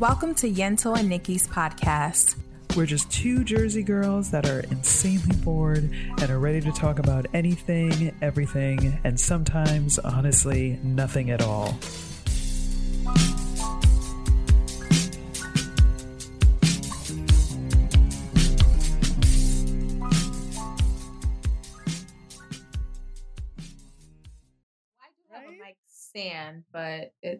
Welcome 0.00 0.34
to 0.36 0.50
Yentl 0.50 0.98
and 0.98 1.10
Niki's 1.10 1.46
podcast. 1.46 2.34
We're 2.74 2.86
just 2.86 3.12
two 3.12 3.44
Jersey 3.44 3.82
girls 3.82 4.30
that 4.30 4.48
are 4.48 4.60
insanely 4.60 5.36
bored 5.36 5.90
and 5.92 6.30
are 6.30 6.38
ready 6.38 6.62
to 6.62 6.72
talk 6.72 6.98
about 6.98 7.26
anything, 7.34 8.16
everything, 8.22 8.98
and 9.04 9.20
sometimes, 9.20 9.98
honestly, 9.98 10.80
nothing 10.82 11.30
at 11.30 11.42
all. 11.42 11.78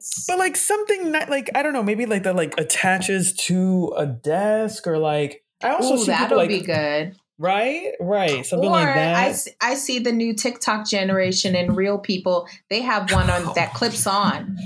It's 0.00 0.26
But 0.26 0.38
like 0.38 0.56
something 0.56 1.10
not 1.12 1.28
like 1.30 1.50
I 1.54 1.62
don't 1.62 1.72
know, 1.72 1.82
maybe 1.82 2.06
like 2.06 2.22
that 2.24 2.34
like 2.36 2.58
attaches 2.58 3.32
to 3.46 3.92
a 3.96 4.06
desk 4.06 4.86
or 4.86 4.98
like 4.98 5.44
I 5.62 5.70
also 5.74 5.94
Ooh, 5.94 5.98
see 5.98 6.06
that'll 6.06 6.26
people 6.26 6.36
like 6.38 6.48
be 6.48 6.60
good. 6.62 7.16
right, 7.38 7.92
right, 8.00 8.44
something 8.46 8.68
or 8.68 8.72
like 8.72 8.94
that. 8.94 9.14
I, 9.16 9.28
s- 9.28 9.48
I 9.60 9.74
see 9.74 9.98
the 9.98 10.10
new 10.12 10.32
TikTok 10.34 10.88
generation 10.88 11.54
and 11.54 11.76
real 11.76 11.98
people. 11.98 12.48
They 12.70 12.80
have 12.80 13.12
one 13.12 13.28
on 13.28 13.52
that 13.56 13.74
clips 13.74 14.06
on 14.06 14.56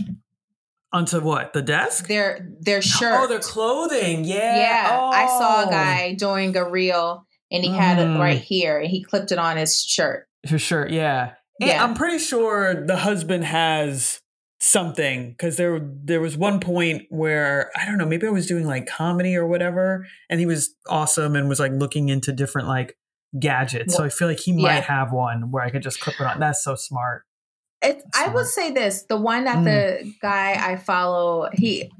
Onto 0.93 1.21
what 1.21 1.53
the 1.53 1.63
desk? 1.63 2.07
their 2.07 2.49
their 2.61 2.81
shirt. 2.81 3.15
Oh, 3.17 3.27
their 3.27 3.41
clothing. 3.41 4.25
Yeah. 4.25 4.57
yeah, 4.59 5.01
I 5.13 5.27
saw 5.27 5.63
a 5.63 5.67
Oh. 5.67 5.71
guy 5.71 6.15
doing 6.15 6.57
a 6.57 6.69
reel 6.71 7.27
and 7.51 7.65
he 7.65 7.71
had 7.71 7.99
it 7.99 8.07
Mm. 8.07 8.19
right 8.21 8.39
here 8.41 8.79
and 8.79 8.89
he 8.89 9.03
clipped 9.03 9.33
it 9.33 9.39
on 9.39 9.57
his 9.57 9.83
shirt. 9.83 10.29
His 10.45 10.63
shirt, 10.63 10.91
yeah. 10.93 11.33
And 11.61 11.71
Yeah. 11.71 11.83
I'm 11.83 11.95
pretty 11.95 12.19
sure 12.19 12.87
the 12.87 12.97
husband 12.99 13.45
has 13.45 14.21
something 14.65 15.31
because 15.31 15.57
there 15.57 15.81
there 16.05 16.21
was 16.21 16.37
one 16.37 16.59
point 16.61 17.03
where 17.11 17.71
I 17.77 17.85
don't 17.85 17.99
know, 17.99 18.07
maybe 18.07 18.27
I 18.27 18.31
was 18.31 18.47
doing 18.47 18.67
like 18.67 18.87
comedy 18.87 19.37
or 19.37 19.47
whatever, 19.47 20.07
and 20.31 20.41
he 20.41 20.47
was 20.47 20.75
awesome 20.89 21.37
and 21.37 21.49
was 21.49 21.61
like 21.61 21.73
looking 21.73 22.09
into 22.09 22.33
different 22.33 22.69
like 22.69 22.97
gadgets. 23.39 23.95
So 23.95 24.05
I 24.05 24.09
feel 24.09 24.29
like 24.29 24.39
he 24.41 24.53
might 24.53 24.77
Yeah. 24.77 24.81
have 24.83 25.13
one 25.13 25.51
where 25.51 25.63
I 25.63 25.71
could 25.71 25.83
just 25.83 26.01
clip 26.01 26.21
it 26.21 26.27
on. 26.27 26.41
That's 26.41 26.63
so 26.65 26.75
smart. 26.77 27.25
It, 27.83 28.03
I 28.15 28.29
would 28.29 28.47
say 28.47 28.71
this: 28.73 29.05
the 29.09 29.17
one 29.19 29.45
that 29.45 29.59
Mm. 29.59 29.65
the 29.65 30.13
guy 30.23 30.53
I 30.59 30.77
follow, 30.77 31.51
he, 31.53 31.91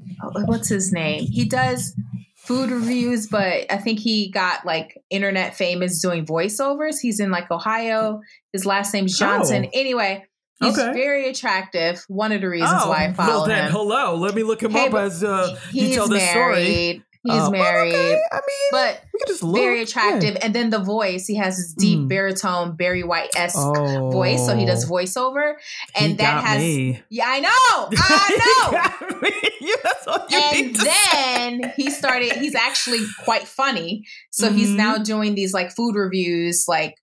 what's 0.45 0.67
his 0.69 0.91
name? 0.91 1.25
He 1.29 1.45
does 1.45 1.93
food 2.35 2.71
reviews, 2.71 3.27
but 3.27 3.71
I 3.71 3.77
think 3.77 3.99
he 3.99 4.31
got 4.31 4.65
like 4.65 4.97
internet 5.11 5.55
famous 5.55 6.01
doing 6.01 6.25
voiceovers. 6.25 6.95
He's 7.01 7.19
in 7.19 7.29
like 7.29 7.51
Ohio. 7.51 8.21
His 8.53 8.65
last 8.65 8.93
name's 8.93 9.17
Johnson. 9.17 9.65
Oh. 9.67 9.69
Anyway, 9.73 10.23
he's 10.61 10.77
Okay. 10.77 10.93
very 10.93 11.29
attractive. 11.29 12.03
One 12.07 12.31
of 12.31 12.41
the 12.41 12.49
reasons 12.49 12.83
why 12.85 13.05
I 13.05 13.13
follow 13.13 13.29
Oh, 13.33 13.37
well 13.39 13.45
then, 13.47 13.65
him. 13.65 13.71
hello. 13.71 14.15
Let 14.15 14.35
me 14.35 14.43
look 14.43 14.61
him 14.63 14.71
Hey, 14.71 14.87
up 14.87 14.93
as 14.95 15.23
uh, 15.23 15.57
you 15.71 15.87
He's 15.87 15.95
tell 15.95 16.07
this 16.07 16.27
story. 16.29 16.53
married. 16.63 17.03
He's 17.27 17.41
Uh, 17.41 17.49
married, 17.49 17.95
okay, 17.95 18.19
I 18.31 18.35
mean, 18.35 18.69
but 18.71 19.01
we 19.11 19.17
could 19.17 19.27
just 19.29 19.41
look. 19.41 19.55
very 19.59 19.77
Yeah. 19.77 19.81
attractive. 19.85 20.37
And 20.43 20.53
then 20.53 20.69
the 20.69 20.77
voice, 20.77 21.25
he 21.25 21.37
has 21.37 21.57
this 21.57 21.73
deep 21.73 21.97
Mm. 22.01 22.07
baritone, 22.07 22.75
Barry 22.75 23.01
White 23.03 23.31
esque 23.35 23.57
Oh, 23.57 24.11
voice. 24.11 24.45
So 24.45 24.55
he 24.55 24.63
does 24.63 24.87
voiceover, 24.87 25.55
and 25.95 26.11
He 26.11 26.17
that 26.17 26.43
has 26.43 26.59
me. 26.61 27.01
yeah, 27.09 27.25
I 27.27 27.39
know, 27.39 27.49
I 27.97 28.37
know. 28.71 29.29
Yeah, 29.59 29.73
that's 29.83 30.05
all 30.05 30.23
you 30.29 30.37
and 30.37 30.75
to 30.75 30.81
say. 30.81 30.91
then 31.13 31.73
he 31.75 31.89
started 31.89 32.33
he's 32.33 32.53
actually 32.53 32.99
quite 33.23 33.47
funny 33.47 34.05
so 34.29 34.51
he's 34.51 34.69
Mhm. 34.69 34.75
now 34.75 34.97
doing 34.99 35.33
these 35.33 35.53
like 35.53 35.71
food 35.75 35.95
reviews 35.95 36.65
like 36.67 36.93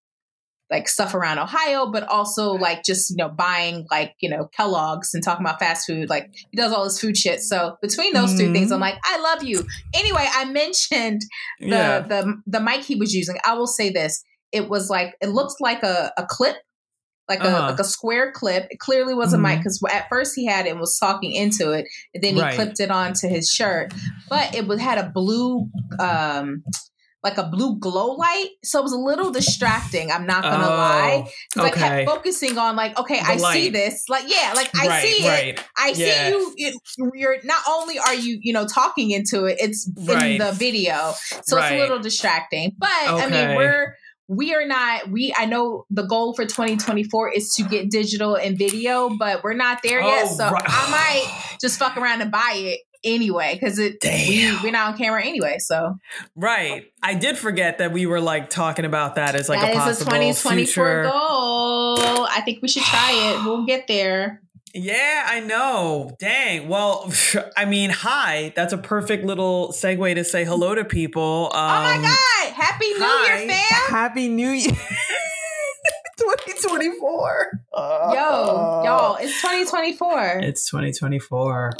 like 0.72 0.88
stuff 0.88 1.14
around 1.14 1.38
ohio 1.38 1.86
but 1.92 2.02
also 2.08 2.52
like 2.54 2.82
just 2.82 3.10
you 3.10 3.16
know 3.16 3.28
buying 3.28 3.86
like 3.90 4.14
you 4.20 4.28
know 4.28 4.48
kellogg's 4.56 5.14
and 5.14 5.22
talking 5.22 5.44
about 5.46 5.60
fast 5.60 5.86
food 5.86 6.08
like 6.08 6.30
he 6.50 6.56
does 6.56 6.72
all 6.72 6.82
this 6.82 6.98
food 7.00 7.16
shit 7.16 7.40
so 7.40 7.76
between 7.80 8.12
those 8.14 8.36
two 8.36 8.52
things 8.52 8.72
i'm 8.72 8.80
like 8.80 8.96
i 9.04 9.20
love 9.20 9.44
you 9.44 9.62
anyway 9.94 10.26
i 10.34 10.44
mentioned 10.46 11.20
the 11.60 11.66
yeah. 11.68 12.00
the 12.00 12.34
the 12.46 12.58
mic 12.60 12.80
he 12.82 12.96
was 12.96 13.14
using 13.14 13.36
i 13.46 13.52
will 13.54 13.66
say 13.68 13.90
this 13.90 14.24
it 14.50 14.68
was 14.68 14.90
like 14.90 15.14
it 15.20 15.28
looked 15.28 15.60
like 15.60 15.82
a, 15.84 16.10
a 16.16 16.26
clip 16.26 16.56
like 17.28 17.38
a 17.40 17.44
Uh-huh. 17.44 17.70
like 17.70 17.78
a 17.78 17.84
square 17.84 18.32
clip. 18.32 18.66
It 18.70 18.80
clearly 18.80 19.14
was 19.14 19.32
a 19.32 19.38
mic 19.38 19.60
because 19.60 19.80
at 19.90 20.08
first 20.08 20.34
he 20.34 20.44
had 20.44 20.66
it 20.66 20.70
and 20.70 20.80
was 20.80 20.98
talking 20.98 21.30
into 21.32 21.70
it, 21.70 21.86
and 22.12 22.22
then 22.22 22.34
he 22.34 22.42
Right. 22.42 22.54
clipped 22.56 22.80
it 22.80 22.90
onto 22.90 23.28
his 23.28 23.48
shirt. 23.48 23.94
But 24.28 24.54
it 24.56 24.66
was 24.66 24.80
had 24.80 24.98
a 24.98 25.08
blue, 25.08 25.70
um, 26.00 26.64
like 27.24 27.38
a 27.38 27.44
blue 27.44 27.78
glow 27.78 28.12
light, 28.14 28.48
so 28.64 28.80
it 28.80 28.82
was 28.82 28.92
a 28.92 28.98
little 28.98 29.30
distracting. 29.30 30.10
I'm 30.10 30.26
not 30.26 30.42
gonna 30.42 30.66
Oh, 30.66 30.76
lie, 30.76 31.30
'Cause 31.54 31.64
I 31.64 31.68
okay. 31.68 31.80
kept 31.80 32.06
focusing 32.10 32.58
on 32.58 32.74
like, 32.74 32.98
okay, 32.98 33.20
The 33.20 33.26
I 33.26 33.36
see 33.52 33.68
this, 33.70 34.04
like 34.08 34.24
yeah, 34.28 34.52
like 34.56 34.70
I 34.76 34.88
right, 34.88 35.02
see 35.02 35.24
it. 35.26 35.60
I 35.78 35.88
Yeah. 35.88 35.94
see 35.94 36.28
you. 36.30 36.54
It, 36.56 36.74
you're 37.14 37.36
not 37.44 37.62
only 37.68 37.98
are 37.98 38.14
you, 38.14 38.38
you 38.42 38.52
know, 38.52 38.66
talking 38.66 39.10
into 39.12 39.44
it. 39.44 39.58
It's 39.60 39.88
in 39.96 40.06
Right. 40.06 40.38
the 40.38 40.52
video, 40.52 41.14
so 41.44 41.56
Right. 41.56 41.72
it's 41.72 41.72
a 41.72 41.78
little 41.78 42.00
distracting. 42.00 42.72
But 42.78 42.88
I 42.90 43.28
mean, 43.28 43.54
we're 43.56 43.94
we 44.28 44.54
are 44.54 44.66
not. 44.66 45.08
We 45.10 45.34
I 45.36 45.44
know 45.44 45.84
the 45.90 46.04
goal 46.04 46.32
for 46.34 46.44
2024 46.46 47.30
is 47.32 47.54
to 47.56 47.64
get 47.64 47.90
digital 47.90 48.34
and 48.34 48.56
video, 48.58 49.10
but 49.18 49.44
we're 49.44 49.52
not 49.54 49.82
there 49.82 50.00
yet. 50.00 50.26
Oh, 50.28 50.34
So 50.36 50.48
right. 50.48 50.64
I 50.66 50.90
might 50.90 51.56
just 51.60 51.78
fuck 51.78 51.96
around 51.96 52.22
and 52.22 52.30
buy 52.32 52.52
it 52.56 52.80
anyway 53.04 53.58
because 53.58 53.78
it 53.78 53.98
we 54.02 54.42
Damn. 54.42 54.62
we're 54.62 54.72
not 54.72 54.92
on 54.92 54.98
camera 54.98 55.24
anyway. 55.24 55.56
So 55.58 55.96
Right. 56.36 56.86
I 57.02 57.14
did 57.14 57.36
forget 57.38 57.78
that 57.78 57.92
we 57.92 58.06
were 58.06 58.20
like 58.20 58.50
talking 58.50 58.84
about 58.84 59.16
that 59.16 59.34
as 59.34 59.48
like 59.48 59.60
that 59.60 59.70
a 59.70 59.72
is 59.72 59.78
possible 59.78 60.12
a 60.12 60.32
2024 60.32 60.64
future. 60.64 61.02
goal. 61.02 62.26
I 62.30 62.40
think 62.44 62.62
we 62.62 62.68
should 62.68 62.82
try 62.84 63.10
it. 63.12 63.44
We'll 63.44 63.64
get 63.66 63.86
there. 63.88 64.40
Yeah, 64.74 65.26
I 65.28 65.40
know. 65.40 66.12
Dang. 66.18 66.66
Well, 66.68 67.12
I 67.56 67.66
mean, 67.66 67.90
hi. 67.90 68.52
That's 68.56 68.72
a 68.72 68.78
perfect 68.78 69.24
little 69.24 69.68
segue 69.68 70.14
to 70.14 70.24
say 70.24 70.44
hello 70.46 70.74
to 70.74 70.84
people. 70.84 71.50
Um, 71.52 71.60
oh 71.60 71.82
my 71.82 71.96
god! 72.00 72.52
Happy 72.54 72.86
New 72.88 72.96
hi. 73.00 73.38
Year, 73.44 73.48
fam! 73.50 73.90
Happy 73.90 74.28
New 74.28 74.48
Year. 74.48 74.72
2024. 76.18 77.60
Yo, 77.74 78.82
y'all, 78.84 79.16
it's 79.16 79.40
2024. 79.42 80.40
It's 80.42 80.68
2024. 80.70 81.72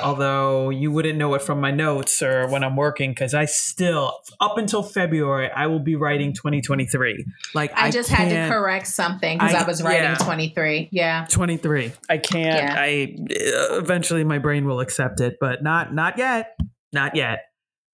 Although 0.00 0.70
you 0.70 0.90
wouldn't 0.90 1.18
know 1.18 1.34
it 1.34 1.42
from 1.42 1.60
my 1.60 1.70
notes 1.70 2.22
or 2.22 2.48
when 2.48 2.64
I'm 2.64 2.76
working, 2.76 3.10
because 3.10 3.34
I 3.34 3.44
still, 3.44 4.14
up 4.40 4.56
until 4.56 4.82
February, 4.82 5.50
I 5.50 5.66
will 5.66 5.78
be 5.78 5.96
writing 5.96 6.32
2023. 6.32 7.24
Like 7.54 7.72
I 7.74 7.90
just 7.90 8.08
had 8.10 8.30
to 8.30 8.48
correct 8.54 8.86
something 8.86 9.36
because 9.38 9.54
I, 9.54 9.60
I- 9.60 9.66
was 9.66 9.82
writing 9.82 10.02
yeah. 10.02 10.14
23. 10.14 10.88
Yeah. 10.90 11.26
23. 11.28 11.92
I 12.08 12.16
can't. 12.18 12.46
Yeah. 12.46 12.74
I 12.78 13.16
uh, 13.30 13.78
eventually 13.78 14.24
my 14.24 14.38
brain 14.38 14.66
will 14.66 14.80
accept 14.80 15.20
it, 15.20 15.36
but 15.40 15.62
not 15.62 15.94
not 15.94 16.16
yet. 16.18 16.56
Not 16.92 17.14
yet. 17.14 17.44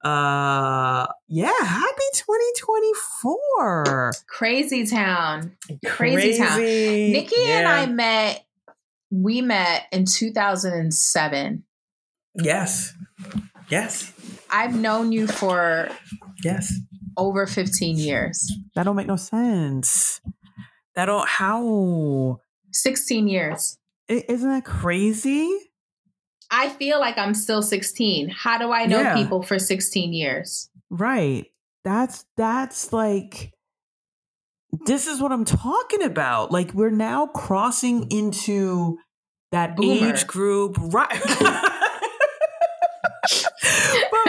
Uh 0.05 1.07
yeah, 1.27 1.51
happy 1.61 2.05
2024. 2.13 4.13
Crazy 4.29 4.87
town. 4.87 5.57
Crazy 5.85 6.39
town. 6.39 6.59
Crazy. 6.59 7.13
Niki 7.13 7.45
and 7.49 7.67
I 7.67 7.87
met, 7.87 8.46
we 9.11 9.41
met 9.41 9.85
in 9.93 10.05
2007. 10.05 11.65
Yes. 12.35 12.93
Yes. 13.69 14.13
I've 14.51 14.75
known 14.77 15.13
you 15.13 15.27
for 15.27 15.89
Yes. 16.45 16.73
over 17.17 17.47
15 17.47 17.97
years, 17.99 18.51
That 18.75 18.85
don't 18.85 18.97
make 18.97 19.07
no 19.07 19.17
sense. 19.17 20.21
That 20.95 21.07
don't 21.07 21.29
how 21.29 22.41
16 22.73 23.29
years. 23.29 23.79
Isn't 24.09 24.49
that 24.51 24.65
crazy? 24.65 25.49
I 26.51 26.69
feel 26.69 27.01
like 27.01 27.19
I'm 27.19 27.35
still 27.35 27.63
16. 27.63 28.29
How 28.29 28.57
do 28.59 28.71
I 28.71 28.87
know 28.87 29.01
Yeah. 29.01 29.15
people 29.15 29.43
for 29.43 29.59
16 29.59 30.13
years? 30.13 30.71
Right. 30.91 31.47
That's 31.85 32.25
that's 32.37 32.93
like 32.93 33.53
this 34.87 35.07
is 35.07 35.21
what 35.21 35.33
I'm 35.33 35.45
talking 35.45 36.03
about. 36.03 36.51
Like 36.51 36.73
we're 36.73 36.91
now 36.91 37.27
crossing 37.27 38.11
into 38.11 38.99
that 39.53 39.77
Boomer. 39.77 40.13
age 40.13 40.27
group, 40.27 40.77
right? 40.79 41.23
but 41.23 41.43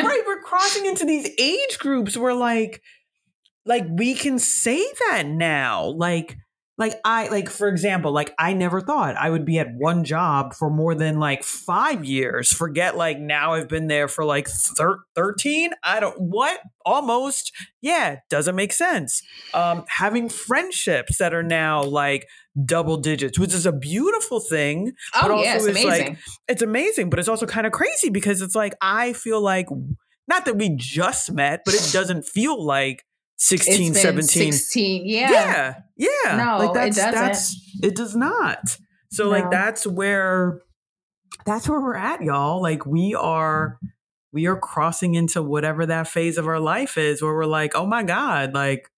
right, 0.03 0.23
we're 0.25 0.41
crossing 0.41 0.85
into 0.85 1.05
these 1.05 1.29
age 1.39 1.77
groups 1.79 2.17
where 2.17 2.33
like 2.33 2.81
like 3.65 3.85
we 3.89 4.15
can 4.15 4.39
say 4.39 4.85
that 5.09 5.27
now. 5.27 5.85
Like 5.85 6.37
like 6.77 6.93
I 7.03 7.27
like 7.29 7.49
for 7.49 7.67
example, 7.67 8.11
like 8.11 8.33
I 8.37 8.53
never 8.53 8.81
thought 8.81 9.15
I 9.15 9.29
would 9.29 9.45
be 9.45 9.57
at 9.59 9.73
one 9.73 10.03
job 10.03 10.53
for 10.53 10.69
more 10.69 10.93
than 10.93 11.19
like 11.19 11.43
5 11.43 12.05
years. 12.05 12.53
Forget 12.53 12.95
like 12.95 13.19
now 13.19 13.53
I've 13.53 13.67
been 13.67 13.87
there 13.87 14.07
for 14.07 14.23
like 14.23 14.47
thir- 14.47 14.99
13. 15.15 15.71
I 15.83 15.99
don't 15.99 16.19
what? 16.19 16.59
Almost. 16.85 17.51
Yeah, 17.81 18.17
doesn't 18.29 18.55
make 18.55 18.73
sense. 18.73 19.21
Um 19.53 19.85
having 19.87 20.29
friendships 20.29 21.17
that 21.17 21.33
are 21.33 21.43
now 21.43 21.83
like 21.83 22.27
double 22.65 22.97
digits, 22.97 23.37
which 23.39 23.53
is 23.53 23.65
a 23.65 23.71
beautiful 23.71 24.39
thing. 24.39 24.93
But 25.13 25.31
Oh, 25.31 25.41
yeah, 25.41 25.55
it's 25.55 25.63
also 25.65 25.71
it's 25.75 25.83
like- 25.85 25.99
amazing. 26.01 26.17
It's 26.47 26.61
amazing, 26.61 27.09
but 27.09 27.19
it's 27.19 27.27
also 27.29 27.45
kind 27.47 27.65
of 27.65 27.73
crazy 27.73 28.09
because 28.09 28.41
it's 28.41 28.55
like 28.55 28.75
I 28.81 29.13
feel 29.13 29.41
like 29.41 29.67
not 30.27 30.45
that 30.45 30.57
we 30.57 30.75
just 30.75 31.31
met, 31.31 31.61
but 31.65 31.73
it 31.73 31.89
doesn't 31.91 32.23
feel 32.25 32.63
like 32.63 33.03
16, 33.37 33.91
It's 33.91 34.03
been 34.03 34.23
17. 34.23 34.51
16. 34.51 35.05
Yeah. 35.05 35.31
Yeah. 35.31 35.75
Yeah. 36.25 36.35
No, 36.37 36.57
like 36.57 36.69
it 36.69 36.73
that's, 36.73 36.97
doesn't. 36.97 37.13
That's, 37.13 37.71
it 37.83 37.95
does 37.95 38.15
not. 38.15 38.77
So 39.11 39.25
No. 39.25 39.29
like 39.29 39.51
that's 39.51 39.85
where 39.87 40.61
that's 41.45 41.69
where 41.69 41.79
we're 41.79 41.95
at, 41.95 42.21
y'all. 42.21 42.61
Like 42.61 42.85
we 42.85 43.13
are 43.15 43.79
we 44.33 44.47
are 44.47 44.57
crossing 44.59 45.15
into 45.15 45.41
whatever 45.41 45.85
that 45.85 46.07
phase 46.07 46.37
of 46.37 46.47
our 46.47 46.59
life 46.59 46.97
is 46.97 47.21
where 47.21 47.33
we're 47.33 47.45
like, 47.45 47.73
oh 47.75 47.85
my 47.85 48.03
God, 48.03 48.53
like 48.53 48.89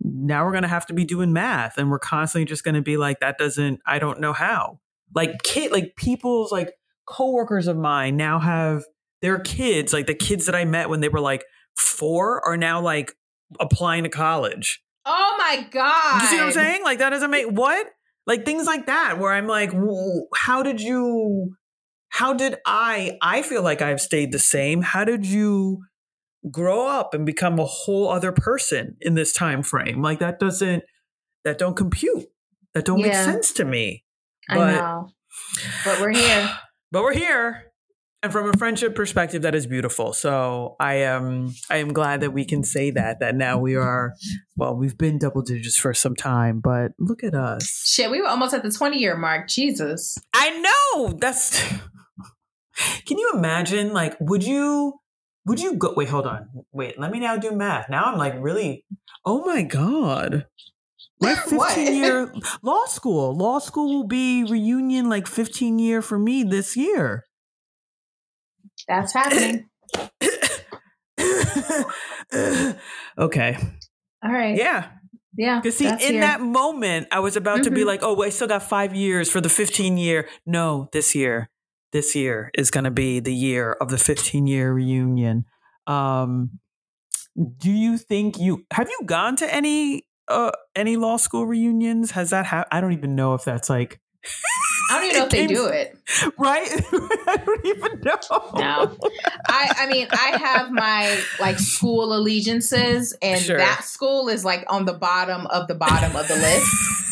now 0.00 0.44
we're 0.44 0.52
going 0.52 0.62
to 0.62 0.68
have 0.68 0.86
to 0.86 0.94
be 0.94 1.04
doing 1.04 1.32
math 1.32 1.76
and 1.76 1.90
we're 1.90 1.98
constantly 1.98 2.44
just 2.44 2.64
going 2.64 2.76
to 2.76 2.82
be 2.82 2.96
like, 2.96 3.20
that 3.20 3.36
doesn't, 3.36 3.80
I 3.84 3.98
don't 3.98 4.20
know 4.20 4.32
how. 4.32 4.78
Like 5.14 5.42
kid, 5.42 5.72
like 5.72 5.96
people's 5.96 6.52
like 6.52 6.74
coworkers 7.06 7.66
of 7.66 7.76
mine 7.76 8.16
now 8.16 8.38
have 8.38 8.84
their 9.20 9.40
kids, 9.40 9.92
like 9.92 10.06
the 10.06 10.14
kids 10.14 10.46
that 10.46 10.54
I 10.54 10.64
met 10.64 10.88
when 10.88 11.00
they 11.00 11.08
were 11.08 11.20
like 11.20 11.44
four 11.76 12.46
are 12.46 12.56
now 12.56 12.80
like 12.80 13.12
applying 13.60 14.04
to 14.04 14.10
college. 14.10 14.82
Oh 15.04 15.34
my 15.38 15.66
God. 15.70 16.22
You 16.22 16.28
see 16.28 16.36
what 16.36 16.46
I'm 16.46 16.52
saying? 16.52 16.84
Like 16.84 16.98
that 16.98 17.10
doesn't 17.10 17.30
make 17.30 17.46
what? 17.46 17.86
Like 18.26 18.44
things 18.44 18.66
like 18.66 18.86
that 18.86 19.18
where 19.18 19.32
I'm 19.32 19.46
like, 19.46 19.72
how 20.34 20.62
did 20.62 20.80
you 20.80 21.54
how 22.10 22.34
did 22.34 22.56
I 22.66 23.16
I 23.22 23.42
feel 23.42 23.62
like 23.62 23.80
I've 23.80 24.00
stayed 24.00 24.32
the 24.32 24.38
same. 24.38 24.82
How 24.82 25.04
did 25.04 25.24
you 25.24 25.84
grow 26.50 26.86
up 26.86 27.14
and 27.14 27.24
become 27.24 27.58
a 27.58 27.64
whole 27.64 28.08
other 28.08 28.32
person 28.32 28.96
in 29.00 29.14
this 29.14 29.32
time 29.32 29.62
frame? 29.62 30.02
Like 30.02 30.18
that 30.18 30.38
doesn't 30.38 30.84
that 31.44 31.58
don't 31.58 31.76
compute. 31.76 32.26
That 32.74 32.84
don't 32.84 32.98
yeah. 32.98 33.06
make 33.06 33.14
sense 33.14 33.52
to 33.54 33.64
me. 33.64 34.04
But, 34.48 34.58
I 34.58 34.72
know. 34.74 35.08
But 35.84 36.00
we're 36.00 36.12
here. 36.12 36.50
But 36.90 37.02
we're 37.02 37.12
here 37.12 37.68
and 38.22 38.32
from 38.32 38.48
a 38.48 38.56
friendship 38.56 38.94
perspective 38.94 39.42
that 39.42 39.54
is 39.54 39.66
beautiful. 39.66 40.12
So 40.12 40.76
i 40.80 40.94
am 40.94 41.54
i 41.70 41.76
am 41.76 41.92
glad 41.92 42.20
that 42.20 42.32
we 42.32 42.44
can 42.44 42.62
say 42.62 42.90
that 42.90 43.20
that 43.20 43.34
now 43.34 43.58
we 43.58 43.76
are 43.76 44.14
well 44.56 44.74
we've 44.74 44.98
been 44.98 45.18
double 45.18 45.42
digits 45.42 45.76
for 45.76 45.94
some 45.94 46.16
time 46.16 46.60
but 46.60 46.92
look 46.98 47.22
at 47.22 47.34
us. 47.34 47.82
Shit 47.86 48.10
we 48.10 48.20
were 48.20 48.28
almost 48.28 48.54
at 48.54 48.62
the 48.62 48.70
20 48.70 48.98
year 48.98 49.16
mark. 49.16 49.48
Jesus. 49.48 50.18
I 50.34 50.50
know! 50.58 51.12
That's 51.12 51.60
can 53.06 53.18
you 53.18 53.32
imagine 53.34 53.92
like 53.92 54.16
would 54.20 54.44
you 54.44 54.94
would 55.46 55.60
you 55.60 55.76
go 55.76 55.94
wait 55.96 56.08
hold 56.08 56.26
on. 56.26 56.48
Wait 56.72 56.98
let 56.98 57.10
me 57.10 57.20
now 57.20 57.36
do 57.36 57.52
math. 57.52 57.88
Now 57.88 58.04
i'm 58.04 58.18
like 58.18 58.34
really 58.38 58.84
oh 59.24 59.44
my 59.44 59.62
god. 59.62 60.46
My 61.20 61.34
15 61.34 61.94
year 61.94 62.32
law 62.62 62.84
school. 62.86 63.36
Law 63.36 63.58
school 63.58 63.92
will 63.92 64.06
be 64.06 64.44
reunion 64.44 65.08
like 65.08 65.26
15 65.26 65.80
year 65.80 66.00
for 66.00 66.16
me 66.16 66.44
this 66.44 66.76
year 66.76 67.24
that's 68.88 69.12
happening. 69.12 69.68
okay. 73.18 73.56
All 74.24 74.32
right. 74.32 74.56
Yeah. 74.56 74.88
Yeah. 75.36 75.60
Because 75.60 75.76
see, 75.76 75.86
in 75.86 75.98
here. 75.98 76.20
that 76.20 76.40
moment, 76.40 77.08
I 77.12 77.20
was 77.20 77.36
about 77.36 77.56
mm-hmm. 77.56 77.64
to 77.64 77.70
be 77.70 77.80
mm-hmm. 77.80 77.88
like, 77.88 78.02
oh, 78.02 78.22
I 78.22 78.30
still 78.30 78.48
got 78.48 78.62
five 78.62 78.94
years 78.94 79.30
for 79.30 79.40
the 79.40 79.48
15 79.48 79.96
year. 79.96 80.28
No, 80.44 80.88
this 80.92 81.14
year, 81.14 81.50
this 81.92 82.16
year 82.16 82.50
is 82.54 82.70
going 82.70 82.84
to 82.84 82.90
be 82.90 83.20
the 83.20 83.34
year 83.34 83.72
of 83.72 83.90
the 83.90 83.98
15 83.98 84.46
year 84.46 84.72
reunion. 84.72 85.44
Um, 85.86 86.58
do 87.58 87.70
you 87.70 87.98
think 87.98 88.38
you 88.38 88.66
have 88.72 88.88
you 88.88 88.98
gone 89.06 89.36
to 89.36 89.54
any 89.54 90.02
uh 90.26 90.50
any 90.74 90.96
law 90.96 91.16
school 91.16 91.46
reunions? 91.46 92.10
Has 92.12 92.30
that 92.30 92.46
happened? 92.46 92.68
I 92.72 92.80
don't 92.80 92.92
even 92.92 93.14
know 93.14 93.34
if 93.34 93.44
that's 93.44 93.70
like 93.70 94.00
I 94.90 94.94
don't 94.94 95.04
even 95.04 95.18
know 95.18 95.24
if 95.24 95.30
they 95.30 95.46
do 95.46 95.66
it. 95.66 95.98
Right? 96.38 96.68
I 97.26 97.36
don't 97.44 97.66
even 97.66 98.00
know. 98.00 98.18
No. 98.54 98.96
I 99.48 99.74
I 99.78 99.86
mean, 99.88 100.08
I 100.10 100.38
have 100.38 100.70
my 100.70 101.20
like 101.40 101.58
school 101.58 102.16
allegiances 102.16 103.16
and 103.20 103.40
sure. 103.40 103.58
that 103.58 103.84
school 103.84 104.28
is 104.28 104.44
like 104.44 104.64
on 104.68 104.84
the 104.84 104.94
bottom 104.94 105.46
of 105.48 105.68
the 105.68 105.74
bottom 105.74 106.16
of 106.16 106.28
the 106.28 106.36
list. 106.36 106.74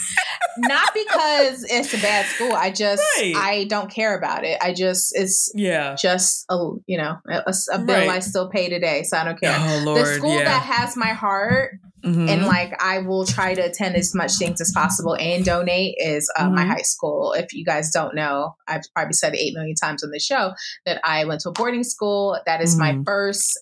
Not 0.59 0.95
because 0.95 1.65
it's 1.65 1.93
a 1.93 1.99
bad 1.99 2.25
school. 2.27 2.53
I 2.55 2.71
just 2.71 3.03
right. 3.19 3.35
I 3.37 3.65
don't 3.65 3.91
care 3.91 4.17
about 4.17 4.45
it. 4.45 4.59
I 4.63 4.73
just 4.73 5.13
it's 5.15 5.53
yeah 5.55 5.95
just 5.97 6.47
a 6.49 6.57
you 6.87 6.97
know 6.97 7.19
a, 7.29 7.55
a 7.73 7.79
bill 7.79 7.97
right. 7.97 8.09
I 8.09 8.19
still 8.21 8.49
pay 8.49 8.71
today, 8.71 9.03
so 9.03 9.19
I 9.19 9.25
don't 9.25 9.39
care. 9.39 9.55
Oh, 9.55 9.83
Lord, 9.85 10.01
the 10.01 10.15
school 10.15 10.39
yeah. 10.39 10.45
that 10.45 10.63
has 10.63 10.97
my 10.97 11.09
heart 11.09 11.79
Mm-hmm. 12.05 12.29
And 12.29 12.47
like, 12.47 12.73
I 12.81 12.99
will 12.99 13.25
try 13.27 13.55
to 13.55 13.63
attend 13.63 13.97
as 13.97 14.15
much 14.15 14.37
things 14.39 14.61
as 14.61 14.73
possible 14.73 15.17
and 15.17 15.45
donate 15.45 15.97
is 15.99 16.31
uh, 16.37 16.45
mm-hmm. 16.45 16.55
my 16.55 16.65
high 16.65 16.83
school. 16.83 17.33
If 17.33 17.53
you 17.53 17.65
guys 17.65 17.91
don't 17.91 18.15
know, 18.15 18.55
I've 18.69 18.83
probably 18.95 19.15
said 19.15 19.35
it 19.35 19.39
eight 19.39 19.55
million 19.55 19.75
times 19.75 20.05
on 20.05 20.11
the 20.11 20.21
show 20.21 20.53
that 20.85 21.01
I 21.05 21.25
went 21.25 21.41
to 21.43 21.49
a 21.49 21.53
boarding 21.53 21.85
school. 21.85 22.39
That 22.47 22.61
is 22.61 22.77
mm-hmm. 22.77 22.99
my 22.99 23.05
first, 23.05 23.59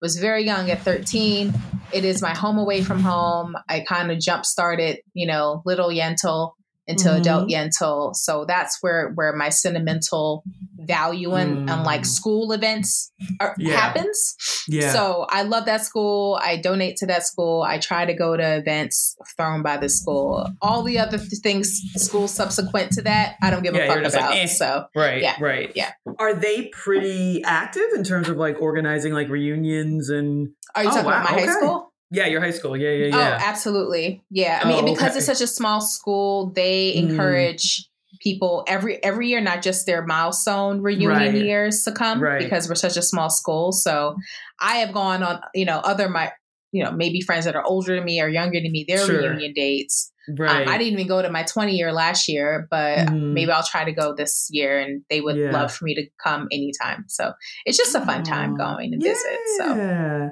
was 0.00 0.16
very 0.16 0.44
young 0.44 0.70
at 0.70 0.82
13. 0.82 1.52
It 1.92 2.04
is 2.04 2.22
my 2.22 2.34
home 2.34 2.58
away 2.58 2.82
from 2.82 3.00
home. 3.00 3.56
I 3.68 3.80
kind 3.80 4.10
of 4.10 4.18
jump 4.18 4.46
started, 4.46 4.98
you 5.12 5.26
know, 5.26 5.62
little 5.66 5.88
Yentl 5.88 6.52
into 6.90 7.08
mm-hmm. 7.08 7.20
adult 7.20 7.48
Yentl. 7.48 8.14
So 8.14 8.44
that's 8.44 8.78
where 8.80 9.12
where 9.14 9.32
my 9.34 9.48
sentimental 9.48 10.44
value 10.78 11.36
in 11.36 11.66
mm. 11.66 11.84
like 11.84 12.04
school 12.04 12.52
events 12.52 13.12
are, 13.38 13.54
yeah. 13.58 13.76
happens. 13.76 14.34
Yeah. 14.66 14.92
So 14.92 15.26
I 15.28 15.42
love 15.42 15.66
that 15.66 15.84
school. 15.84 16.38
I 16.42 16.56
donate 16.56 16.96
to 16.96 17.06
that 17.06 17.22
school. 17.24 17.62
I 17.62 17.78
try 17.78 18.06
to 18.06 18.14
go 18.14 18.36
to 18.36 18.56
events 18.56 19.16
thrown 19.36 19.62
by 19.62 19.76
the 19.76 19.88
school. 19.88 20.46
All 20.60 20.82
the 20.82 20.98
other 20.98 21.18
th- 21.18 21.40
things, 21.42 21.80
school 21.96 22.28
subsequent 22.28 22.92
to 22.92 23.02
that, 23.02 23.36
I 23.42 23.50
don't 23.50 23.62
give 23.62 23.74
yeah, 23.74 23.82
a 23.82 23.88
fuck 23.88 24.12
about. 24.12 24.30
Like, 24.30 24.38
eh. 24.38 24.46
So 24.46 24.86
right, 24.96 25.22
yeah, 25.22 25.36
right, 25.40 25.70
yeah. 25.74 25.92
Are 26.18 26.34
they 26.34 26.68
pretty 26.68 27.42
active 27.44 27.86
in 27.94 28.02
terms 28.04 28.28
of 28.28 28.36
like 28.36 28.60
organizing 28.60 29.12
like 29.12 29.28
reunions 29.28 30.08
and? 30.08 30.50
Are 30.74 30.84
you 30.84 30.90
oh, 30.90 30.92
talking 30.92 31.06
wow, 31.06 31.20
about 31.20 31.30
my 31.30 31.36
okay. 31.36 31.46
high 31.46 31.52
school? 31.52 31.89
Yeah, 32.10 32.26
your 32.26 32.40
high 32.40 32.50
school. 32.50 32.76
Yeah, 32.76 32.90
yeah, 32.90 33.14
oh, 33.14 33.18
yeah. 33.18 33.38
Oh, 33.40 33.44
absolutely. 33.46 34.22
Yeah. 34.30 34.60
I 34.62 34.68
mean, 34.68 34.84
oh, 34.84 34.94
because 34.94 35.10
okay. 35.10 35.18
it's 35.18 35.26
such 35.26 35.40
a 35.40 35.46
small 35.46 35.80
school, 35.80 36.50
they 36.50 36.94
mm. 36.94 37.10
encourage 37.10 37.88
people 38.20 38.64
every 38.66 39.02
every 39.02 39.28
year, 39.28 39.40
not 39.40 39.62
just 39.62 39.86
their 39.86 40.04
milestone 40.04 40.82
reunion 40.82 41.08
right. 41.08 41.34
years 41.34 41.84
to 41.84 41.92
come 41.92 42.20
right. 42.20 42.40
because 42.40 42.68
we're 42.68 42.74
such 42.74 42.96
a 42.96 43.02
small 43.02 43.30
school. 43.30 43.72
So 43.72 44.16
I 44.58 44.76
have 44.76 44.92
gone 44.92 45.22
on, 45.22 45.40
you 45.54 45.64
know, 45.64 45.78
other 45.78 46.08
my 46.08 46.32
you 46.72 46.84
know, 46.84 46.92
maybe 46.92 47.20
friends 47.20 47.46
that 47.46 47.56
are 47.56 47.64
older 47.64 47.96
than 47.96 48.04
me 48.04 48.20
or 48.20 48.28
younger 48.28 48.60
than 48.60 48.70
me, 48.70 48.84
their 48.86 49.04
sure. 49.04 49.18
reunion 49.18 49.52
dates. 49.54 50.12
Right. 50.38 50.68
Um, 50.68 50.72
I 50.72 50.78
didn't 50.78 50.92
even 50.92 51.08
go 51.08 51.20
to 51.20 51.30
my 51.30 51.42
20 51.42 51.74
year 51.74 51.92
last 51.92 52.28
year, 52.28 52.68
but 52.70 53.08
mm. 53.08 53.32
maybe 53.32 53.50
I'll 53.50 53.64
try 53.64 53.84
to 53.84 53.92
go 53.92 54.14
this 54.14 54.48
year 54.52 54.78
and 54.78 55.02
they 55.10 55.20
would 55.20 55.36
yeah. 55.36 55.50
love 55.50 55.72
for 55.72 55.84
me 55.84 55.96
to 55.96 56.06
come 56.22 56.46
anytime. 56.52 57.06
So 57.08 57.32
it's 57.64 57.76
just 57.76 57.94
a 57.96 58.06
fun 58.06 58.22
time 58.22 58.56
going 58.56 58.92
and 58.92 59.02
yeah. 59.02 59.12
visit. 59.12 59.38
So 59.56 60.30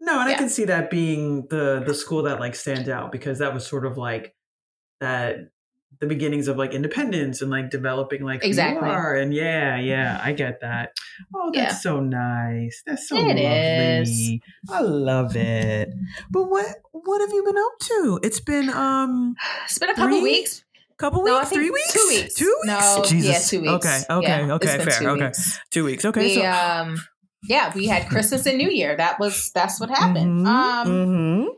no, 0.00 0.20
and 0.20 0.28
yeah. 0.28 0.36
I 0.36 0.38
can 0.38 0.48
see 0.48 0.64
that 0.66 0.90
being 0.90 1.46
the 1.48 1.82
the 1.86 1.94
school 1.94 2.22
that 2.24 2.40
like 2.40 2.54
stands 2.54 2.88
out 2.88 3.12
because 3.12 3.38
that 3.38 3.54
was 3.54 3.66
sort 3.66 3.86
of 3.86 3.96
like 3.96 4.34
that 5.00 5.36
the 6.00 6.06
beginnings 6.06 6.48
of 6.48 6.56
like 6.56 6.72
independence 6.72 7.40
and 7.40 7.50
like 7.50 7.70
developing 7.70 8.22
like 8.22 8.44
exactly. 8.44 8.88
and 8.88 9.34
yeah 9.34 9.78
yeah 9.78 10.20
i 10.22 10.32
get 10.32 10.60
that. 10.60 10.90
Oh 11.34 11.50
that's 11.54 11.74
yeah. 11.74 11.78
so 11.78 12.00
nice. 12.00 12.82
That's 12.86 13.08
so 13.08 13.16
it 13.16 13.36
lovely. 13.36 13.44
Is. 13.44 14.40
i 14.70 14.80
love 14.80 15.36
it. 15.36 15.90
But 16.30 16.44
what 16.44 16.66
what 16.90 17.20
have 17.20 17.30
you 17.30 17.44
been 17.44 17.56
up 17.56 17.78
to? 17.80 18.20
It's 18.22 18.40
been 18.40 18.70
um 18.70 19.36
it's 19.64 19.78
been 19.78 19.90
a 19.90 19.94
couple 19.94 20.20
three, 20.20 20.22
weeks. 20.22 20.64
couple 20.96 21.22
weeks? 21.22 21.32
no, 21.32 21.44
three 21.44 21.70
weeks? 21.70 21.92
two 21.92 22.06
weeks. 22.08 22.34
Two 22.34 22.58
weeks? 22.62 22.66
No 22.66 23.04
Jesus. 23.06 23.30
yeah 23.30 23.58
two 23.58 23.62
weeks. 23.62 23.86
okay 23.86 24.02
okay 24.10 24.46
yeah, 24.46 24.54
okay 24.54 24.78
fair 24.84 25.10
okay. 25.10 25.32
two 25.70 25.84
weeks. 25.84 26.04
Okay 26.04 26.22
we, 26.22 26.34
so 26.34 26.50
um 26.50 26.96
yeah, 27.48 27.72
we 27.74 27.86
had 27.86 28.08
Christmas 28.08 28.46
and 28.46 28.58
New 28.58 28.70
Year. 28.70 28.96
That 28.96 29.18
was 29.18 29.50
that's 29.54 29.80
what 29.80 29.90
happened. 29.90 30.46
Mm-hmm, 30.46 30.46
um, 30.46 30.88
mm-hmm. 30.88 31.48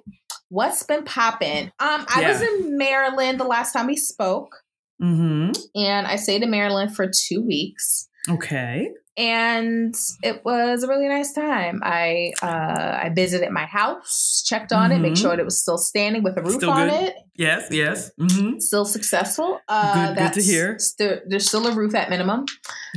what's 0.48 0.82
been 0.82 1.04
popping? 1.04 1.66
Um, 1.78 2.06
I 2.08 2.20
yeah. 2.20 2.28
was 2.28 2.42
in 2.42 2.76
Maryland 2.76 3.40
the 3.40 3.44
last 3.44 3.72
time 3.72 3.86
we 3.86 3.96
spoke, 3.96 4.62
mm-hmm. 5.02 5.52
and 5.74 6.06
I 6.06 6.16
stayed 6.16 6.42
in 6.42 6.50
Maryland 6.50 6.94
for 6.94 7.10
two 7.10 7.42
weeks. 7.42 8.08
Okay 8.28 8.90
and 9.16 9.94
it 10.22 10.44
was 10.44 10.82
a 10.82 10.88
really 10.88 11.08
nice 11.08 11.32
time. 11.32 11.80
I 11.82 12.32
uh, 12.42 13.00
I 13.04 13.10
visited 13.14 13.50
my 13.50 13.64
house, 13.64 14.42
checked 14.46 14.72
on 14.72 14.90
mm-hmm. 14.90 15.04
it, 15.04 15.08
make 15.08 15.16
sure 15.16 15.32
it 15.38 15.44
was 15.44 15.60
still 15.60 15.78
standing 15.78 16.22
with 16.22 16.36
a 16.36 16.42
roof 16.42 16.56
still 16.56 16.70
on 16.70 16.88
good. 16.88 17.02
it. 17.08 17.14
Yes, 17.34 17.68
yes, 17.70 18.10
mm-hmm. 18.20 18.58
still 18.58 18.84
successful. 18.84 19.58
Uh, 19.68 20.08
good, 20.08 20.18
good 20.18 20.32
to 20.34 20.42
hear. 20.42 20.78
St- 20.78 21.22
there's 21.26 21.48
still 21.48 21.66
a 21.66 21.74
roof 21.74 21.94
at 21.94 22.10
minimum. 22.10 22.44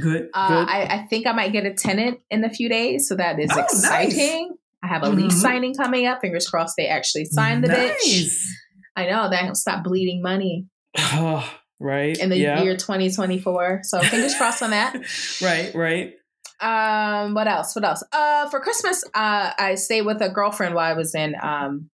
Good. 0.01 0.29
Uh, 0.33 0.47
good. 0.47 0.69
I, 0.69 0.81
I, 0.83 1.07
think 1.09 1.27
I 1.27 1.31
might 1.31 1.51
get 1.51 1.65
a 1.65 1.73
tenant 1.73 2.19
in 2.29 2.43
a 2.43 2.49
few 2.49 2.69
days, 2.69 3.07
so 3.07 3.15
that 3.15 3.39
is 3.39 3.49
oh, 3.53 3.59
exciting. 3.59 4.49
Nice. 4.49 4.57
I 4.83 4.87
have 4.87 5.03
a 5.03 5.07
mm-hmm. 5.07 5.23
lease 5.23 5.41
signing 5.41 5.73
coming 5.73 6.05
up. 6.05 6.21
Fingers 6.21 6.47
crossed 6.47 6.75
they 6.77 6.87
actually 6.87 7.25
sign 7.25 7.61
the 7.61 7.69
nice. 7.69 8.05
bitch. 8.05 8.45
I 8.95 9.09
know 9.09 9.29
that 9.29 9.55
stop 9.55 9.83
bleeding 9.83 10.21
money. 10.21 10.67
Oh, 10.97 11.49
right? 11.79 12.17
In 12.17 12.29
the 12.29 12.37
yeah. 12.37 12.61
year 12.61 12.75
2024 12.75 13.81
so 13.83 13.99
fingers 14.01 14.35
crossed 14.35 14.61
on 14.61 14.71
that. 14.71 14.95
Right 15.41 15.73
right. 15.73 16.13
Um 16.61 17.33
what 17.33 17.47
else? 17.47 17.75
What 17.75 17.85
else? 17.85 18.03
Uh 18.11 18.49
for 18.49 18.59
christmas 18.59 19.03
uh 19.13 19.51
i 19.57 19.75
stayed 19.75 20.03
with 20.03 20.21
a 20.21 20.29
girlfriend 20.29 20.75
while 20.75 20.89
i 20.89 20.93
was 20.93 21.15
in 21.15 21.35
um 21.41 21.89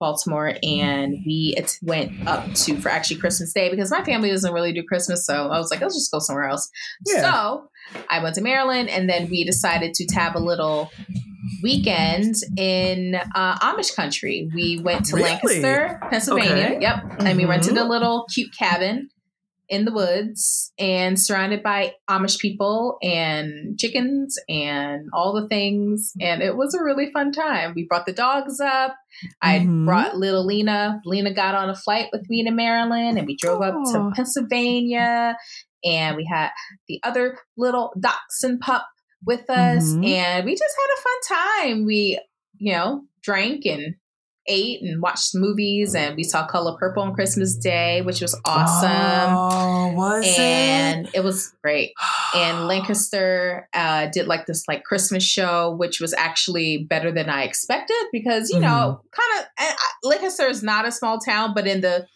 baltimore 0.00 0.54
and 0.62 1.22
we 1.26 1.54
went 1.82 2.10
up 2.26 2.52
to 2.54 2.76
for 2.76 2.88
actually 2.88 3.16
christmas 3.16 3.52
day 3.52 3.70
because 3.70 3.90
my 3.90 4.02
family 4.02 4.30
doesn't 4.30 4.52
really 4.52 4.72
do 4.72 4.82
christmas 4.82 5.24
so 5.24 5.48
i 5.48 5.58
was 5.58 5.70
like 5.70 5.80
let's 5.80 5.94
just 5.94 6.10
go 6.10 6.18
somewhere 6.18 6.48
else 6.48 6.70
yeah. 7.06 7.20
so 7.20 7.68
i 8.08 8.22
went 8.22 8.34
to 8.34 8.40
maryland 8.40 8.88
and 8.88 9.08
then 9.08 9.28
we 9.30 9.44
decided 9.44 9.94
to 9.94 10.06
tab 10.06 10.36
a 10.36 10.40
little 10.40 10.90
weekend 11.62 12.34
in 12.56 13.16
uh, 13.34 13.58
Amish 13.58 13.94
country. 13.94 14.48
We 14.54 14.80
went 14.82 15.06
to 15.06 15.16
really? 15.16 15.30
Lancaster, 15.30 16.00
Pennsylvania. 16.10 16.52
Okay. 16.52 16.78
Yep. 16.80 16.94
Mm-hmm. 16.94 17.26
And 17.26 17.36
we 17.36 17.44
rented 17.44 17.72
a 17.72 17.80
mm-hmm. 17.80 17.90
little 17.90 18.26
cute 18.32 18.54
cabin 18.56 19.10
in 19.70 19.84
the 19.84 19.92
woods 19.92 20.72
and 20.78 21.18
surrounded 21.18 21.62
by 21.62 21.94
Amish 22.10 22.40
people 22.40 22.98
and 23.02 23.78
chickens 23.78 24.36
and 24.48 25.08
all 25.14 25.32
the 25.32 25.46
things. 25.46 26.12
And 26.20 26.42
it 26.42 26.56
was 26.56 26.74
a 26.74 26.82
really 26.82 27.10
fun 27.12 27.30
time. 27.30 27.72
We 27.76 27.86
brought 27.88 28.04
the 28.04 28.12
dogs 28.12 28.60
up. 28.60 28.96
I 29.40 29.60
Mhm. 29.60 29.84
brought 29.86 30.16
little 30.16 30.44
Lena. 30.44 31.00
Lena 31.04 31.32
got 31.32 31.54
on 31.54 31.70
a 31.70 31.76
flight 31.76 32.08
with 32.12 32.28
me 32.28 32.44
to 32.44 32.50
Maryland 32.50 33.16
and 33.16 33.28
we 33.28 33.36
drove 33.36 33.62
up 33.62 33.76
to 33.92 34.10
Pennsylvania. 34.14 35.36
And 35.84 36.16
we 36.16 36.24
had 36.30 36.50
the 36.88 37.00
other 37.04 37.38
little 37.56 37.92
dachshund 37.98 38.60
pup 38.60 38.86
with 39.24 39.48
us. 39.48 39.94
Mhm. 39.94 40.06
And 40.06 40.44
we 40.44 40.52
just 40.52 40.74
had 40.76 40.98
a 40.98 41.02
fun 41.02 41.68
time. 41.68 41.86
We, 41.86 42.18
you 42.58 42.72
know, 42.72 43.04
drank 43.22 43.64
and 43.66 43.94
ate 44.46 44.82
and 44.82 45.00
watched 45.02 45.34
movies 45.34 45.94
and 45.94 46.16
we 46.16 46.24
saw 46.24 46.46
Color 46.46 46.76
Purple 46.78 47.02
on 47.02 47.14
Christmas 47.14 47.56
Day, 47.56 48.02
which 48.02 48.20
was 48.20 48.38
awesome. 48.44 48.90
Oh, 48.90 49.92
was 49.94 50.36
and 50.38 51.06
it? 51.06 51.16
it 51.16 51.24
was 51.24 51.54
great. 51.62 51.92
And 52.34 52.66
Lancaster 52.66 53.68
uh, 53.72 54.06
did 54.06 54.26
like 54.26 54.46
this 54.46 54.66
like 54.66 54.84
Christmas 54.84 55.22
show, 55.22 55.74
which 55.76 56.00
was 56.00 56.14
actually 56.14 56.78
better 56.78 57.12
than 57.12 57.28
I 57.28 57.44
expected 57.44 57.96
because 58.12 58.50
you 58.50 58.60
know, 58.60 59.00
kind 59.12 59.46
of 59.58 59.76
Lancaster 60.02 60.46
is 60.46 60.62
not 60.62 60.86
a 60.86 60.92
small 60.92 61.18
town, 61.18 61.52
but 61.54 61.66
in 61.66 61.80
the 61.80 62.06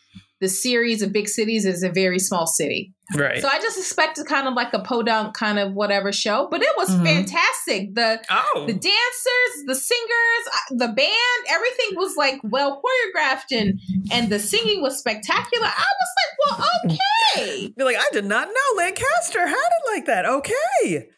the 0.45 0.49
series 0.51 1.01
of 1.01 1.11
big 1.11 1.27
cities 1.29 1.65
is 1.65 1.83
a 1.83 1.89
very 1.91 2.19
small 2.19 2.47
city. 2.47 2.93
right. 3.17 3.41
So 3.41 3.49
I 3.49 3.59
just 3.61 3.79
expected 3.79 4.27
kind 4.27 4.47
of 4.49 4.53
like 4.55 4.73
a 4.75 4.79
podunk 4.81 5.35
kind 5.35 5.59
of 5.59 5.73
whatever 5.75 6.11
show, 6.13 6.49
but 6.51 6.61
it 6.63 6.75
was 6.77 6.91
Mhm. 6.91 7.05
fantastic. 7.05 7.95
The 7.95 8.23
oh, 8.31 8.65
the 8.67 8.73
dancers, 8.75 9.53
the 9.67 9.75
singers, 9.75 10.45
uh, 10.57 10.75
the 10.85 10.89
band, 10.89 11.41
everything 11.49 11.91
was 11.97 12.17
like 12.17 12.41
well 12.45 12.81
choreographed 12.83 13.51
and 13.59 13.81
and 14.11 14.31
the 14.31 14.39
singing 14.39 14.83
was 14.83 14.99
spectacular. 14.99 15.67
I 15.67 15.91
was 16.01 16.11
like, 16.21 16.33
well, 16.41 16.69
okay. 16.87 17.73
You're 17.77 17.87
like, 17.87 17.97
I 17.99 18.09
did 18.13 18.25
not 18.27 18.49
know 18.49 18.77
Lancaster 18.77 19.47
had 19.47 19.55
it 19.79 19.93
like 19.95 20.07
that. 20.07 20.25
Okay. 20.27 21.09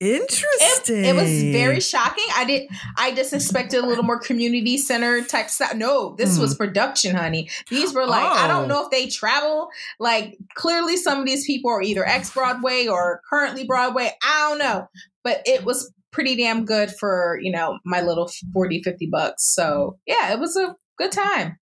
It, 0.00 0.20
Interesting. 0.20 1.04
it 1.04 1.14
was 1.16 1.28
very 1.28 1.80
shocking. 1.80 2.24
I 2.36 2.44
did. 2.44 2.68
I 2.96 3.12
just 3.12 3.32
expected 3.32 3.82
a 3.82 3.86
little 3.86 4.04
more 4.04 4.20
community 4.20 4.78
center 4.78 5.22
type 5.22 5.50
stuff. 5.50 5.74
No, 5.74 6.14
this 6.16 6.38
was 6.38 6.52
hmm. 6.52 6.58
production, 6.58 7.16
honey. 7.16 7.50
These 7.68 7.92
were 7.92 8.06
like 8.06 8.24
I 8.24 8.44
Oh. 8.44 8.48
don't 8.48 8.68
know 8.68 8.84
if 8.84 8.90
they 8.90 9.08
travel. 9.08 9.68
Like 9.98 10.38
clearly, 10.54 10.96
some 10.96 11.18
of 11.18 11.26
these 11.26 11.44
people 11.44 11.70
are 11.72 11.82
either 11.82 12.06
ex 12.06 12.32
Broadway 12.32 12.86
or 12.86 13.22
currently 13.28 13.64
Broadway. 13.64 14.12
I 14.22 14.48
don't 14.48 14.58
know, 14.58 14.86
but 15.24 15.42
it 15.46 15.64
was 15.64 15.92
pretty 16.12 16.36
damn 16.36 16.64
good 16.64 16.90
for 16.90 17.38
you 17.42 17.52
know 17.52 17.78
my 17.84 18.00
little 18.00 18.30
40 18.54 18.82
50 18.82 19.06
bucks 19.12 19.44
so 19.54 19.98
yeah 20.06 20.32
it 20.32 20.40
was 20.40 20.56
a 20.56 20.74
good 20.96 21.12
time 21.12 21.58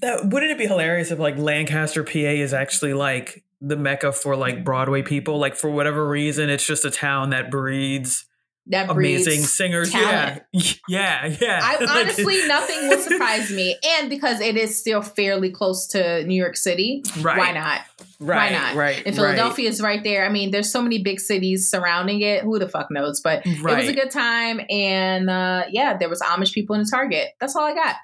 That 0.00 0.26
wouldn't 0.26 0.50
it 0.50 0.58
be 0.58 0.66
hilarious 0.66 1.10
if 1.12 1.18
like 1.18 1.38
Lancaster, 1.38 2.02
PA 2.02 2.10
is 2.18 2.52
actually 2.52 2.94
like 2.94 3.44
the 3.60 3.76
mecca 3.76 4.12
for 4.12 4.36
like 4.36 4.64
Broadway 4.64 5.02
people? 5.02 5.38
Like 5.38 5.56
for 5.56 5.70
whatever 5.70 6.08
reason, 6.08 6.50
it's 6.50 6.66
just 6.66 6.84
a 6.84 6.90
town 6.90 7.30
that 7.30 7.50
breeds 7.50 8.26
that 8.68 8.90
amazing 8.90 9.42
singers. 9.42 9.92
talent. 9.92 10.42
Yeah, 10.52 10.72
yeah, 10.88 11.36
yeah. 11.40 11.60
I 11.62 11.86
honestly 12.00 12.44
nothing 12.48 12.88
will 12.88 12.98
surprise 12.98 13.50
me, 13.50 13.76
and 13.84 14.10
because 14.10 14.40
it 14.40 14.56
is 14.56 14.78
still 14.78 15.02
fairly 15.02 15.50
close 15.50 15.86
to 15.88 16.24
New 16.24 16.34
York 16.34 16.56
City, 16.56 17.02
right, 17.20 17.38
why 17.38 17.52
not? 17.52 17.82
Right, 18.18 18.52
not? 18.52 18.74
Right, 18.74 19.02
And 19.04 19.14
Philadelphia 19.14 19.68
is 19.68 19.80
right 19.80 20.02
there. 20.02 20.24
I 20.24 20.30
mean, 20.30 20.50
there's 20.50 20.72
so 20.72 20.80
many 20.80 21.02
big 21.02 21.20
cities 21.20 21.70
surrounding 21.70 22.22
it. 22.22 22.42
Who 22.42 22.58
the 22.58 22.68
fuck 22.68 22.90
knows? 22.90 23.20
But 23.20 23.44
right. 23.60 23.74
it 23.74 23.76
was 23.82 23.88
a 23.88 23.94
good 23.94 24.10
time, 24.10 24.60
and 24.68 25.30
uh, 25.30 25.64
yeah, 25.70 25.96
there 25.96 26.08
was 26.08 26.20
Amish 26.20 26.52
people 26.52 26.74
in 26.74 26.82
the 26.82 26.88
Target. 26.90 27.28
That's 27.40 27.54
all 27.54 27.64
I 27.64 27.74
got. 27.74 27.96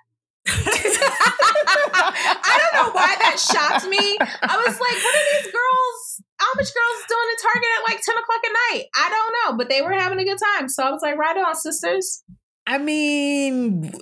I 0.46 0.52
don't 2.58 2.75
know 2.87 2.92
why 2.92 3.14
that 3.20 3.38
shocked 3.38 3.87
me. 3.88 4.16
I 4.20 4.56
was 4.66 4.80
like, 4.80 5.04
what 5.04 5.14
are 5.14 5.42
these 5.42 5.52
girls, 5.52 6.22
Amish 6.40 6.75
girls, 6.75 7.04
doing 7.08 7.28
in 7.30 7.37
Target 7.42 7.70
at 7.78 7.84
like 7.92 8.00
10 8.04 8.16
o'clock 8.16 8.40
at 8.44 8.52
night? 8.70 8.84
I 8.94 9.08
don't 9.08 9.34
know, 9.52 9.56
but 9.56 9.68
they 9.68 9.82
were 9.82 9.92
having 9.92 10.18
a 10.18 10.25
good 10.25 10.38
time. 10.56 10.68
So 10.68 10.82
I 10.82 10.90
was 10.90 11.00
like, 11.02 11.16
right 11.16 11.37
on, 11.37 11.54
sisters. 11.54 12.22
I 12.66 12.78
mean, 12.78 13.92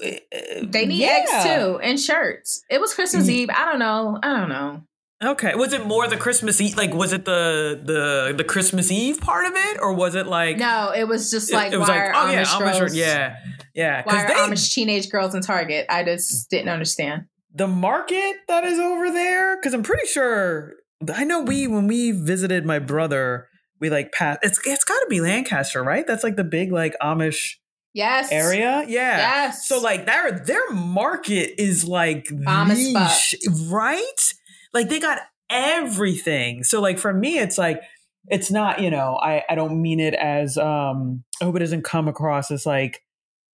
They 0.62 0.86
need 0.86 1.00
yeah. 1.00 1.24
eggs 1.24 1.44
too 1.44 1.78
and 1.82 1.98
shirts. 1.98 2.62
It 2.70 2.80
was 2.80 2.94
Christmas 2.94 3.26
Mm. 3.26 3.30
Eve. 3.32 3.50
I 3.50 3.64
don't 3.64 3.78
know. 3.78 4.18
I 4.22 4.36
don't 4.38 4.48
know. 4.50 4.82
Okay, 5.22 5.54
was 5.54 5.74
it 5.74 5.84
more 5.86 6.08
the 6.08 6.16
Christmas 6.16 6.60
Eve? 6.62 6.76
Like, 6.78 6.94
was 6.94 7.12
it 7.12 7.24
the 7.26 7.78
the 7.84 8.34
the 8.36 8.44
Christmas 8.44 8.90
Eve 8.90 9.20
part 9.20 9.44
of 9.46 9.52
it, 9.54 9.78
or 9.80 9.92
was 9.92 10.14
it 10.14 10.26
like 10.26 10.56
No, 10.56 10.92
it 10.96 11.04
was 11.06 11.30
just 11.30 11.52
like, 11.52 11.72
it, 11.72 11.76
was 11.78 11.88
why 11.88 12.06
like, 12.06 12.14
oh 12.14 12.26
Amish 12.28 12.32
yeah, 12.32 12.58
girls? 12.58 12.76
Amish, 12.92 12.94
yeah, 12.96 13.36
yeah, 13.74 14.02
Why 14.04 14.24
are 14.24 14.28
they 14.28 14.34
Amish 14.34 14.72
teenage 14.72 15.10
girls 15.10 15.34
in 15.34 15.42
Target? 15.42 15.84
I 15.90 16.04
just 16.04 16.48
didn't 16.48 16.70
understand. 16.70 17.26
the 17.54 17.66
market 17.68 18.36
that 18.48 18.64
is 18.64 18.78
over 18.78 19.10
there 19.10 19.56
because 19.56 19.74
i'm 19.74 19.82
pretty 19.82 20.06
sure 20.06 20.74
i 21.14 21.24
know 21.24 21.40
we 21.42 21.66
when 21.66 21.86
we 21.88 22.12
visited 22.12 22.64
my 22.64 22.78
brother 22.78 23.48
we 23.80 23.90
like 23.90 24.12
passed 24.12 24.38
it's 24.44 24.60
it's 24.64 24.84
got 24.84 25.00
to 25.00 25.06
be 25.10 25.20
lancaster 25.20 25.82
right 25.82 26.06
that's 26.06 26.22
like 26.22 26.36
the 26.36 26.44
big 26.44 26.70
like 26.72 26.94
amish 27.02 27.54
Yes. 27.92 28.30
area 28.30 28.84
yeah 28.86 29.16
Yes. 29.18 29.66
so 29.66 29.80
like 29.80 30.06
their 30.06 30.30
their 30.46 30.70
market 30.70 31.60
is 31.60 31.84
like 31.88 32.26
Bomb 32.30 32.68
niche, 32.68 33.34
right 33.68 34.34
like 34.72 34.88
they 34.88 35.00
got 35.00 35.18
everything. 35.48 36.64
So 36.64 36.80
like 36.80 36.98
for 36.98 37.12
me 37.12 37.38
it's 37.38 37.58
like 37.58 37.82
it's 38.28 38.50
not 38.50 38.80
you 38.80 38.90
know 38.90 39.18
i 39.22 39.42
i 39.48 39.54
don't 39.54 39.80
mean 39.80 39.98
it 39.98 40.12
as 40.14 40.58
um 40.58 41.24
i 41.40 41.44
hope 41.46 41.56
it 41.56 41.60
doesn't 41.60 41.84
come 41.84 42.06
across 42.06 42.50
as 42.50 42.66
like 42.66 43.02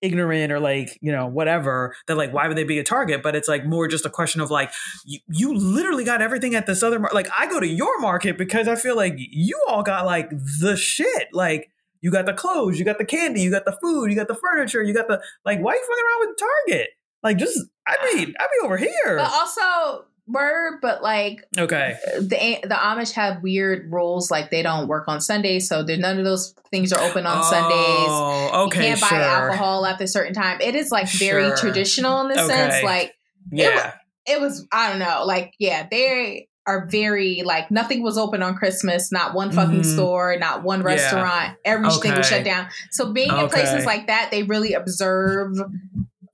ignorant 0.02 0.52
or 0.52 0.61
like 0.61 0.99
you 1.00 1.11
know 1.11 1.26
whatever 1.26 1.94
that 2.06 2.16
like 2.16 2.32
why 2.32 2.46
would 2.46 2.56
they 2.56 2.64
be 2.64 2.78
a 2.78 2.85
target? 2.85 3.23
But 3.23 3.35
it's 3.35 3.49
like 3.49 3.64
more 3.64 3.88
just 3.88 4.04
a 4.04 4.11
question 4.11 4.40
of 4.40 4.50
like 4.50 4.70
you, 5.04 5.20
you 5.28 5.54
literally 5.54 6.04
got 6.04 6.20
everything 6.20 6.54
at 6.54 6.66
this 6.66 6.82
other 6.82 6.99
mar- 6.99 7.11
like 7.14 7.28
i 7.37 7.46
go 7.46 7.61
to 7.61 7.66
your 7.66 7.99
market 8.00 8.37
because 8.37 8.68
i 8.68 8.76
feel 8.76 8.94
like 8.94 9.14
you 9.16 9.58
all 9.68 9.82
got 9.82 10.04
like 10.04 10.30
the 10.61 10.76
shit. 10.76 11.28
Like 11.32 11.70
you 12.02 12.11
got 12.11 12.26
the 12.26 12.35
clothes 12.35 12.78
you 12.78 12.85
got 12.85 12.99
the 12.99 13.04
candy 13.04 13.40
you 13.40 13.50
got 13.50 13.64
the 13.64 13.76
food 13.82 14.11
you 14.11 14.16
got 14.16 14.28
the 14.28 14.35
furniture 14.35 14.82
you 14.82 14.92
got 14.92 15.08
the 15.08 15.20
like 15.44 15.61
why 15.61 15.73
you 15.73 15.80
fucking 15.80 16.04
around 16.04 16.28
with 16.28 16.38
target? 16.38 16.90
Like 17.23 17.38
just 17.38 17.58
i 17.88 18.14
mean 18.14 18.35
i'd 18.38 18.49
be 18.61 18.66
over 18.66 18.76
here. 18.76 19.16
But 19.16 19.32
also, 19.32 20.04
word, 20.28 20.78
but 20.83 21.02
like 21.02 21.45
okay 21.59 21.97
the 22.18 22.59
the 22.62 22.75
Amish 22.75 23.12
have 23.12 23.42
weird 23.42 23.92
rules, 23.92 24.30
like 24.30 24.50
they 24.50 24.62
don't 24.62 24.88
work 24.88 25.06
on 25.09 25.21
Sundays, 25.21 25.68
so 25.68 25.83
there's 25.83 25.99
none 25.99 26.18
of 26.18 26.25
those 26.25 26.54
things 26.71 26.92
are 26.92 27.00
open 27.00 27.26
on 27.26 27.42
Sundays. 27.45 28.09
oh 28.11 28.66
okay 28.66 28.80
you 28.80 28.87
can't 28.97 28.99
sure 28.99 29.11
buy 29.18 29.25
alcohol 29.25 29.87
after 29.87 30.04
a 30.04 30.09
certain 30.09 30.35
time. 30.35 30.61
It 30.61 30.75
is 30.75 30.90
like 30.90 31.09
very 31.09 31.49
Sure. 31.49 31.56
traditional 31.56 32.23
in 32.23 32.28
the 32.28 32.42
Okay. 32.42 32.49
sense, 32.54 32.83
like 32.85 33.14
yeah 33.52 33.95
it 34.26 34.40
was. 34.40 34.66
I 34.73 34.90
don't 34.90 34.99
know, 34.99 35.25
like 35.25 35.54
yeah, 35.61 35.87
they 35.88 36.49
are 36.66 36.88
very 36.88 37.42
like 37.45 37.71
nothing 37.71 38.02
was 38.02 38.18
open 38.18 38.42
on 38.42 38.56
Christmas. 38.56 39.12
Not 39.12 39.35
one 39.35 39.52
fucking 39.52 39.83
Mhm. 39.83 39.95
store, 39.95 40.37
not 40.37 40.64
one 40.64 40.80
Yeah. 40.80 40.87
restaurant. 40.87 41.56
Everything 41.64 42.16
was 42.16 42.26
shut 42.28 42.45
down. 42.45 42.66
So 42.90 43.12
being 43.12 43.28
in 43.30 43.49
places 43.49 43.85
like 43.87 44.09
that, 44.09 44.33
they 44.33 44.42
really 44.42 44.73
observe 44.73 45.52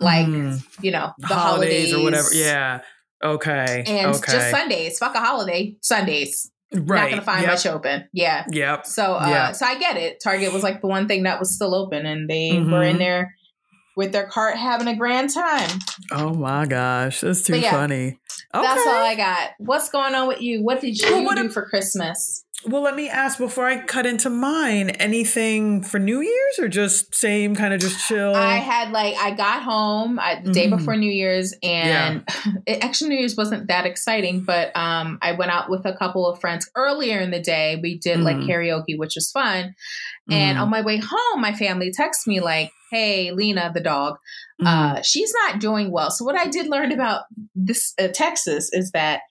like 0.01 0.27
Mm. 0.27 0.65
you 0.81 0.91
know 0.91 1.13
the 1.19 1.27
holidays, 1.27 1.93
holidays, 1.93 1.95
or 1.95 2.03
whatever 2.03 2.29
yeah 2.33 2.81
okay 3.23 3.85
and 3.87 4.14
okay 4.17 4.33
just 4.33 4.50
Sundays. 4.50 4.99
Fuck 4.99 5.14
a 5.14 5.21
holiday. 5.21 5.76
Sundays. 5.81 6.50
right 6.75 7.02
Not 7.02 7.11
gonna 7.11 7.23
find 7.23 7.43
yep. 7.43 7.50
much 7.52 7.67
open. 7.67 8.09
Yeah. 8.12 8.45
yep 8.50 8.87
So 8.87 9.14
uh 9.17 9.26
Yeah. 9.29 9.52
so 9.52 9.67
I 9.67 9.79
get 9.79 9.97
it. 9.97 10.21
Target 10.23 10.52
was 10.52 10.62
like 10.62 10.81
the 10.81 10.87
one 10.88 11.07
thing 11.09 11.25
that 11.25 11.38
was 11.38 11.55
still 11.55 11.75
open 11.75 12.07
and 12.07 12.29
they 12.29 12.50
Mhm. 12.52 12.71
were 12.73 12.83
in 12.83 12.99
there 12.99 13.35
with 13.97 14.12
their 14.12 14.26
cart 14.26 14.57
having 14.57 14.88
a 14.88 14.97
grand 14.97 15.29
time. 15.35 15.69
Oh 16.11 16.33
my 16.33 16.64
gosh, 16.67 17.21
that's 17.21 17.43
too 17.43 17.59
yeah, 17.59 17.71
funny. 17.71 18.19
Okay. 18.55 18.64
That's 18.67 18.87
all 18.87 18.95
I 19.05 19.14
got. 19.17 19.50
What's 19.59 19.91
going 19.91 20.14
on 20.14 20.29
with 20.29 20.41
you? 20.41 20.62
What 20.62 20.81
did 20.81 20.97
you 20.99 21.11
Well, 21.12 21.25
what 21.25 21.37
do 21.37 21.45
if- 21.45 21.52
for 21.52 21.67
Christmas? 21.69 22.45
Well, 22.66 22.83
let 22.83 22.95
me 22.95 23.09
ask 23.09 23.38
before 23.38 23.66
I 23.66 23.81
cut 23.83 24.07
into 24.07 24.31
mine. 24.31 24.90
Anything 24.90 25.83
for 25.83 25.99
New 25.99 26.21
Year's 26.21 26.59
or 26.59 26.69
just 26.69 27.14
same 27.14 27.54
kind 27.54 27.75
of 27.75 27.81
just 27.81 28.07
chill? 28.09 28.35
I 28.35 28.57
had 28.57 28.90
like 28.92 29.14
I 29.16 29.33
got 29.33 29.62
home 29.62 30.19
I, 30.19 30.40
the 30.42 30.52
day 30.52 30.66
Mhm. 30.69 30.78
before 30.78 30.97
New 30.97 31.11
Year's 31.11 31.54
and 31.62 32.25
it, 32.66 32.85
actually 32.85 33.11
New 33.11 33.19
Year's 33.19 33.37
wasn't 33.37 33.69
that 33.69 33.87
exciting, 33.87 34.42
but 34.45 34.71
um 34.76 35.19
I 35.23 35.33
went 35.33 35.50
out 35.50 35.71
with 35.71 35.85
a 35.87 35.97
couple 35.97 36.26
of 36.26 36.40
friends 36.40 36.71
earlier 36.76 37.19
in 37.19 37.31
the 37.31 37.40
day. 37.40 37.78
We 37.83 37.99
did 37.99 38.21
like 38.21 38.37
Mhm. 38.37 38.49
karaoke, 38.49 38.99
which 38.99 39.14
was 39.16 39.31
fun. 39.31 39.75
And 40.31 40.57
Mhm. 40.57 40.62
on 40.62 40.71
my 40.71 40.83
way 40.83 40.99
home, 41.02 41.40
my 41.40 41.52
family 41.52 41.90
texted 41.90 42.26
me 42.28 42.40
like, 42.40 42.71
"Hey, 42.90 43.33
Lena, 43.33 43.73
the 43.75 43.81
dog, 43.81 44.19
uh, 44.64 45.02
she's 45.02 45.33
not 45.45 45.61
doing 45.61 45.90
well." 45.90 46.11
So 46.11 46.25
what 46.25 46.37
I 46.37 46.47
did 46.47 46.69
learn 46.69 46.92
about 46.92 47.25
this 47.54 47.92
uh, 48.00 48.09
Texas 48.09 48.71
is 48.73 48.92
that 48.92 49.23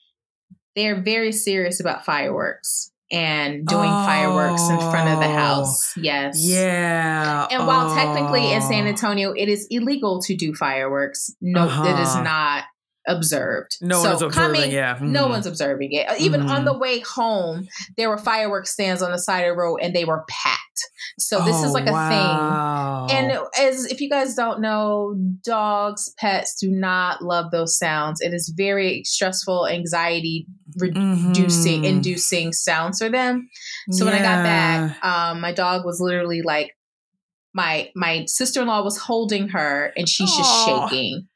they're 0.75 1.01
very 1.01 1.31
serious 1.31 1.79
about 1.79 2.05
fireworks 2.05 2.90
and 3.12 3.65
doing 3.68 3.89
fireworks 3.89 4.62
in 4.70 4.77
front 4.80 5.10
of 5.10 5.20
the 5.20 5.25
Oh. 5.27 5.38
house. 5.38 5.94
Yes. 5.98 6.36
yeah. 6.39 7.48
And 7.51 7.68
while 7.68 7.94
technically 7.94 8.51
in 8.53 8.62
Oh. 8.62 8.68
San 8.70 8.88
Antonio 8.88 9.34
it 9.34 9.50
is 9.50 9.68
illegal 9.70 10.22
to 10.24 10.36
do 10.36 10.53
fireworks, 10.53 11.30
no, 11.41 11.63
it 11.65 12.00
is 12.00 12.08
Uh-huh. 12.10 12.24
not 12.24 12.63
observed. 13.08 13.77
no 13.81 14.01
So 14.03 14.10
one's 14.10 14.22
observing. 14.22 14.55
coming- 14.62 14.72
yeah, 14.72 14.98
No 15.01 15.25
Mhm. 15.25 15.29
one's 15.29 15.46
observing 15.48 15.91
it. 15.93 16.08
Even 16.20 16.41
on 16.50 16.62
Mhm. 16.62 16.65
the 16.65 16.77
way 16.77 17.00
home, 17.00 17.67
there 17.98 18.10
were 18.10 18.17
fireworks 18.17 18.72
stands 18.72 19.01
on 19.01 19.12
the 19.12 19.17
side 19.17 19.41
of 19.41 19.55
the 19.55 19.58
road, 19.60 19.77
and 19.81 19.96
they 19.96 20.05
were 20.05 20.24
packed. 20.29 20.60
So 21.20 21.43
this 21.43 21.58
is 21.63 21.72
Oh, 21.72 21.74
like 21.74 21.88
a 21.88 21.91
wow. 21.91 23.08
thing. 23.10 23.17
And 23.17 23.39
as 23.60 23.86
if 23.86 24.00
you 24.01 24.10
guys 24.10 24.36
don't 24.36 24.62
know, 24.62 25.15
dogs, 25.43 26.13
pets 26.20 26.55
do 26.62 26.70
not 26.70 27.24
love 27.24 27.51
those 27.51 27.77
sounds. 27.77 28.22
It 28.22 28.34
is 28.34 28.53
very 28.55 29.03
stressful, 29.03 29.67
anxiety 29.67 30.46
reducing, 30.77 31.81
Mhm. 31.81 31.86
inducing 31.86 32.53
sounds 32.53 33.00
for 33.00 33.10
them. 33.10 33.50
So 33.91 34.05
when 34.05 34.13
I 34.13 34.20
got 34.20 34.43
back, 34.43 35.03
um, 35.03 35.41
my 35.41 35.51
dog 35.53 35.86
was 35.86 36.00
literally 36.00 36.41
like, 36.43 36.72
my 37.53 37.89
my 37.96 38.24
sister 38.27 38.62
in 38.62 38.67
law 38.67 38.81
was 38.81 38.98
holding 38.98 39.50
her, 39.50 39.91
and 39.98 40.08
she's 40.08 40.29
just 40.34 40.50
Aw. 40.50 40.88
shaking. 40.88 41.27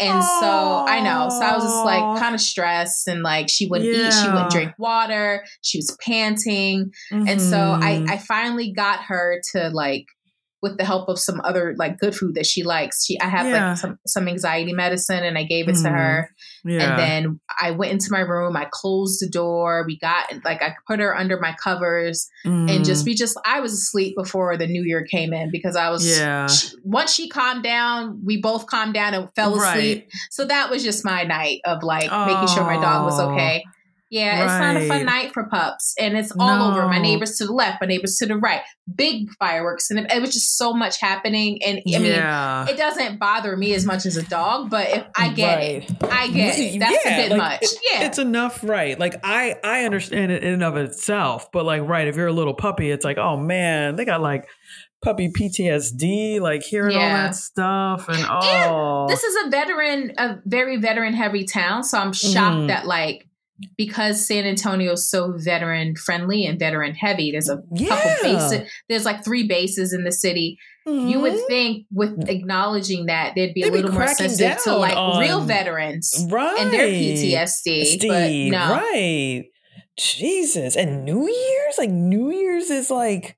And 0.00 0.22
so 0.40 0.84
I 0.88 1.00
know. 1.00 1.28
So 1.30 1.44
I 1.46 1.54
was 1.54 1.64
just 1.64 1.84
like 1.84 2.02
kind 2.18 2.34
of 2.34 2.40
stressed, 2.40 3.06
and 3.08 3.22
like 3.22 3.48
she 3.48 3.66
wouldn't 3.68 3.90
eat, 3.92 4.12
she 4.12 4.28
wouldn't 4.28 4.50
drink 4.50 4.72
water, 4.78 5.44
she 5.62 5.78
was 5.78 5.96
panting, 6.04 6.92
and 7.28 7.40
so 7.40 7.56
I, 7.80 8.00
Mhm. 8.00 8.10
I 8.10 8.18
finally 8.18 8.72
got 8.72 9.00
her 9.04 9.40
to 9.52 9.70
like 9.70 10.06
with 10.64 10.78
the 10.78 10.84
help 10.84 11.08
of 11.08 11.18
some 11.18 11.40
other 11.44 11.74
like 11.78 11.98
good 11.98 12.14
food 12.16 12.34
that 12.34 12.46
she 12.46 12.64
likes. 12.64 13.04
She 13.04 13.20
I 13.20 13.26
have 13.28 13.46
Yeah. 13.46 13.68
like 13.70 13.78
some 13.78 13.98
some 14.06 14.26
anxiety 14.28 14.72
medicine 14.72 15.22
and 15.22 15.36
I 15.38 15.44
gave 15.44 15.68
it 15.68 15.76
to 15.76 15.88
Mhm. 15.88 15.94
her. 15.98 16.30
yeah. 16.64 16.82
And 16.82 16.98
then 16.98 17.40
I 17.60 17.70
went 17.72 17.92
into 17.92 18.08
my 18.10 18.20
room, 18.20 18.56
I 18.56 18.66
closed 18.70 19.20
the 19.20 19.28
door, 19.28 19.84
we 19.86 19.98
got 19.98 20.24
like 20.44 20.62
I 20.62 20.74
put 20.88 20.98
her 21.00 21.16
under 21.16 21.38
my 21.38 21.54
covers 21.62 22.26
and 22.44 22.68
Mm. 22.70 22.84
just 22.84 23.04
we 23.04 23.14
just 23.14 23.38
I 23.46 23.60
was 23.60 23.72
asleep 23.74 24.14
before 24.16 24.56
the 24.56 24.66
new 24.66 24.82
year 24.82 25.04
came 25.08 25.32
in 25.32 25.50
because 25.52 25.76
I 25.76 25.90
was 25.90 26.02
yeah. 26.18 26.46
she- 26.48 26.74
once 26.82 27.12
she 27.14 27.28
calmed 27.28 27.62
down, 27.62 28.20
we 28.24 28.40
both 28.40 28.66
calmed 28.66 28.94
down 28.94 29.12
and 29.14 29.28
fell 29.36 29.54
asleep. 29.60 30.08
So 30.30 30.46
that 30.46 30.70
was 30.70 30.82
just 30.82 31.04
my 31.04 31.22
night 31.24 31.60
of 31.66 31.82
like 31.82 32.10
making 32.10 32.48
sure 32.54 32.64
my 32.64 32.80
dog 32.80 33.04
was 33.04 33.20
Oh. 33.20 33.30
okay. 33.32 33.62
Yeah, 34.14 34.44
it's 34.44 34.60
not 34.60 34.76
a 34.76 34.86
fun 34.88 35.06
night 35.06 35.32
for 35.34 35.42
pups, 35.44 35.92
and 35.98 36.16
it's 36.16 36.30
all 36.38 36.70
over. 36.70 36.86
My 36.86 36.98
neighbors 36.98 37.36
to 37.38 37.46
the 37.46 37.52
left, 37.52 37.80
my 37.80 37.88
neighbors 37.88 38.16
to 38.18 38.26
the 38.26 38.36
right, 38.36 38.60
big 38.94 39.28
fireworks, 39.40 39.90
and 39.90 39.98
it, 39.98 40.12
it 40.12 40.20
was 40.20 40.32
just 40.32 40.56
so 40.56 40.72
much 40.72 41.00
happening. 41.00 41.58
And 41.66 41.78
I 41.78 41.98
mean, 41.98 42.12
it 42.68 42.76
doesn't 42.78 43.18
bother 43.18 43.56
me 43.56 43.74
as 43.74 43.84
much 43.84 44.06
as 44.06 44.16
a 44.16 44.22
dog, 44.22 44.70
but 44.70 44.88
if 44.88 45.04
I 45.16 45.32
get 45.32 45.62
it, 45.62 45.90
I 46.04 46.28
get 46.28 46.56
it. 46.58 46.78
That's 46.78 47.04
Yeah, 47.04 47.10
a 47.10 47.22
bit 47.28 47.30
like, 47.36 47.38
much. 47.38 47.62
it- 47.64 47.78
yeah, 47.92 48.04
It's 48.06 48.18
enough, 48.18 48.62
right? 48.62 48.96
Like 48.98 49.16
I, 49.24 49.56
I 49.64 49.84
understand 49.84 50.30
it 50.30 50.44
in 50.44 50.52
and 50.54 50.62
of 50.62 50.76
itself, 50.76 51.50
but 51.50 51.64
like, 51.64 51.82
right, 51.82 52.06
if 52.06 52.14
you're 52.14 52.28
a 52.28 52.32
little 52.32 52.54
puppy, 52.54 52.92
it's 52.92 53.04
like, 53.04 53.18
oh 53.18 53.36
man, 53.36 53.96
they 53.96 54.04
got 54.04 54.20
like 54.20 54.46
puppy 55.02 55.28
PTSD, 55.28 56.40
like 56.40 56.62
hearing 56.62 56.96
all 56.96 57.08
that 57.08 57.34
stuff, 57.34 58.08
and 58.08 58.24
oh, 58.28 59.06
this 59.08 59.24
is 59.24 59.46
a 59.46 59.50
veteran, 59.50 60.12
a 60.18 60.38
very 60.44 60.76
veteran 60.76 61.14
heavy 61.14 61.44
town. 61.44 61.82
So 61.82 61.98
I'm 61.98 62.12
shocked 62.12 62.56
Mhm. 62.58 62.68
that 62.68 62.86
like 62.86 63.26
because 63.78 64.26
San 64.26 64.44
Antonio 64.44 64.92
is 64.92 65.08
so 65.08 65.32
veteran 65.36 65.94
friendly 65.96 66.44
and 66.44 66.58
veteran 66.58 66.94
heavy, 66.94 67.30
there's 67.32 67.48
a 67.48 67.58
couple 67.86 68.12
bases. 68.22 68.68
There's 68.88 69.04
like 69.04 69.24
three 69.24 69.46
bases 69.46 69.92
in 69.92 70.04
the 70.04 70.12
city. 70.12 70.58
You 70.86 71.20
would 71.20 71.32
Mhm. 71.34 71.46
think 71.46 71.86
with 71.92 72.28
acknowledging 72.28 73.06
that 73.06 73.34
they'd 73.34 73.54
be 73.54 73.62
a 73.62 73.64
They'd 73.64 73.70
be 73.70 73.76
little 73.82 73.92
more 73.92 74.08
sensitive 74.08 74.62
to 74.64 74.76
like 74.76 74.96
on- 74.96 75.20
real 75.20 75.40
veterans 75.40 76.26
right 76.30 76.58
and 76.60 76.70
their 76.72 76.86
PTSD. 76.88 78.06
but 78.06 78.30
no, 78.58 78.74
right? 78.74 79.44
Jesus, 79.96 80.76
and 80.76 81.04
New 81.04 81.26
Year's, 81.28 81.74
like 81.78 81.90
New 81.90 82.30
Year's 82.32 82.68
is 82.70 82.90
like 82.90 83.36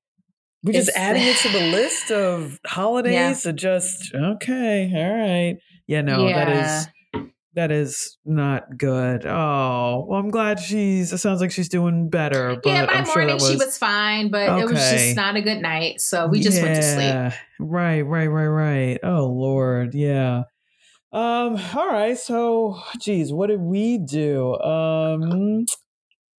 we're 0.65 0.73
just 0.73 0.89
It's- 0.89 1.01
adding 1.01 1.23
it 1.23 1.37
to 1.37 1.49
the 1.51 1.71
list 1.71 2.11
of 2.11 2.59
holidays. 2.67 3.43
So 3.43 3.53
just 3.53 4.13
okay, 4.15 4.91
all 4.93 5.17
right, 5.17 5.57
yeah, 5.87 6.01
no, 6.01 6.27
that 6.29 6.49
Yeah. 6.49 6.81
is 6.81 6.89
that 7.57 7.73
is 7.73 8.19
not 8.27 8.77
good. 8.77 9.25
Oh, 9.27 10.05
well, 10.07 10.21
I'm 10.21 10.31
glad 10.31 10.61
she's. 10.61 11.13
It 11.13 11.19
sounds 11.19 11.41
like 11.41 11.51
she's 11.51 11.71
doing 11.71 12.11
better. 12.11 12.61
But 12.63 12.69
yeah, 12.69 12.87
by 12.87 12.93
I'm 12.93 13.05
morning 13.07 13.29
that 13.29 13.41
was, 13.41 13.51
she 13.51 13.57
was 13.57 13.79
fine, 13.79 14.31
but 14.31 14.61
it 14.61 14.69
was 14.69 14.91
just 14.91 15.17
not 15.17 15.37
a 15.37 15.41
good 15.41 15.63
night. 15.63 16.03
So 16.03 16.27
we 16.27 16.41
just 16.41 16.63
went 16.63 16.77
to 16.77 16.83
sleep. 16.83 17.41
Right, 17.59 18.03
right, 18.03 18.27
right, 18.27 18.47
right. 18.47 18.99
Oh 19.03 19.27
Lord, 19.27 19.95
yeah. 19.95 20.43
Um, 21.13 21.59
all 21.75 21.89
right, 21.89 22.19
so 22.19 22.79
geez, 23.01 23.33
what 23.33 23.47
did 23.47 23.61
we 23.61 23.99
do? 23.99 24.55
Um 24.61 25.65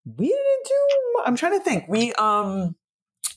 we 0.06 0.28
didn't 0.28 0.66
do 0.66 1.24
I'm 1.26 1.36
trying 1.36 1.58
to 1.58 1.64
think. 1.66 1.86
We 1.88 2.14
um 2.14 2.76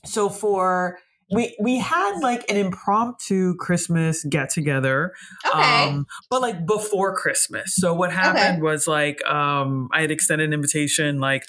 so 0.05 0.29
for 0.29 0.99
we 1.31 1.55
we 1.59 1.79
had 1.79 2.19
like 2.21 2.43
an 2.49 2.57
impromptu 2.57 3.55
Christmas 3.55 4.23
get 4.25 4.49
together 4.49 5.13
Okay. 5.45 5.83
um, 5.87 6.05
but 6.29 6.41
like 6.41 6.65
before 6.65 7.15
Christmas. 7.15 7.75
So 7.75 7.93
what 7.93 8.11
happened 8.11 8.61
was 8.61 8.87
like 8.87 9.23
um, 9.25 9.89
I 9.93 10.01
had 10.01 10.11
extended 10.11 10.45
an 10.49 10.53
invitation 10.53 11.19
like 11.19 11.45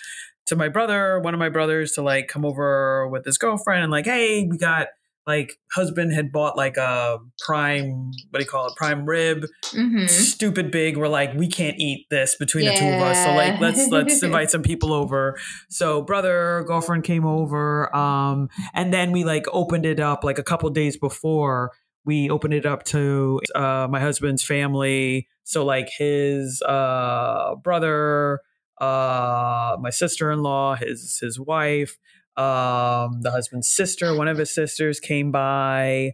to 0.46 0.56
my 0.56 0.68
brother, 0.68 1.20
one 1.20 1.34
of 1.34 1.38
my 1.40 1.48
brothers, 1.48 1.92
to 1.92 2.02
like 2.02 2.28
come 2.28 2.44
over 2.44 3.08
with 3.08 3.24
his 3.24 3.38
girlfriend 3.38 3.82
and 3.84 3.92
like, 3.92 4.06
hey, 4.06 4.46
we 4.48 4.58
got 4.58 4.88
like 5.26 5.52
husband 5.72 6.12
had 6.12 6.32
bought 6.32 6.56
like 6.56 6.76
a 6.76 7.18
prime 7.38 8.10
what 8.30 8.38
do 8.38 8.44
you 8.44 8.48
call 8.48 8.66
it 8.66 8.74
prime 8.76 9.04
rib. 9.04 9.46
Hmm 9.64 10.06
stupid 10.06 10.70
big 10.70 10.96
we're 10.96 11.08
like 11.08 11.32
we 11.34 11.46
can't 11.46 11.78
eat 11.78 12.06
this 12.10 12.34
between 12.36 12.64
the 12.66 12.74
two 12.74 12.88
of 12.88 13.00
us 13.00 13.22
so 13.24 13.34
like 13.34 13.60
let's 13.60 13.90
let's 13.90 14.22
invite 14.24 14.50
some 14.50 14.62
people 14.62 14.92
over. 14.92 15.38
So 15.70 16.02
brother 16.02 16.64
girlfriend 16.66 17.04
came 17.04 17.24
over 17.24 17.94
um 17.94 18.48
and 18.74 18.92
then 18.92 19.12
we 19.12 19.24
like 19.24 19.46
opened 19.52 19.86
it 19.86 20.00
up 20.00 20.24
like 20.24 20.38
a 20.38 20.42
couple 20.42 20.68
days 20.70 20.96
before 20.96 21.70
we 22.04 22.28
opened 22.28 22.54
it 22.54 22.66
up 22.66 22.82
to 22.86 23.40
uh 23.54 23.86
my 23.90 24.00
husband's 24.00 24.42
family. 24.42 25.28
So 25.44 25.64
like 25.64 25.88
his 25.96 26.62
uh 26.62 27.54
brother 27.62 28.40
uh 28.80 29.76
my 29.80 29.90
sister-in-law 29.90 30.76
his 30.76 31.18
his 31.20 31.38
wife 31.38 31.98
um 32.36 33.20
the 33.22 33.30
husband's 33.30 33.68
sister 33.68 34.16
one 34.16 34.28
of 34.28 34.38
his 34.38 34.54
sisters 34.54 35.00
came 35.00 35.30
by. 35.30 36.12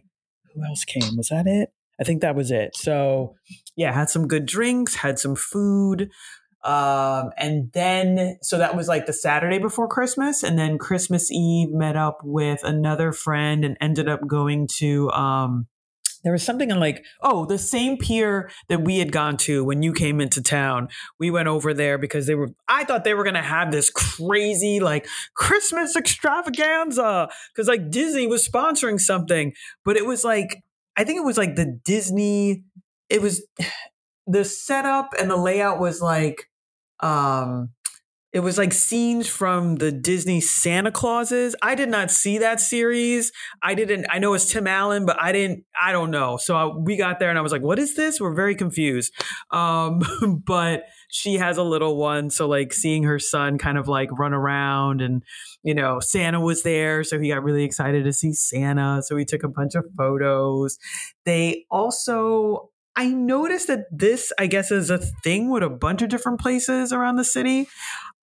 Who 0.53 0.63
else 0.65 0.83
came? 0.83 1.15
Was 1.17 1.29
that 1.29 1.47
it? 1.47 1.69
I 1.99 2.03
think 2.03 2.21
that 2.21 2.35
was 2.35 2.51
it. 2.51 2.75
So 2.75 3.35
yeah 3.79 3.93
had 3.93 4.09
some 4.09 4.27
good 4.27 4.45
drinks 4.45 4.95
had 4.95 5.17
some 5.17 5.35
food 5.35 6.09
um 6.65 7.31
and 7.37 7.71
then 7.73 8.37
so 8.41 8.57
that 8.57 8.75
was 8.75 8.89
like 8.89 9.05
the 9.05 9.13
saturday 9.13 9.57
before 9.57 9.87
christmas 9.87 10.43
and 10.43 10.59
then 10.59 10.77
christmas 10.77 11.31
eve 11.31 11.69
met 11.71 11.95
up 11.95 12.19
with 12.23 12.61
another 12.65 13.13
friend 13.13 13.63
and 13.63 13.77
ended 13.79 14.09
up 14.09 14.19
going 14.27 14.67
to 14.67 15.09
um 15.11 15.65
there 16.23 16.31
was 16.33 16.43
something 16.43 16.69
in 16.69 16.79
like 16.79 17.03
oh 17.21 17.45
the 17.45 17.57
same 17.57 17.97
pier 17.97 18.49
that 18.67 18.81
we 18.81 18.99
had 18.99 19.11
gone 19.11 19.37
to 19.37 19.63
when 19.63 19.83
you 19.83 19.93
came 19.93 20.19
into 20.21 20.41
town. 20.41 20.89
We 21.19 21.31
went 21.31 21.47
over 21.47 21.73
there 21.73 21.97
because 21.97 22.27
they 22.27 22.35
were 22.35 22.49
i 22.67 22.83
thought 22.83 23.03
they 23.03 23.13
were 23.13 23.23
going 23.23 23.35
to 23.35 23.41
have 23.41 23.71
this 23.71 23.89
crazy 23.89 24.79
like 24.79 25.07
christmas 25.35 25.95
extravaganza 25.95 27.29
because 27.53 27.67
like 27.67 27.89
disney 27.89 28.27
was 28.27 28.47
sponsoring 28.47 28.99
something. 28.99 29.53
But 29.85 29.97
it 29.97 30.05
was 30.05 30.23
like 30.23 30.63
i 30.97 31.03
think 31.03 31.17
it 31.17 31.25
was 31.25 31.37
like 31.37 31.55
the 31.55 31.79
disney 31.85 32.63
it 33.09 33.21
was 33.21 33.45
the 34.27 34.45
setup 34.45 35.13
and 35.19 35.29
the 35.29 35.37
layout 35.37 35.79
was 35.79 36.01
like 36.01 36.49
um 36.99 37.69
it 38.31 38.41
was 38.41 38.59
like 38.59 38.73
scenes 38.73 39.27
from 39.27 39.77
the 39.77 39.91
Disney 39.91 40.39
Santa 40.39 40.91
Clauses. 40.91 41.55
I 41.63 41.73
did 41.73 41.89
not 41.89 42.11
see 42.11 42.37
that 42.37 42.59
series. 42.59 43.31
I 43.63 43.73
didn't. 43.73 44.05
I 44.09 44.19
know 44.19 44.35
it's 44.35 44.51
Tim 44.51 44.67
Allen, 44.67 45.07
but 45.07 45.17
I 45.19 45.31
didn't. 45.31 45.63
I 45.79 45.91
don't 45.91 46.11
know. 46.11 46.37
So 46.37 46.55
I, 46.55 46.65
we 46.65 46.95
got 46.95 47.19
there, 47.19 47.29
and 47.29 47.39
I 47.39 47.41
was 47.41 47.51
like, 47.51 47.63
"What 47.63 47.79
is 47.79 47.95
this?" 47.95 48.21
We're 48.21 48.35
very 48.35 48.53
confused. 48.53 49.13
Um, 49.49 50.03
but 50.45 50.83
she 51.09 51.35
has 51.35 51.57
a 51.57 51.63
little 51.63 51.97
one, 51.97 52.29
so 52.29 52.47
like 52.47 52.71
seeing 52.71 53.03
her 53.03 53.17
son 53.17 53.57
kind 53.57 53.79
of 53.79 53.87
like 53.87 54.11
run 54.11 54.33
around, 54.33 55.01
and 55.01 55.23
you 55.63 55.73
know, 55.73 55.99
Santa 55.99 56.39
was 56.39 56.61
there, 56.61 57.03
so 57.03 57.19
he 57.19 57.29
got 57.29 57.43
really 57.43 57.63
excited 57.63 58.03
to 58.03 58.13
see 58.13 58.33
Santa. 58.33 59.01
So 59.01 59.15
we 59.15 59.25
took 59.25 59.43
a 59.43 59.49
bunch 59.49 59.73
of 59.73 59.85
photos. 59.97 60.77
They 61.25 61.65
also 61.71 62.69
I 62.99 63.07
noticed 63.07 63.67
that 63.67 63.85
this, 63.91 64.33
I 64.37 64.47
guess, 64.47 64.71
is 64.71 64.89
a 64.89 64.97
thing 64.97 65.49
with 65.49 65.63
a 65.63 65.69
bunch 65.69 66.01
of 66.01 66.09
different 66.09 66.41
places 66.41 66.91
around 66.91 67.15
the 67.15 67.23
city. 67.23 67.69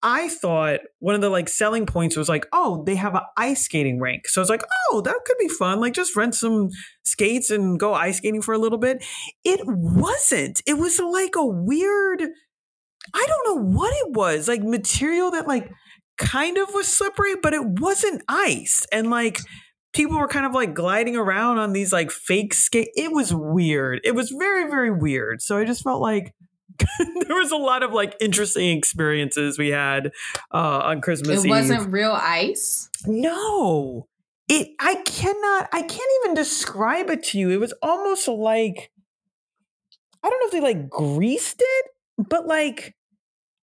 I 0.02 0.28
thought 0.28 0.80
one 0.98 1.14
of 1.14 1.20
the 1.20 1.30
like 1.30 1.48
selling 1.48 1.86
points 1.86 2.16
was 2.16 2.28
like, 2.28 2.46
oh, 2.52 2.84
they 2.86 2.94
have 2.96 3.14
an 3.14 3.22
ice 3.36 3.64
skating 3.64 3.98
rink. 3.98 4.28
So 4.28 4.40
I 4.40 4.42
was 4.42 4.50
like, 4.50 4.62
oh, 4.90 5.00
that 5.00 5.20
could 5.24 5.38
be 5.38 5.48
fun. 5.48 5.80
Like 5.80 5.94
just 5.94 6.14
rent 6.14 6.34
some 6.34 6.68
skates 7.04 7.50
and 7.50 7.80
go 7.80 7.94
ice 7.94 8.18
skating 8.18 8.42
for 8.42 8.54
a 8.54 8.58
little 8.58 8.78
bit. 8.78 9.04
It 9.44 9.60
wasn't. 9.64 10.62
It 10.66 10.78
was 10.78 11.00
like 11.00 11.34
a 11.36 11.46
weird, 11.46 12.22
I 13.14 13.26
don't 13.26 13.46
know 13.46 13.76
what 13.76 13.92
it 13.94 14.12
was, 14.14 14.48
like 14.48 14.62
material 14.62 15.30
that 15.32 15.48
like 15.48 15.70
kind 16.18 16.58
of 16.58 16.72
was 16.72 16.88
slippery, 16.88 17.34
but 17.42 17.54
it 17.54 17.64
wasn't 17.64 18.22
ice. 18.28 18.86
And 18.92 19.10
like 19.10 19.38
people 19.92 20.18
were 20.18 20.28
kind 20.28 20.44
of 20.44 20.52
like 20.52 20.74
gliding 20.74 21.16
around 21.16 21.58
on 21.58 21.72
these 21.72 21.92
like 21.92 22.10
fake 22.10 22.52
skate. 22.52 22.90
It 22.94 23.12
was 23.12 23.32
weird. 23.34 24.00
It 24.04 24.14
was 24.14 24.30
very, 24.30 24.68
very 24.68 24.90
weird. 24.90 25.40
So 25.40 25.56
I 25.56 25.64
just 25.64 25.82
felt 25.82 26.02
like 26.02 26.34
there 27.26 27.36
was 27.36 27.52
a 27.52 27.56
lot 27.56 27.82
of 27.82 27.92
like 27.92 28.14
interesting 28.20 28.76
experiences 28.76 29.58
we 29.58 29.68
had 29.68 30.12
uh, 30.52 30.80
on 30.84 31.00
Christmas 31.00 31.40
it 31.40 31.46
Eve. 31.46 31.50
wasn't 31.50 31.92
real 31.92 32.12
ice. 32.12 32.88
No, 33.06 34.08
it. 34.48 34.68
I 34.80 34.96
cannot. 35.04 35.68
I 35.72 35.82
can't 35.82 36.10
even 36.24 36.34
describe 36.34 37.10
it 37.10 37.22
to 37.24 37.38
you. 37.38 37.50
It 37.50 37.60
was 37.60 37.74
almost 37.82 38.28
like 38.28 38.90
I 40.22 40.30
don't 40.30 40.40
know 40.40 40.46
if 40.46 40.52
they 40.52 40.60
like 40.60 40.90
greased 40.90 41.60
it, 41.60 41.86
but 42.18 42.46
like 42.46 42.96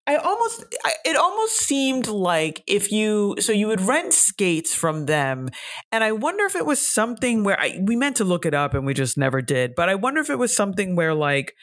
I 0.06 0.18
almost 0.18 0.66
I, 0.84 0.94
it 1.06 1.16
almost 1.16 1.58
seemed 1.58 2.08
like 2.08 2.64
if 2.68 2.92
you 2.92 3.36
so 3.40 3.52
you 3.52 3.68
would 3.68 3.82
rent 3.82 4.14
skates 4.14 4.76
from 4.76 5.06
them 5.06 5.50
and 5.92 6.04
I 6.04 6.12
wonder 6.12 6.46
if 6.46 6.56
it 6.56 6.66
was 6.66 6.86
something 6.86 7.44
where 7.44 7.60
I 7.60 7.80
we 7.82 7.96
meant 7.96 8.18
to 8.18 8.26
look 8.26 8.46
it 8.46 8.54
up 8.54 8.74
and 8.74 8.86
we 8.86 8.94
just 8.94 9.18
never 9.18 9.42
did 9.42 9.76
but 9.76 9.88
I 9.90 9.96
wonder 9.96 10.20
if 10.20 10.30
it 10.30 10.38
was 10.38 10.56
something 10.56 10.96
where 10.96 11.14
like 11.14 11.56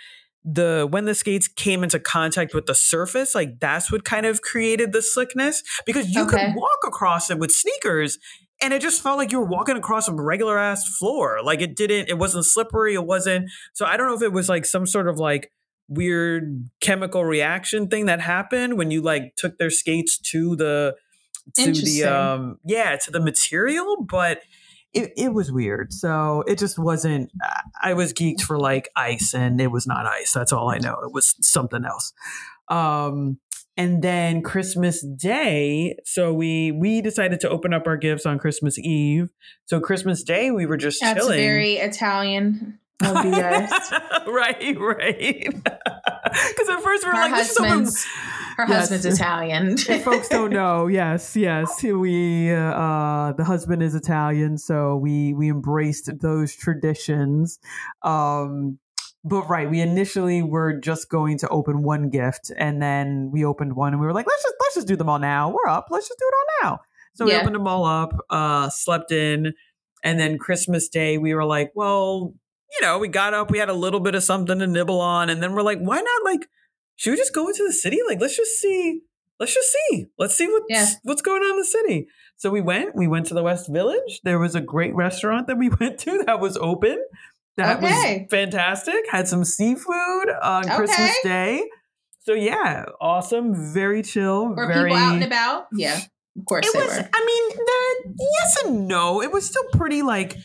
the 0.45 0.87
when 0.91 1.05
the 1.05 1.15
skates 1.15 1.49
came 1.49 1.83
into 1.83 2.01
contact 2.01 2.55
with 2.55 2.65
the 2.67 2.75
surface 2.75 3.35
like 3.35 3.61
that's 3.61 3.93
what 3.93 4.05
kind 4.05 4.25
of 4.25 4.41
created 4.41 4.93
the 4.93 5.03
slickness 5.03 5.63
because 5.85 6.15
you 6.15 6.23
Okay. 6.25 6.47
could 6.47 6.55
walk 6.55 6.79
across 6.87 7.31
it 7.31 7.39
with 7.39 7.51
sneakers 7.51 8.19
and 8.63 8.73
it 8.73 8.81
just 8.81 9.03
felt 9.03 9.19
like 9.19 9.33
you 9.33 9.39
were 9.39 9.47
walking 9.47 9.77
across 9.77 10.09
a 10.09 10.15
regular 10.15 10.59
ass 10.59 10.97
floor 10.99 11.41
like 11.45 11.61
it 11.61 11.77
didn't 11.77 12.09
it 12.09 12.17
wasn't 12.17 12.45
slippery 12.45 12.95
it 12.95 13.05
wasn't 13.05 13.51
so 13.75 13.85
I 13.85 13.99
don't 13.99 14.07
know 14.07 14.15
if 14.15 14.23
it 14.23 14.33
was 14.33 14.49
like 14.49 14.65
some 14.65 14.87
sort 14.87 15.09
of 15.09 15.19
like 15.19 15.53
weird 15.89 16.71
chemical 16.81 17.25
reaction 17.25 17.89
thing 17.89 18.07
that 18.07 18.21
happened 18.21 18.79
when 18.79 18.91
you 18.91 19.03
like 19.03 19.35
took 19.37 19.59
their 19.59 19.71
skates 19.71 20.17
to 20.19 20.57
the 20.57 20.95
to 21.57 21.73
the 21.73 22.05
um 22.05 22.59
yeah 22.65 22.97
to 22.97 23.11
the 23.11 23.21
material 23.21 23.97
but 24.09 24.41
it, 24.93 25.13
it 25.17 25.33
was 25.33 25.53
weird. 25.53 25.93
So 25.93 26.43
it 26.47 26.59
just 26.59 26.79
wasn't 26.79 27.31
i 27.83 27.95
was 27.95 28.13
geeked 28.13 28.43
for 28.43 28.59
like 28.59 28.89
ice 28.97 29.35
and 29.35 29.61
it 29.61 29.69
was 29.69 29.87
not 29.87 30.07
ice. 30.07 30.33
That's 30.33 30.53
all 30.53 30.71
i 30.71 30.79
know. 30.79 30.95
It 31.05 31.13
was 31.13 31.35
something 31.41 31.85
else. 31.85 32.13
Um 32.69 33.39
and 33.77 34.03
then 34.03 34.43
christmas 34.43 35.01
day 35.01 35.97
so 36.05 36.35
we 36.35 36.73
we 36.73 37.01
decided 37.01 37.39
to 37.41 37.49
open 37.49 37.73
up 37.73 37.87
our 37.87 37.97
gifts 37.97 38.27
on 38.27 38.39
christmas 38.39 38.79
eve. 38.79 39.29
So 39.67 39.81
christmas 39.81 40.23
day 40.25 40.51
we 40.51 40.67
were 40.67 40.77
just 40.77 41.01
That's 41.01 41.21
chilling. 41.21 41.39
very 41.39 41.75
Italian 41.77 42.79
you 43.03 43.09
right, 44.33 44.77
right. 44.79 45.49
Because 46.33 46.69
at 46.69 46.81
first 46.83 47.03
we 47.05 47.11
were 47.11 47.17
Her 47.17 47.23
like, 47.23 47.33
husband's 47.33 48.05
her 48.57 48.67
Yes. 48.69 48.89
husband's 48.91 49.07
Italian. 49.07 49.77
If 49.89 50.05
folks 50.05 50.29
don't 50.29 50.53
know, 50.53 50.87
yes, 50.87 51.35
yes, 51.35 51.83
we 51.83 52.53
uh, 52.53 53.33
the 53.33 53.43
husband 53.45 53.83
is 53.83 53.95
Italian, 53.97 54.57
so 54.59 54.97
we 54.97 55.35
we 55.35 55.51
embraced 55.51 56.11
those 56.21 56.55
traditions. 56.55 57.59
Um, 58.03 58.79
but 59.25 59.49
right, 59.49 59.69
we 59.69 59.81
initially 59.81 60.43
were 60.43 60.75
just 60.79 61.09
going 61.11 61.39
to 61.39 61.49
open 61.49 61.83
one 61.83 62.11
gift, 62.11 62.53
and 62.57 62.81
then 62.81 63.31
we 63.33 63.45
opened 63.45 63.75
one, 63.75 63.93
and 63.93 64.01
we 64.01 64.07
were 64.07 64.13
like, 64.15 64.27
let's 64.27 64.43
just 64.43 64.55
let's 64.61 64.75
just 64.77 64.87
do 64.89 64.95
them 64.97 65.09
all 65.09 65.19
now. 65.19 65.51
We're 65.51 65.69
up. 65.69 65.87
Let's 65.91 66.07
just 66.07 66.19
do 66.19 66.27
it 66.29 66.35
all 66.35 66.71
now. 66.71 66.81
So 67.15 67.25
we 67.27 67.35
opened 67.35 67.57
them 67.57 67.67
all 67.67 67.85
up, 67.85 68.13
uh, 68.31 68.69
slept 68.71 69.11
in, 69.11 69.53
and 70.05 70.21
then 70.21 70.39
Christmas 70.39 70.89
Day, 70.89 71.19
we 71.19 71.35
were 71.35 71.45
like, 71.45 71.73
well, 71.75 72.35
you 72.73 72.87
know, 72.87 72.99
we 72.99 73.09
got 73.09 73.35
up, 73.35 73.51
we 73.51 73.59
had 73.59 73.69
a 73.69 73.75
little 73.75 74.01
bit 74.01 74.15
of 74.15 74.23
something 74.23 74.59
to 74.59 74.67
nibble 74.67 75.01
on, 75.01 75.31
and 75.31 75.43
then 75.43 75.53
we're 75.55 75.63
like, 75.63 75.79
why 75.79 76.01
not 76.01 76.25
like 76.25 76.47
should 76.97 77.13
we 77.13 77.17
just 77.17 77.35
go 77.35 77.49
into 77.49 77.65
the 77.67 77.73
city? 77.73 77.99
Like, 78.07 78.21
let's 78.21 78.37
just 78.37 78.61
see. 78.61 79.01
Let's 79.39 79.55
just 79.55 79.73
see. 79.89 80.07
Let's 80.19 80.35
see 80.37 80.47
what's 80.47 80.67
Yeah. 80.69 80.87
what's 81.03 81.23
going 81.23 81.43
on 81.43 81.53
in 81.53 81.57
the 81.57 81.65
city. 81.65 82.07
So 82.37 82.51
we 82.51 82.61
went. 82.61 82.95
We 82.95 83.07
went 83.09 83.25
to 83.27 83.35
the 83.35 83.43
West 83.43 83.71
Village. 83.73 84.21
There 84.23 84.39
was 84.39 84.55
a 84.55 84.61
great 84.61 84.95
restaurant 84.95 85.47
that 85.47 85.57
we 85.57 85.69
went 85.81 85.99
to 86.01 86.23
that 86.27 86.41
was 86.41 86.57
open. 86.59 87.03
That 87.57 87.79
Okay. 87.79 88.19
was 88.21 88.27
fantastic. 88.31 88.97
Had 89.11 89.29
some 89.29 89.45
seafood 89.45 90.29
on 90.43 90.65
Christmas 90.69 91.17
Day. 91.23 91.63
So 92.21 92.35
yeah, 92.35 92.85
awesome. 93.01 93.73
Very 93.73 94.03
chill. 94.03 94.49
Were 94.55 94.67
very. 94.67 94.91
people 94.91 95.03
out 95.03 95.15
and 95.15 95.25
about? 95.25 95.69
Yeah, 95.73 95.97
of 96.39 96.45
course 96.47 96.67
it 96.67 96.75
was. 96.77 96.99
were. 96.99 97.09
I 97.13 97.25
mean, 97.25 97.59
the, 97.67 98.15
yes 98.21 98.63
and 98.65 98.87
no. 98.89 99.23
It 99.23 99.33
was 99.33 99.47
still 99.47 99.65
pretty 99.73 100.03
like 100.03 100.37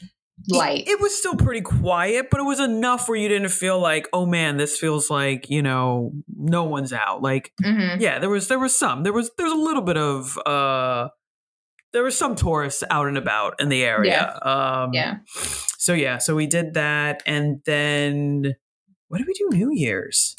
Light. 0.50 0.82
it, 0.82 0.92
it 0.92 1.00
was 1.02 1.18
still 1.18 1.36
pretty 1.36 1.62
quiet, 1.62 2.28
but 2.30 2.40
it 2.40 2.44
was 2.44 2.60
enough 2.60 3.08
where 3.10 3.18
you 3.18 3.28
didn't 3.28 3.50
feel 3.50 3.80
like, 3.80 4.08
oh 4.14 4.26
man, 4.26 4.58
this 4.58 4.78
feels 4.78 5.10
like 5.10 5.50
you 5.50 5.62
know 5.62 6.12
no 6.36 6.64
one's 6.64 6.94
out. 6.94 7.22
Like 7.22 7.52
hmm 7.64 7.96
yeah, 8.00 8.20
there 8.20 8.30
was 8.30 8.48
there 8.48 8.60
was 8.60 8.78
some 8.78 9.04
there 9.04 9.14
was 9.14 9.32
there 9.38 9.46
was 9.46 9.54
a 9.54 9.62
little 9.62 9.82
bit 9.82 9.98
of 9.98 10.38
uh 10.46 11.10
there 11.94 12.04
was 12.04 12.18
some 12.18 12.36
tourists 12.36 12.84
out 12.90 13.08
and 13.08 13.18
about 13.18 13.56
in 13.60 13.70
the 13.70 13.84
area. 13.84 14.38
Um, 14.42 14.94
Yeah. 14.94 15.18
So 15.78 15.94
yeah, 15.94 16.18
so 16.18 16.36
we 16.36 16.46
did 16.48 16.74
that, 16.74 17.24
and 17.26 17.62
then 17.66 18.56
what 19.08 19.20
did 19.20 19.28
we 19.28 19.34
do 19.34 19.50
New 19.52 19.70
Year's? 19.72 20.36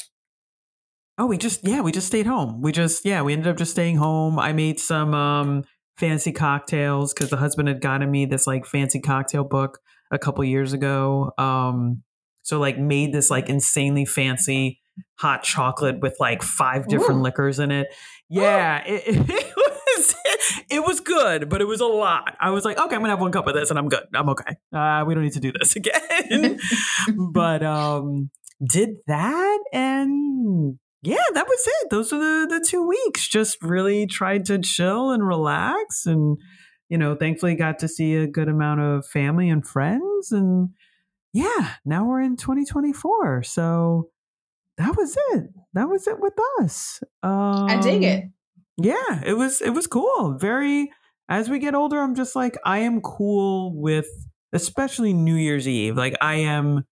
Oh, 1.17 1.25
we 1.25 1.37
just 1.37 1.67
yeah, 1.67 1.81
we 1.81 1.91
just 1.91 2.07
stayed 2.07 2.27
home. 2.27 2.61
We 2.61 2.71
just 2.71 3.05
yeah, 3.05 3.21
we 3.23 3.33
ended 3.33 3.47
up 3.47 3.57
just 3.57 3.71
staying 3.71 3.97
home. 3.97 4.37
I 4.37 4.53
made 4.53 4.79
some 4.79 5.13
um 5.15 5.63
fancy 5.97 6.31
cocktails 6.31 7.13
because 7.13 7.31
the 7.31 7.37
husband 7.37 7.67
had 7.67 7.81
gotten 7.81 8.11
me 8.11 8.25
this 8.27 8.45
like 8.45 8.65
fancy 8.65 8.99
cocktail 8.99 9.43
book 9.43 9.79
a 10.11 10.19
couple 10.19 10.43
years 10.43 10.73
ago. 10.73 11.31
Um, 11.37 12.03
so 12.43 12.59
like 12.59 12.77
made 12.77 13.13
this 13.13 13.29
like 13.29 13.49
insanely 13.49 14.05
fancy 14.05 14.79
hot 15.15 15.43
chocolate 15.43 15.99
with 16.01 16.15
like 16.19 16.41
five 16.43 16.87
different 16.87 17.19
Ooh. 17.19 17.23
liquors 17.23 17.59
in 17.59 17.71
it. 17.71 17.87
Yeah, 18.29 18.83
it, 18.85 19.03
it 19.29 19.53
was 19.55 20.15
it 20.69 20.79
was 20.85 20.99
good, 20.99 21.49
but 21.49 21.61
it 21.61 21.65
was 21.65 21.81
a 21.81 21.85
lot. 21.85 22.35
I 22.39 22.51
was 22.51 22.65
like, 22.65 22.77
okay, 22.77 22.95
I'm 22.95 23.01
gonna 23.01 23.09
have 23.09 23.21
one 23.21 23.31
cup 23.31 23.47
of 23.47 23.53
this 23.53 23.69
and 23.69 23.79
I'm 23.79 23.89
good. 23.89 24.03
I'm 24.13 24.29
okay. 24.29 24.55
Uh, 24.73 25.03
we 25.05 25.13
don't 25.13 25.23
need 25.23 25.33
to 25.33 25.39
do 25.39 25.51
this 25.51 25.75
again. 25.75 26.59
but 27.33 27.63
um, 27.63 28.29
did 28.65 28.89
that 29.07 29.59
and 29.73 30.77
yeah, 31.03 31.17
that 31.33 31.47
was 31.47 31.67
it. 31.67 31.89
Those 31.89 32.11
are 32.11 32.19
the 32.19 32.57
the 32.59 32.65
two 32.67 32.87
weeks. 32.87 33.27
Just 33.27 33.61
really 33.61 34.07
tried 34.07 34.45
to 34.45 34.59
chill 34.59 35.11
and 35.11 35.25
relax, 35.25 36.05
and 36.05 36.37
you 36.89 36.97
know, 36.97 37.15
thankfully 37.15 37.55
got 37.55 37.79
to 37.79 37.87
see 37.87 38.15
a 38.15 38.27
good 38.27 38.47
amount 38.47 38.81
of 38.81 39.05
family 39.05 39.49
and 39.49 39.65
friends. 39.65 40.31
And 40.31 40.69
yeah, 41.33 41.75
now 41.85 42.05
we're 42.05 42.21
in 42.21 42.37
2024. 42.37 43.43
So 43.43 44.09
that 44.77 44.95
was 44.95 45.17
it. 45.31 45.49
That 45.73 45.89
was 45.89 46.07
it 46.07 46.19
with 46.19 46.33
us. 46.59 47.01
Um, 47.23 47.65
I 47.65 47.79
dig 47.79 48.03
it. 48.03 48.25
yeah, 48.77 49.23
it 49.25 49.33
was 49.33 49.61
it 49.61 49.71
was 49.71 49.87
cool. 49.87 50.37
Very 50.39 50.91
as 51.29 51.49
we 51.49 51.59
get 51.59 51.75
older, 51.75 51.99
I'm 51.99 52.15
just 52.15 52.35
like 52.35 52.57
I 52.65 52.79
am 52.79 53.01
cool 53.01 53.75
with 53.75 54.07
especially 54.53 55.13
New 55.13 55.35
Year's 55.35 55.67
Eve. 55.67 55.97
Like 55.97 56.15
I 56.21 56.35
am 56.35 56.85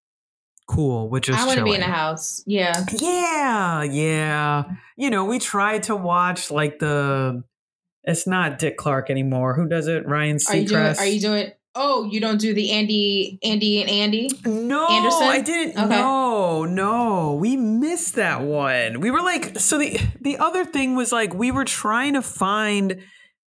cool 0.67 1.10
with 1.10 1.23
just 1.23 1.39
I 1.39 1.45
want 1.45 1.60
to 1.60 1.63
be 1.63 1.75
in 1.75 1.81
a 1.81 1.86
house. 1.86 2.43
Yeah. 2.45 2.84
Yeah, 2.99 3.84
yeah. 3.84 4.63
You 4.97 5.10
know, 5.10 5.25
we 5.25 5.39
tried 5.39 5.84
to 5.84 5.95
watch 5.95 6.51
like 6.51 6.79
the 6.79 7.43
it's 8.06 8.28
not 8.28 8.60
Dick 8.60 8.78
Clark 8.78 9.10
anymore. 9.10 9.56
Who 9.56 9.68
does 9.68 9.88
it? 9.88 10.08
Ryan 10.08 10.38
Are 10.50 10.56
you 10.56 10.68
doing? 10.68 10.82
Seacrest. 10.82 11.00
Are 11.00 11.06
you 11.06 11.20
doing? 11.20 11.52
Oh, 11.78 12.06
you 12.06 12.22
don't 12.22 12.39
do 12.39 12.54
the 12.54 12.72
Andy, 12.72 13.38
Andy 13.44 13.82
and 13.82 13.89
Andy. 13.89 14.30
No, 14.46 14.88
Anderson? 14.88 15.24
I 15.24 15.41
didn't. 15.41 15.78
Okay. 15.78 15.89
No, 15.89 16.63
no, 16.63 17.36
we 17.36 17.58
missed 17.58 18.15
that 18.15 18.41
one. 18.41 19.02
We 19.02 19.12
were 19.12 19.22
like, 19.22 19.60
so 19.60 19.78
the 19.78 20.00
the 20.22 20.38
other 20.38 20.63
thing 20.63 20.96
was 20.96 21.12
like 21.12 21.34
we 21.34 21.52
were 21.52 21.65
trying 21.65 22.13
to 22.13 22.22
find. 22.22 23.02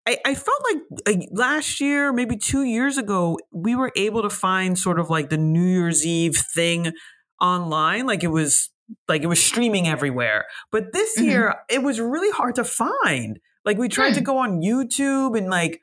I, 0.06 0.18
I 0.26 0.34
felt 0.34 0.62
like 0.72 0.82
uh, 1.06 1.20
last 1.32 1.80
year, 1.80 2.12
maybe 2.12 2.36
two 2.36 2.64
years 2.64 2.98
ago, 2.98 3.38
we 3.52 3.74
were 3.74 3.92
able 3.96 4.22
to 4.22 4.30
find 4.30 4.78
sort 4.78 4.98
of 4.98 5.08
like 5.10 5.28
the 5.30 5.36
New 5.38 5.64
Year's 5.64 6.04
Eve 6.06 6.36
thing 6.36 6.92
online. 7.40 8.06
Like 8.06 8.22
it 8.24 8.28
was 8.28 8.70
like 9.06 9.22
it 9.22 9.26
was 9.26 9.42
streaming 9.42 9.88
everywhere. 9.88 10.44
But 10.70 10.92
this 10.92 11.18
Mhm. 11.18 11.24
year, 11.24 11.54
it 11.70 11.82
was 11.82 11.98
really 11.98 12.30
hard 12.30 12.54
to 12.56 12.64
find. 12.64 13.38
Like 13.68 13.78
we 13.78 13.88
tried 13.88 14.14
to 14.14 14.20
Hmm. 14.20 14.24
go 14.24 14.38
on 14.38 14.60
YouTube 14.62 15.36
and 15.38 15.48
like 15.50 15.82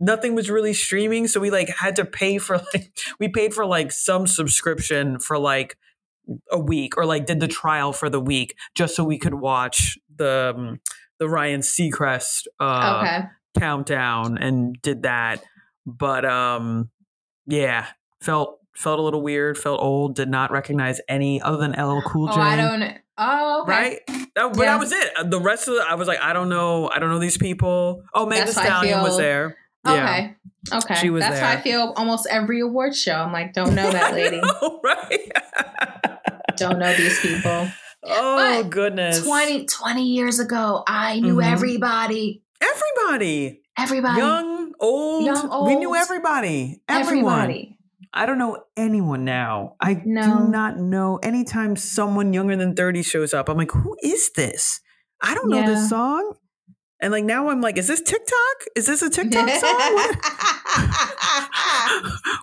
nothing 0.00 0.34
was 0.34 0.50
really 0.50 0.72
streaming 0.74 1.28
so 1.28 1.38
we 1.40 1.50
like 1.50 1.68
had 1.68 1.96
to 1.96 2.04
pay 2.04 2.38
for 2.46 2.56
like 2.72 2.90
we 3.20 3.28
paid 3.28 3.54
for 3.54 3.64
like 3.66 3.92
some 3.92 4.26
subscription 4.26 5.18
for 5.18 5.38
like 5.38 5.76
a 6.50 6.58
week 6.58 6.96
or 6.96 7.06
like 7.06 7.26
did 7.26 7.38
the 7.40 7.46
trial 7.48 7.92
for 7.92 8.08
the 8.10 8.20
week 8.20 8.56
just 8.74 8.96
so 8.96 9.04
we 9.04 9.18
could 9.18 9.34
watch 9.34 9.96
the 10.16 10.54
um, 10.56 10.80
the 11.18 11.28
Ryan 11.28 11.60
Seacrest 11.60 12.46
uh 12.58 13.02
okay. 13.04 13.28
countdown 13.58 14.36
and 14.38 14.76
did 14.82 15.02
that 15.04 15.42
but 15.86 16.24
um 16.24 16.90
yeah 17.46 17.86
felt 18.20 18.58
felt 18.74 18.98
a 18.98 19.02
little 19.02 19.22
weird 19.22 19.56
felt 19.56 19.80
old 19.80 20.14
did 20.16 20.28
not 20.28 20.50
recognize 20.50 21.00
any 21.08 21.40
other 21.40 21.58
than 21.58 21.72
LL 21.72 22.02
Cool 22.02 22.26
J 22.28 22.34
Oh, 22.36 22.40
I 22.40 22.56
don't. 22.56 22.98
Oh, 23.18 23.62
okay. 23.62 23.70
right 23.70 24.00
that, 24.06 24.52
but 24.52 24.58
Yeah. 24.58 24.64
that 24.72 24.78
was 24.80 24.92
it 24.92 25.12
Uh, 25.18 25.24
the 25.24 25.40
rest 25.40 25.68
of 25.68 25.74
the 25.74 25.84
I 25.88 25.94
was 25.94 26.06
like 26.08 26.20
I 26.20 26.32
don't 26.32 26.48
know 26.48 26.90
I 26.90 26.98
don't 26.98 27.08
know 27.10 27.18
these 27.18 27.38
people 27.38 28.02
oh 28.14 28.26
Meg 28.26 28.38
Thee 28.40 28.44
That's 28.44 28.56
how 28.56 28.62
I 28.62 28.66
Stallion 28.66 29.02
was 29.02 29.16
there 29.16 29.56
yeah 29.86 29.92
Okay. 30.02 30.36
Okay. 30.72 30.94
She 30.96 31.10
was 31.10 31.22
That's 31.22 31.38
how 31.38 31.48
I 31.50 31.60
feel 31.60 31.92
almost 31.96 32.26
every 32.28 32.58
award 32.60 32.96
show. 32.96 33.14
I'm 33.14 33.32
like, 33.32 33.52
don't 33.52 33.72
know 33.76 33.88
that 33.88 34.14
lady. 34.14 34.40
know, 34.62 34.80
right? 34.82 35.30
don't 36.56 36.80
know 36.80 36.92
these 36.96 37.20
people. 37.20 37.68
oh 38.02 38.62
But 38.62 38.70
goodness. 38.70 39.24
20, 39.24 39.66
20 39.66 40.02
years 40.04 40.40
ago, 40.40 40.82
I 40.88 41.20
knew 41.20 41.36
Mhm. 41.36 41.52
everybody. 41.52 42.42
Everybody. 42.60 43.60
Everybody. 43.78 44.18
Young, 44.20 44.72
old. 44.80 45.24
Young, 45.24 45.50
old. 45.50 45.68
We 45.68 45.76
knew 45.76 45.94
everybody. 45.94 46.80
Everyone. 46.88 47.34
everybody. 47.42 47.75
I 48.16 48.24
don't 48.26 48.38
know 48.38 48.56
anyone 48.76 49.24
now. 49.24 49.74
I 49.80 50.00
No. 50.04 50.22
do 50.22 50.48
not 50.48 50.78
know. 50.78 51.18
Anytime 51.22 51.76
someone 51.76 52.32
younger 52.32 52.56
than 52.56 52.74
30 52.74 53.02
shows 53.02 53.34
up, 53.34 53.48
I'm 53.48 53.58
like, 53.58 53.70
who 53.72 53.96
is 54.02 54.30
this? 54.34 54.80
I 55.22 55.34
don't 55.34 55.50
know 55.50 55.58
Yeah. 55.58 55.66
this 55.66 55.88
song. 55.90 56.34
And 57.00 57.12
like 57.12 57.24
now 57.24 57.48
I'm 57.50 57.60
like, 57.60 57.76
is 57.76 57.88
this 57.88 58.00
TikTok? 58.00 58.56
Is 58.74 58.86
this 58.86 59.02
a 59.02 59.10
TikTok 59.10 59.48
song? 59.60 59.94
What- 59.94 60.16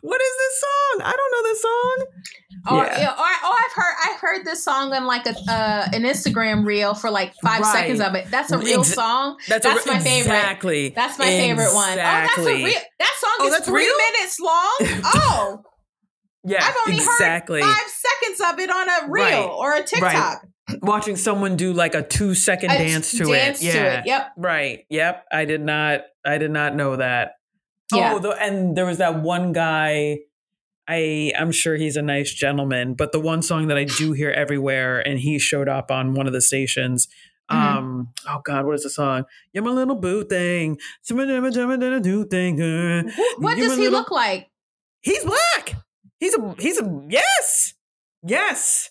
what 0.02 0.22
is 0.22 0.38
this 0.38 0.62
song? 0.62 1.02
I 1.04 1.14
don't 1.16 1.32
know 1.32 1.44
this 1.44 1.62
song. 1.62 2.06
Or, 2.72 2.86
yeah. 2.86 3.12
or, 3.12 3.50
or 3.50 3.56
I've 3.56 3.74
heard 3.74 3.96
I've 4.06 4.20
heard 4.22 4.46
this 4.46 4.64
song 4.64 4.94
on 4.94 5.06
like 5.06 5.26
a 5.26 5.36
uh, 5.50 5.90
an 5.92 6.04
Instagram 6.04 6.66
reel 6.66 6.94
for 6.94 7.10
like 7.10 7.34
five 7.44 7.62
right. 7.62 7.74
seconds 7.74 8.00
of 8.00 8.16
it. 8.16 8.32
That's 8.32 8.52
a 8.52 8.58
real 8.58 8.82
Ex- 8.82 8.94
song. 8.94 9.38
That's, 9.50 9.66
that's 9.66 9.86
my 9.86 10.00
favorite. 10.00 10.36
Exactly. 10.36 10.90
That's 10.90 11.20
my 11.20 11.26
exactly. 11.26 11.50
favorite 11.50 11.74
one. 11.76 11.92
Oh, 11.94 11.96
that's 11.96 12.38
a 12.38 12.46
real. 12.46 12.80
That 13.00 13.14
song 13.20 13.32
oh, 13.40 13.48
is 13.48 13.66
three 13.66 13.86
real? 13.86 13.98
minutes 13.98 14.40
long. 14.40 15.02
Oh. 15.16 15.64
yeah. 16.46 16.64
I've 16.64 16.76
only 16.88 17.00
exactly. 17.00 17.62
heard 17.62 17.74
five 17.74 17.88
seconds 17.88 18.42
of 18.52 18.60
it 18.60 18.70
on 18.70 18.90
a 18.90 19.12
reel 19.12 19.24
right. 19.24 19.46
or 19.46 19.74
a 19.76 19.84
TikTok. 19.84 20.04
Right. 20.04 20.38
Watching 20.82 21.18
someone 21.18 21.58
do 21.58 21.74
like 21.74 21.94
a 21.94 22.02
two 22.02 22.34
second 22.34 22.72
a 22.72 22.78
dance 22.78 23.12
to 23.12 23.26
dance 23.26 23.62
it. 23.62 23.72
To 23.72 23.78
yeah. 23.78 24.00
It. 24.00 24.06
Yep. 24.06 24.32
Right. 24.38 24.86
Yep. 24.90 25.26
I 25.32 25.46
did 25.46 25.62
not. 25.62 26.02
I 26.26 26.38
did 26.38 26.52
not 26.52 26.76
know 26.76 26.96
that. 26.96 27.34
Yeah. 27.94 28.14
Oh, 28.14 28.20
the, 28.20 28.30
and 28.30 28.76
there 28.76 28.86
was 28.86 29.00
that 29.00 29.22
one 29.22 29.52
guy 29.52 30.20
I 30.88 31.32
I'm 31.38 31.52
sure 31.52 31.76
he's 31.76 31.96
a 31.96 32.02
nice 32.02 32.34
gentleman, 32.34 32.94
but 32.94 33.12
the 33.12 33.20
one 33.20 33.42
song 33.42 33.68
that 33.68 33.78
I 33.78 33.86
do 33.86 34.12
hear 34.12 34.32
everywhere, 34.32 35.00
and 35.00 35.20
he 35.20 35.40
showed 35.40 35.70
up 35.70 35.92
on 35.92 36.14
one 36.14 36.28
of 36.28 36.34
the 36.34 36.42
stations. 36.42 37.08
Mm-hmm. 37.50 37.78
Um, 37.78 38.14
oh 38.28 38.42
God, 38.44 38.66
what 38.66 38.76
is 38.76 38.84
the 38.84 38.90
song? 38.90 39.24
You're 39.54 39.64
my 39.64 39.72
little 39.72 39.96
boo 39.96 40.24
thing. 40.26 40.78
Do 41.08 42.26
thing. 42.26 42.58
What 43.38 43.58
does 43.58 43.78
he 43.78 43.90
look 43.90 44.12
like? 44.12 44.50
He's 45.02 45.24
black. 45.24 45.76
He's 46.20 46.36
a 46.36 46.56
he's 46.60 46.80
a 46.80 47.06
yes, 47.10 47.74
yes. 48.24 48.90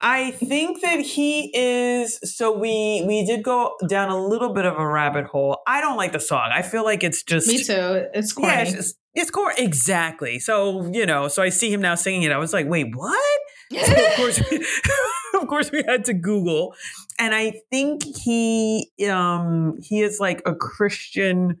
I 0.00 0.32
think 0.32 0.82
that 0.82 1.00
he 1.00 1.50
is. 1.54 2.18
So 2.22 2.56
we 2.56 3.02
we 3.06 3.24
did 3.24 3.42
go 3.42 3.76
down 3.88 4.10
a 4.10 4.18
little 4.18 4.52
bit 4.52 4.66
of 4.66 4.76
a 4.76 4.86
rabbit 4.86 5.26
hole. 5.26 5.58
I 5.66 5.80
don't 5.80 5.96
like 5.96 6.12
the 6.12 6.20
song. 6.20 6.50
I 6.52 6.62
feel 6.62 6.84
like 6.84 7.02
it's 7.02 7.22
just 7.22 7.48
me 7.48 7.62
too. 7.62 8.06
It's 8.12 8.32
corny. 8.32 8.52
Yeah, 8.52 8.62
it's, 8.62 8.94
it's 9.14 9.30
core 9.30 9.52
exactly. 9.56 10.38
So 10.38 10.90
you 10.92 11.06
know, 11.06 11.28
so 11.28 11.42
I 11.42 11.48
see 11.48 11.72
him 11.72 11.80
now 11.80 11.94
singing 11.94 12.22
it. 12.22 12.32
I 12.32 12.38
was 12.38 12.52
like, 12.52 12.66
wait, 12.66 12.94
what? 12.94 13.40
so 13.72 14.06
of 14.06 14.14
course, 14.16 14.50
we, 14.50 14.66
of 15.40 15.48
course, 15.48 15.72
we 15.72 15.82
had 15.86 16.04
to 16.04 16.14
Google, 16.14 16.74
and 17.18 17.34
I 17.34 17.54
think 17.70 18.02
he 18.04 18.90
um 19.08 19.78
he 19.82 20.02
is 20.02 20.20
like 20.20 20.42
a 20.44 20.54
Christian 20.54 21.60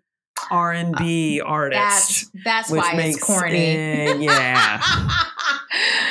R 0.50 0.72
and 0.72 0.94
B 0.96 1.40
uh, 1.40 1.46
artist. 1.46 2.26
That's 2.44 2.68
that's 2.68 2.70
why 2.70 2.94
makes, 2.94 3.16
it's 3.16 3.24
corny. 3.24 4.08
Uh, 4.08 4.14
yeah. 4.16 4.82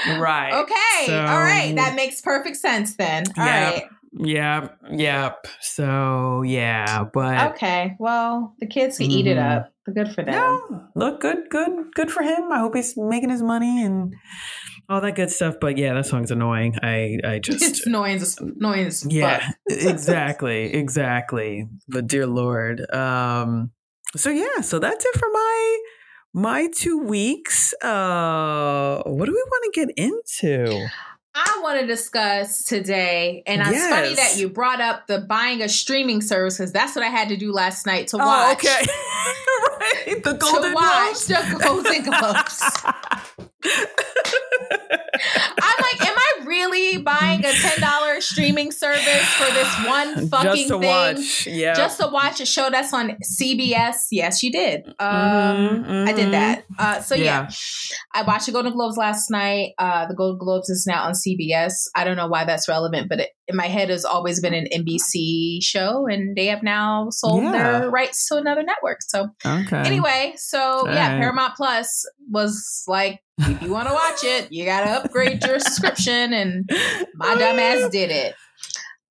right. 0.08 0.54
Okay. 0.64 1.06
So, 1.08 1.20
All 1.20 1.40
right. 1.40 1.76
That 1.76 1.96
makes 1.96 2.22
perfect 2.22 2.58
sense 2.58 2.96
then. 2.96 3.26
All 3.38 3.46
yep, 3.46 3.74
right. 3.74 3.84
Yep. 4.18 4.80
Yep. 4.92 5.48
So 5.62 6.42
yeah, 6.44 7.06
but 7.14 7.54
okay. 7.54 7.96
Well, 8.00 8.56
the 8.60 8.68
kids 8.68 8.98
can 8.98 9.08
mm-hmm. 9.08 9.18
eat 9.18 9.28
it 9.28 9.38
mm-hmm. 9.38 9.58
up. 9.58 9.72
Good 9.94 10.14
for 10.14 10.24
them. 10.24 10.34
No, 10.34 10.88
look 10.96 11.22
good, 11.22 11.50
good, 11.50 11.70
good 11.94 12.10
for 12.10 12.24
him. 12.24 12.52
I 12.52 12.60
hope 12.60 12.76
he's 12.76 12.96
making 12.98 13.30
his 13.30 13.44
money 13.44 13.84
and 13.84 14.16
all 14.90 15.00
that 15.02 15.16
good 15.16 15.30
stuff. 15.30 15.56
But 15.62 15.78
yeah, 15.78 15.94
that 15.94 16.08
song's 16.08 16.32
annoying. 16.32 16.76
I, 16.82 17.20
I 17.24 17.40
just 17.44 17.64
it's 17.64 17.86
annoying. 17.86 18.16
As, 18.16 18.38
annoying 18.40 18.88
as 18.88 19.06
yeah, 19.08 19.48
exactly, 19.70 20.74
exactly. 20.74 21.68
But 21.88 22.08
dear 22.08 22.26
Lord, 22.26 22.90
um, 22.92 23.72
so 24.16 24.30
yeah, 24.30 24.62
so 24.62 24.80
that's 24.80 25.06
it 25.06 25.16
for 25.16 25.30
my 25.32 25.80
my 26.36 26.68
two 26.68 27.00
weeks. 27.00 27.74
Uh, 27.82 29.02
what 29.06 29.26
do 29.26 29.32
we 29.32 29.44
want 29.48 29.74
to 29.74 29.86
get 29.86 29.98
into? 29.98 30.88
I 31.34 31.60
want 31.64 31.80
to 31.80 31.88
discuss 31.88 32.64
today, 32.64 33.44
and 33.48 33.60
yes. 33.60 33.72
it's 33.72 33.88
funny 33.88 34.16
that 34.16 34.38
you 34.38 34.50
brought 34.50 34.80
up 34.82 35.08
the 35.08 35.20
buying 35.20 35.62
a 35.62 35.70
streaming 35.70 36.22
service 36.22 36.58
because 36.58 36.72
that's 36.72 36.96
what 36.96 37.04
I 37.04 37.10
had 37.10 37.30
to 37.30 37.38
do 37.38 37.52
last 37.52 37.86
night 37.86 38.08
to 38.10 38.18
oh, 38.18 38.20
watch. 38.20 38.66
Oh, 38.66 38.78
okay, 38.78 38.86
right. 40.14 40.24
The 40.24 40.34
Golden 40.34 40.70
to 40.70 40.76
watch 40.76 41.28
Globes. 41.28 41.28
the 41.28 41.60
Golden 41.62 42.04
Globes. 42.04 42.62
I'm 45.62 45.80
like, 45.82 46.02
am 46.02 46.18
I 46.18 46.25
really 46.46 46.98
buying 46.98 47.46
a 47.46 47.52
ten 47.52 47.80
dollar 47.80 48.22
streaming 48.22 48.72
service 48.72 49.30
for 49.36 49.52
this 49.54 49.86
one 49.86 50.30
fucking 50.30 50.52
just 50.52 50.68
to 50.70 50.80
thing? 50.80 51.16
Watch. 51.16 51.48
Yeah, 51.48 51.74
just 51.74 52.00
to 52.00 52.08
watch 52.08 52.40
a 52.40 52.46
show 52.46 52.70
that's 52.70 52.94
on 52.94 53.18
CBS. 53.24 54.08
Yes, 54.12 54.44
you 54.44 54.52
did. 54.52 54.88
Um, 55.00 55.08
mm-hmm, 55.10 55.92
mm-hmm. 55.92 56.10
I 56.10 56.14
did 56.14 56.34
that. 56.34 56.66
Uh, 56.78 57.02
so 57.02 57.16
yeah. 57.16 57.24
yeah. 57.24 57.50
I 58.14 58.22
watched 58.24 58.46
the 58.46 58.52
Golden 58.52 58.74
Globes 58.74 58.98
last 58.98 59.30
night. 59.30 59.74
Uh, 59.78 60.08
the 60.08 60.16
Golden 60.16 60.40
Globes 60.40 60.70
is 60.70 60.86
now 60.88 61.04
on 61.04 61.14
CBS. 61.14 61.88
I 61.96 62.04
don't 62.04 62.18
know 62.18 62.28
why 62.28 62.46
that's 62.46 62.68
relevant, 62.68 63.10
but 63.10 63.20
it, 63.20 63.30
in 63.48 63.56
my 63.56 63.68
head 63.68 63.90
has 63.90 64.06
always 64.06 64.40
been 64.40 64.54
an 64.54 64.68
NBC 64.74 65.64
show, 65.64 66.08
and 66.08 66.36
they 66.36 66.48
have 66.48 66.64
now 66.64 67.10
sold 67.10 67.44
yeah. 67.44 67.52
their 67.52 67.90
rights 67.90 68.28
to 68.28 68.38
another 68.38 68.64
network. 68.64 69.02
So 69.02 69.30
okay. 69.46 69.78
anyway, 69.78 70.34
so 70.38 70.88
yeah, 70.88 71.18
Paramount 71.18 71.56
Plus 71.56 72.08
was 72.30 72.84
like 72.88 73.22
if 73.40 73.62
you 73.62 73.72
want 73.72 73.88
to 73.88 73.94
watch 73.94 74.24
it, 74.24 74.52
you 74.52 74.66
got 74.66 74.86
to 74.86 74.92
upgrade 74.92 75.44
your 75.44 75.60
subscription. 75.60 76.34
And 76.34 76.70
my 77.16 77.36
dumb 77.36 77.60
ass 77.60 77.90
did 77.90 78.12
it. 78.12 78.34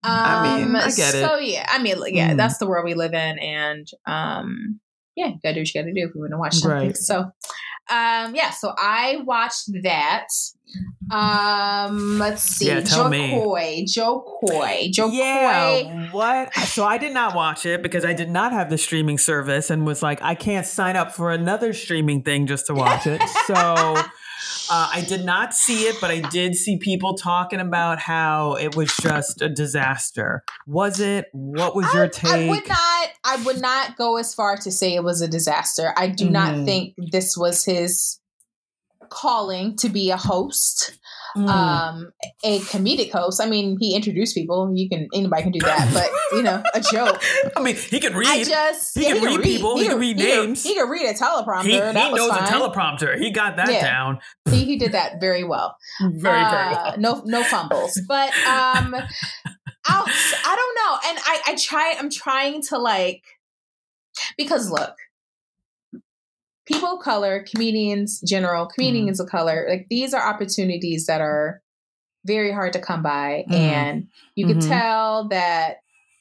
Um, 0.02 0.12
I 0.12 0.58
mean, 0.58 0.76
I 0.76 0.90
get 0.90 1.14
it. 1.14 1.26
So 1.26 1.36
yeah, 1.38 1.66
I 1.68 1.82
mean, 1.82 1.96
yeah, 2.08 2.32
mm. 2.32 2.36
that's 2.36 2.58
the 2.58 2.66
world 2.66 2.84
we 2.84 2.92
live 2.92 3.14
in, 3.14 3.38
and 3.38 3.86
um, 4.06 4.78
yeah, 5.16 5.28
you 5.28 5.38
gotta 5.42 5.54
do 5.54 5.60
what 5.60 5.74
you 5.74 5.80
gotta 5.80 5.94
do 5.94 6.06
if 6.06 6.14
we 6.14 6.20
want 6.20 6.32
to 6.32 6.38
watch 6.38 6.54
something. 6.56 6.88
Right. 6.88 6.96
So, 6.96 7.20
um, 7.20 8.34
yeah, 8.34 8.50
so 8.50 8.74
I 8.76 9.22
watched 9.24 9.70
that. 9.82 10.26
Um, 11.10 12.18
let's 12.18 12.42
see, 12.42 12.68
yeah, 12.68 12.80
tell 12.80 13.04
Jo 13.04 13.08
me. 13.10 13.30
Koy, 13.30 13.84
Jo 13.86 14.20
Koy, 14.20 14.88
Jo 14.92 15.08
yeah, 15.08 15.82
Koy. 15.82 16.08
What? 16.12 16.54
So 16.54 16.84
I 16.84 16.98
did 16.98 17.12
not 17.12 17.34
watch 17.34 17.66
it 17.66 17.82
because 17.82 18.04
I 18.04 18.12
did 18.12 18.30
not 18.30 18.52
have 18.52 18.70
the 18.70 18.78
streaming 18.78 19.18
service 19.18 19.70
and 19.70 19.86
was 19.86 20.02
like, 20.02 20.22
I 20.22 20.34
can't 20.34 20.66
sign 20.66 20.96
up 20.96 21.12
for 21.12 21.30
another 21.30 21.72
streaming 21.72 22.22
thing 22.22 22.46
just 22.46 22.66
to 22.66 22.74
watch 22.74 23.06
it. 23.06 23.22
So. 23.46 23.94
Uh, 24.70 24.88
I 24.92 25.02
did 25.02 25.24
not 25.24 25.54
see 25.54 25.82
it, 25.82 25.96
but 26.00 26.10
I 26.10 26.20
did 26.20 26.54
see 26.54 26.78
people 26.78 27.14
talking 27.14 27.60
about 27.60 27.98
how 27.98 28.54
it 28.54 28.74
was 28.74 28.94
just 28.96 29.42
a 29.42 29.48
disaster. 29.48 30.42
Was 30.66 31.00
it? 31.00 31.26
What 31.32 31.76
was 31.76 31.92
your 31.92 32.08
take? 32.08 32.32
I 32.32 32.48
would 32.48 32.66
not. 32.66 33.08
I 33.24 33.42
would 33.44 33.60
not 33.60 33.96
go 33.96 34.16
as 34.16 34.34
far 34.34 34.56
to 34.56 34.70
say 34.70 34.94
it 34.94 35.04
was 35.04 35.20
a 35.20 35.28
disaster. 35.28 35.92
I 35.96 36.08
do 36.08 36.28
mm. 36.28 36.32
not 36.32 36.54
mm-hmm. 36.54 36.64
think 36.64 36.94
this 37.10 37.36
was 37.36 37.64
his 37.64 38.18
calling 39.14 39.76
to 39.76 39.88
be 39.88 40.10
a 40.10 40.16
host 40.16 40.98
mm. 41.36 41.48
um, 41.48 42.12
a 42.44 42.58
comedic 42.60 43.10
host. 43.10 43.40
I 43.40 43.46
mean, 43.46 43.76
he 43.80 43.94
introduced 43.94 44.34
people. 44.34 44.72
You 44.74 44.88
can 44.88 45.08
anybody 45.12 45.42
can 45.42 45.52
do 45.52 45.60
that, 45.60 45.90
but 45.94 46.36
you 46.36 46.42
know, 46.42 46.62
a 46.74 46.80
joke. 46.80 47.22
I 47.56 47.60
mean, 47.60 47.76
he 47.76 48.00
can 48.00 48.14
read. 48.14 48.28
I 48.28 48.44
just 48.44 48.96
he, 48.96 49.04
yeah, 49.04 49.12
can, 49.12 49.18
he 49.18 49.26
read 49.26 49.36
read 49.38 49.44
people. 49.44 49.76
He, 49.76 49.82
he 49.82 49.88
can, 49.88 49.98
read 49.98 50.18
he 50.18 50.24
names. 50.24 50.62
Can, 50.62 50.70
he 50.70 50.76
can 50.76 50.88
read 50.88 51.06
a 51.06 51.14
teleprompter. 51.14 51.64
He, 51.64 51.72
he 51.72 52.12
knows 52.14 52.30
fine. 52.30 52.44
a 52.44 52.46
teleprompter. 52.46 53.18
He 53.18 53.30
got 53.30 53.56
that 53.56 53.70
yeah. 53.70 53.82
down. 53.82 54.18
He, 54.50 54.64
he 54.64 54.78
did 54.78 54.92
that 54.92 55.20
very 55.20 55.44
well. 55.44 55.76
very 56.00 56.44
uh, 56.44 56.50
very 56.50 56.74
well. 56.74 56.94
No 56.98 57.22
no 57.24 57.44
fumbles, 57.44 58.00
but 58.06 58.28
um, 58.46 58.94
I'll, 59.86 60.06
I 60.06 60.56
don't 60.56 60.74
know. 60.76 60.98
And 61.08 61.18
I 61.24 61.40
I 61.46 61.56
try. 61.56 61.96
I'm 61.98 62.10
trying 62.10 62.62
to 62.62 62.78
like 62.78 63.22
because 64.38 64.70
look 64.70 64.94
people 66.66 66.96
of 66.96 67.02
color, 67.02 67.44
comedians 67.50 68.20
general, 68.20 68.66
comedians 68.66 69.20
mm. 69.20 69.24
of 69.24 69.30
color, 69.30 69.66
like 69.68 69.86
these 69.90 70.14
are 70.14 70.26
opportunities 70.26 71.06
that 71.06 71.20
are 71.20 71.62
very 72.26 72.52
hard 72.52 72.72
to 72.72 72.80
come 72.80 73.02
by. 73.02 73.44
Mm. 73.50 73.54
And 73.54 74.08
you 74.34 74.46
can 74.46 74.58
mm-hmm. 74.58 74.68
tell 74.68 75.28
that 75.28 75.76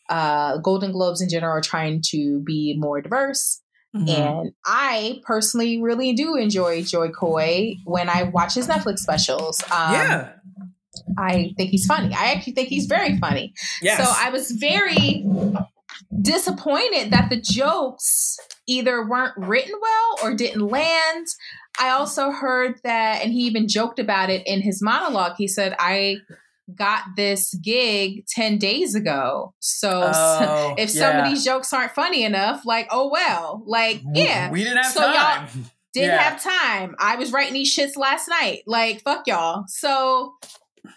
uh, 0.09 0.57
Golden 0.57 0.91
Globes 0.91 1.21
in 1.21 1.29
general 1.29 1.57
are 1.57 1.61
trying 1.61 2.01
to 2.09 2.41
be 2.41 2.75
more 2.77 3.01
diverse. 3.01 3.61
Mm-hmm. 3.95 4.09
And 4.09 4.51
I 4.65 5.21
personally 5.23 5.81
really 5.81 6.13
do 6.13 6.35
enjoy 6.35 6.83
Jo 6.83 7.09
Koy 7.09 7.75
when 7.85 8.09
I 8.09 8.23
watch 8.23 8.55
his 8.55 8.67
Netflix 8.67 8.99
specials. 8.99 9.61
Um, 9.71 9.93
yeah. 9.93 10.33
I 11.17 11.53
think 11.57 11.69
he's 11.69 11.85
funny. 11.85 12.13
I 12.13 12.33
actually 12.33 12.53
think 12.53 12.69
he's 12.69 12.85
very 12.85 13.17
funny. 13.17 13.53
Yes. 13.81 13.97
So 13.97 14.11
I 14.15 14.29
was 14.29 14.51
very 14.51 15.25
disappointed 16.21 17.11
that 17.11 17.29
the 17.29 17.39
jokes 17.39 18.37
either 18.67 19.07
weren't 19.07 19.37
written 19.37 19.73
well 19.81 20.17
or 20.23 20.35
didn't 20.35 20.67
land. 20.67 21.27
I 21.79 21.89
also 21.89 22.31
heard 22.31 22.79
that, 22.83 23.23
and 23.23 23.33
he 23.33 23.41
even 23.41 23.67
joked 23.67 23.99
about 23.99 24.29
it 24.29 24.45
in 24.45 24.61
his 24.61 24.81
monologue. 24.81 25.35
He 25.37 25.47
said, 25.47 25.75
I 25.79 26.17
got 26.73 27.03
this 27.15 27.53
gig 27.55 28.25
10 28.27 28.57
days 28.57 28.95
ago. 28.95 29.53
So 29.59 30.11
oh, 30.13 30.75
if 30.77 30.89
some 30.89 31.17
of 31.17 31.25
these 31.25 31.43
jokes 31.43 31.73
aren't 31.73 31.91
funny 31.91 32.23
enough, 32.23 32.65
like, 32.65 32.87
oh 32.91 33.09
well. 33.11 33.63
Like, 33.65 34.01
yeah. 34.13 34.51
We 34.51 34.63
didn't 34.63 34.77
have 34.77 34.93
so 34.93 35.01
time. 35.01 35.47
Y'all 35.53 35.63
didn't 35.93 36.09
yeah. 36.09 36.21
have 36.21 36.41
time. 36.43 36.95
I 36.99 37.15
was 37.15 37.31
writing 37.31 37.53
these 37.53 37.75
shits 37.75 37.97
last 37.97 38.27
night. 38.27 38.63
Like, 38.65 39.01
fuck 39.01 39.27
y'all. 39.27 39.65
So 39.67 40.33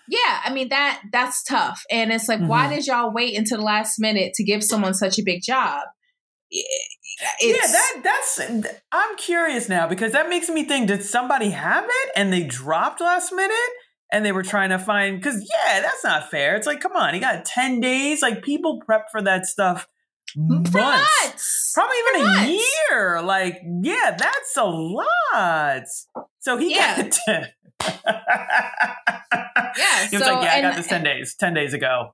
yeah, 0.09 0.41
I 0.45 0.53
mean 0.53 0.69
that 0.69 1.03
that's 1.13 1.43
tough. 1.43 1.83
And 1.91 2.13
it's 2.13 2.29
like, 2.29 2.39
mm-hmm. 2.39 2.49
why 2.49 2.69
did 2.75 2.87
y'all 2.87 3.13
wait 3.13 3.37
until 3.37 3.59
the 3.59 3.65
last 3.65 3.99
minute 3.99 4.35
to 4.35 4.45
give 4.45 4.63
someone 4.63 4.95
such 4.95 5.19
a 5.19 5.23
big 5.25 5.43
job? 5.43 5.83
It's, 6.51 7.43
yeah, 7.43 7.73
that 7.73 8.01
that's. 8.05 8.79
I'm 8.93 9.17
curious 9.17 9.69
now 9.69 9.89
because 9.89 10.13
that 10.13 10.29
makes 10.29 10.49
me 10.49 10.65
think: 10.65 10.89
Did 10.89 11.03
somebody 11.03 11.51
have 11.51 11.85
it 11.89 12.11
and 12.15 12.33
they 12.33 12.45
dropped 12.45 13.01
last 13.01 13.33
minute? 13.33 13.57
And 14.13 14.25
they 14.25 14.31
were 14.31 14.45
trying 14.45 14.71
to 14.71 14.79
find 14.79 15.19
because 15.19 15.37
yeah, 15.41 15.81
that's 15.81 16.05
not 16.05 16.31
fair. 16.31 16.55
It's 16.55 16.67
like, 16.67 16.81
come 16.81 16.93
on, 16.93 17.15
he 17.15 17.21
got 17.21 17.45
ten 17.45 17.81
days. 17.81 18.23
Like 18.23 18.43
people 18.43 18.81
prep 18.87 19.07
for 19.11 19.21
that 19.23 19.47
stuff 19.47 19.89
months. 20.37 20.73
months. 20.73 21.73
Probably 21.75 21.97
even 21.99 22.21
For 22.21 22.27
a 22.27 22.35
months. 22.35 22.77
year. 22.91 23.23
Like, 23.23 23.63
yeah, 23.83 24.17
that's 24.17 24.57
a 24.57 24.65
lot. 24.65 25.85
So 26.39 26.57
he 26.57 26.75
Yeah. 26.75 26.97
got 27.03 27.19
it. 27.27 27.49
Yeah, 29.77 30.07
He 30.09 30.17
was 30.17 30.25
so- 30.25 30.35
like, 30.35 30.45
yeah, 30.45 30.55
I 30.55 30.61
got 30.61 30.77
this 30.77 30.87
10 30.87 31.03
days, 31.05 31.35
10 31.39 31.55
days 31.55 31.73
ago. 31.75 32.13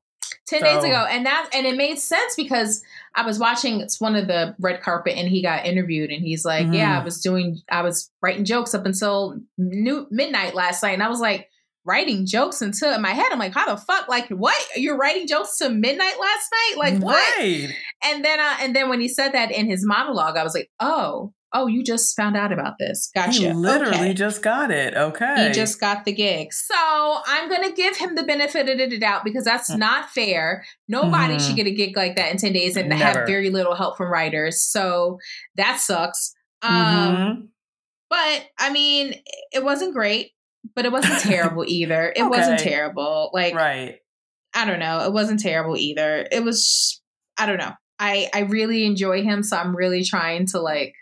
10 0.49 0.63
days 0.63 0.83
ago 0.85 1.07
and 1.09 1.25
that 1.27 1.49
and 1.55 1.67
it 1.67 1.77
made 1.77 1.99
sense 1.99 2.35
because 2.37 2.83
i 3.15 3.25
was 3.25 3.39
watching 3.39 3.81
it's 3.81 4.01
one 4.01 4.17
of 4.17 4.27
the 4.27 4.55
red 4.59 4.81
carpet 4.83 5.17
and 5.17 5.29
he 5.29 5.41
got 5.43 5.65
interviewed 5.65 6.11
and 6.11 6.23
he's 6.23 6.45
like 6.45 6.67
yeah 6.73 6.97
Mhm. 6.97 7.01
i 7.01 7.05
was 7.05 7.21
doing 7.21 7.59
i 7.71 7.81
was 7.83 8.11
writing 8.23 8.45
jokes 8.45 8.75
up 8.75 8.85
until 8.85 9.39
new, 9.57 10.07
midnight 10.11 10.55
last 10.55 10.83
night 10.83 10.93
and 10.93 11.03
i 11.03 11.09
was 11.09 11.21
like 11.21 11.49
writing 11.85 12.27
jokes 12.27 12.61
until 12.61 12.93
in 12.93 13.01
my 13.03 13.11
head 13.13 13.31
i'm 13.31 13.39
like 13.39 13.55
how 13.55 13.67
the 13.73 13.77
fuck 13.81 14.09
like 14.09 14.29
what 14.29 14.57
you're 14.77 14.97
writing 14.97 15.27
jokes 15.27 15.57
till 15.59 15.71
midnight 15.71 16.19
last 16.21 16.49
night 16.53 16.75
like 16.77 16.99
what 17.03 17.39
Right. 17.39 17.69
and 18.05 18.25
then 18.25 18.41
uh, 18.41 18.57
and 18.61 18.75
then 18.75 18.89
when 18.89 19.01
he 19.01 19.09
said 19.09 19.33
that 19.33 19.51
in 19.53 19.67
his 19.67 19.85
monologue 19.87 20.37
i 20.37 20.43
was 20.45 20.55
like 20.55 20.71
oh 20.81 21.33
oh 21.55 21.67
you 21.67 21.83
just 21.83 22.17
found 22.17 22.37
out 22.37 22.53
about 22.53 22.75
this 22.79 23.11
gotcha 23.15 23.33
He 23.41 23.53
literally 23.53 23.97
Okay. 23.97 24.15
just 24.15 24.43
got 24.43 24.71
it. 24.71 24.95
Okay. 24.95 25.47
He 25.49 25.53
just 25.53 25.79
got 25.81 26.05
the 26.05 26.13
gig. 26.13 26.53
So 26.53 26.75
I'm 26.77 27.49
going 27.49 27.69
to 27.69 27.73
give 27.75 27.97
him 27.97 28.15
the 28.15 28.23
benefit 28.23 28.69
of 28.69 28.91
the 28.91 28.99
doubt 28.99 29.25
because 29.25 29.45
that's 29.45 29.71
Mm. 29.71 29.79
not 29.79 30.11
fair. 30.11 30.65
Nobody 30.89 31.35
Mhm. 31.35 31.47
should 31.47 31.57
get 31.57 31.67
a 31.67 31.71
gig 31.75 31.97
like 31.97 32.17
that 32.17 32.31
in 32.33 32.39
10 32.39 32.53
days 32.53 32.77
and 32.77 32.89
Never. 32.89 33.03
have 33.05 33.27
very 33.27 33.51
little 33.51 33.75
help 33.75 33.97
from 33.97 34.11
writers. 34.13 34.63
So 34.63 35.19
that 35.57 35.79
sucks. 35.81 36.35
Um, 36.63 36.73
Mhm. 36.73 37.49
But 38.11 38.47
I 38.59 38.71
mean, 38.71 39.15
it 39.53 39.65
wasn't 39.65 39.95
great, 39.95 40.33
but 40.75 40.85
it 40.85 40.93
wasn't 40.93 41.21
terrible 41.21 41.65
either. 41.67 42.13
It 42.15 42.25
wasn't 42.25 42.61
terrible. 42.61 43.31
Like, 43.33 43.55
right. 43.55 43.97
I 44.55 44.67
don't 44.67 44.79
know. 44.81 45.01
It 45.07 45.13
wasn't 45.13 45.41
terrible 45.41 45.77
either. 45.79 46.27
It 46.31 46.45
was, 46.45 47.01
I 47.39 47.47
don't 47.47 47.57
know. 47.59 47.73
I, 47.99 48.29
I 48.35 48.41
really 48.41 48.85
enjoy 48.85 49.23
him. 49.23 49.43
So 49.43 49.57
I'm 49.57 49.75
really 49.75 50.05
trying 50.05 50.47
to 50.49 50.61
like 50.61 50.93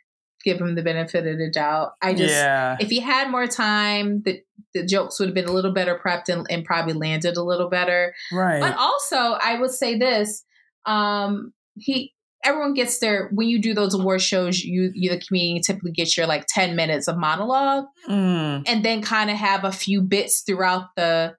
give 0.45 0.61
him 0.61 0.75
the 0.75 0.83
benefit 0.83 1.27
of 1.27 1.39
the 1.39 1.51
doubt. 1.51 1.93
I 2.03 2.15
just, 2.15 2.35
yeah. 2.35 2.77
if 2.81 2.89
he 2.89 3.01
had 3.01 3.31
more 3.31 3.47
time, 3.47 4.23
the 4.25 4.41
the 4.73 4.87
jokes 4.87 5.19
would 5.19 5.29
have 5.29 5.35
been 5.35 5.49
a 5.49 5.53
little 5.53 5.73
better 5.73 5.99
prepped 6.05 6.29
and, 6.29 6.47
and 6.49 6.65
probably 6.65 6.93
landed 6.93 7.37
a 7.37 7.43
little 7.43 7.69
better. 7.69 8.15
right. 8.33 8.61
But 8.61 8.77
also, 8.77 9.17
I 9.17 9.59
would 9.59 9.71
say 9.71 9.99
this: 9.99 10.45
um, 10.87 11.53
he 11.75 12.15
everyone 12.45 12.75
gets 12.75 12.99
their 12.99 13.29
when 13.33 13.49
you 13.49 13.61
do 13.61 13.75
those 13.75 13.95
award 13.95 14.23
shows, 14.23 14.61
you 14.61 14.91
you 14.95 15.11
the 15.11 15.21
comedian 15.21 15.63
typically 15.63 15.93
gets 15.93 16.17
your 16.17 16.27
like 16.27 16.47
ten 16.49 16.77
minutes 16.77 17.09
of 17.09 17.17
monologue, 17.17 17.87
Mm, 18.09 18.65
and 18.67 18.85
then 18.85 19.03
kind 19.03 19.31
of 19.31 19.37
have 19.37 19.65
a 19.65 19.73
few 19.73 20.03
bits 20.03 20.43
throughout 20.43 20.89
the 20.97 21.35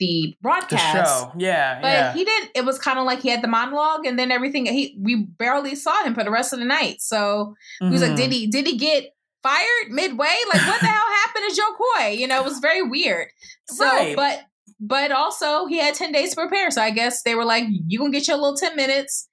the 0.00 0.06
the 0.30 0.36
broadcast. 0.42 0.92
show. 1.08 1.32
Yeah. 1.38 1.78
But 1.80 1.86
yeah. 1.88 2.12
he 2.14 2.24
didn't. 2.24 2.50
It 2.56 2.64
was 2.64 2.78
kind 2.78 2.98
of 2.98 3.04
like 3.04 3.20
he 3.20 3.28
had 3.28 3.42
the 3.42 3.48
monologue, 3.48 4.04
and 4.06 4.18
then 4.18 4.32
everything. 4.32 4.66
He 4.66 4.96
we 4.98 5.14
barely 5.38 5.74
saw 5.76 6.02
him 6.02 6.14
for 6.14 6.24
the 6.24 6.30
rest 6.32 6.52
of 6.52 6.58
the 6.58 6.64
night. 6.64 7.00
So 7.00 7.54
he 7.78 7.88
was 7.90 8.02
like, 8.02 8.12
Mhm. 8.12 8.16
did 8.16 8.32
he 8.32 8.46
did 8.48 8.66
he 8.66 8.76
get 8.76 9.14
fired 9.42 9.90
midway? 9.90 10.34
Like 10.52 10.66
what 10.66 10.80
the 10.80 10.86
hell 10.96 11.06
happened 11.24 11.44
to 11.48 11.54
Jo 11.56 11.62
Koy? 11.78 12.08
You 12.08 12.26
know, 12.26 12.40
it 12.40 12.44
was 12.44 12.58
very 12.58 12.82
weird. 12.82 13.28
So 13.68 13.84
Right. 13.86 14.16
but 14.16 14.40
but 14.80 15.12
also 15.12 15.66
he 15.66 15.78
had 15.78 15.94
10 15.94 16.10
days 16.12 16.30
to 16.30 16.36
prepare. 16.36 16.70
So 16.70 16.80
I 16.82 16.90
guess 16.90 17.22
they 17.22 17.34
were 17.34 17.44
like, 17.44 17.64
you 17.86 17.98
gonna 17.98 18.10
get 18.10 18.26
your 18.26 18.36
little 18.38 18.56
10 18.56 18.74
minutes 18.76 19.28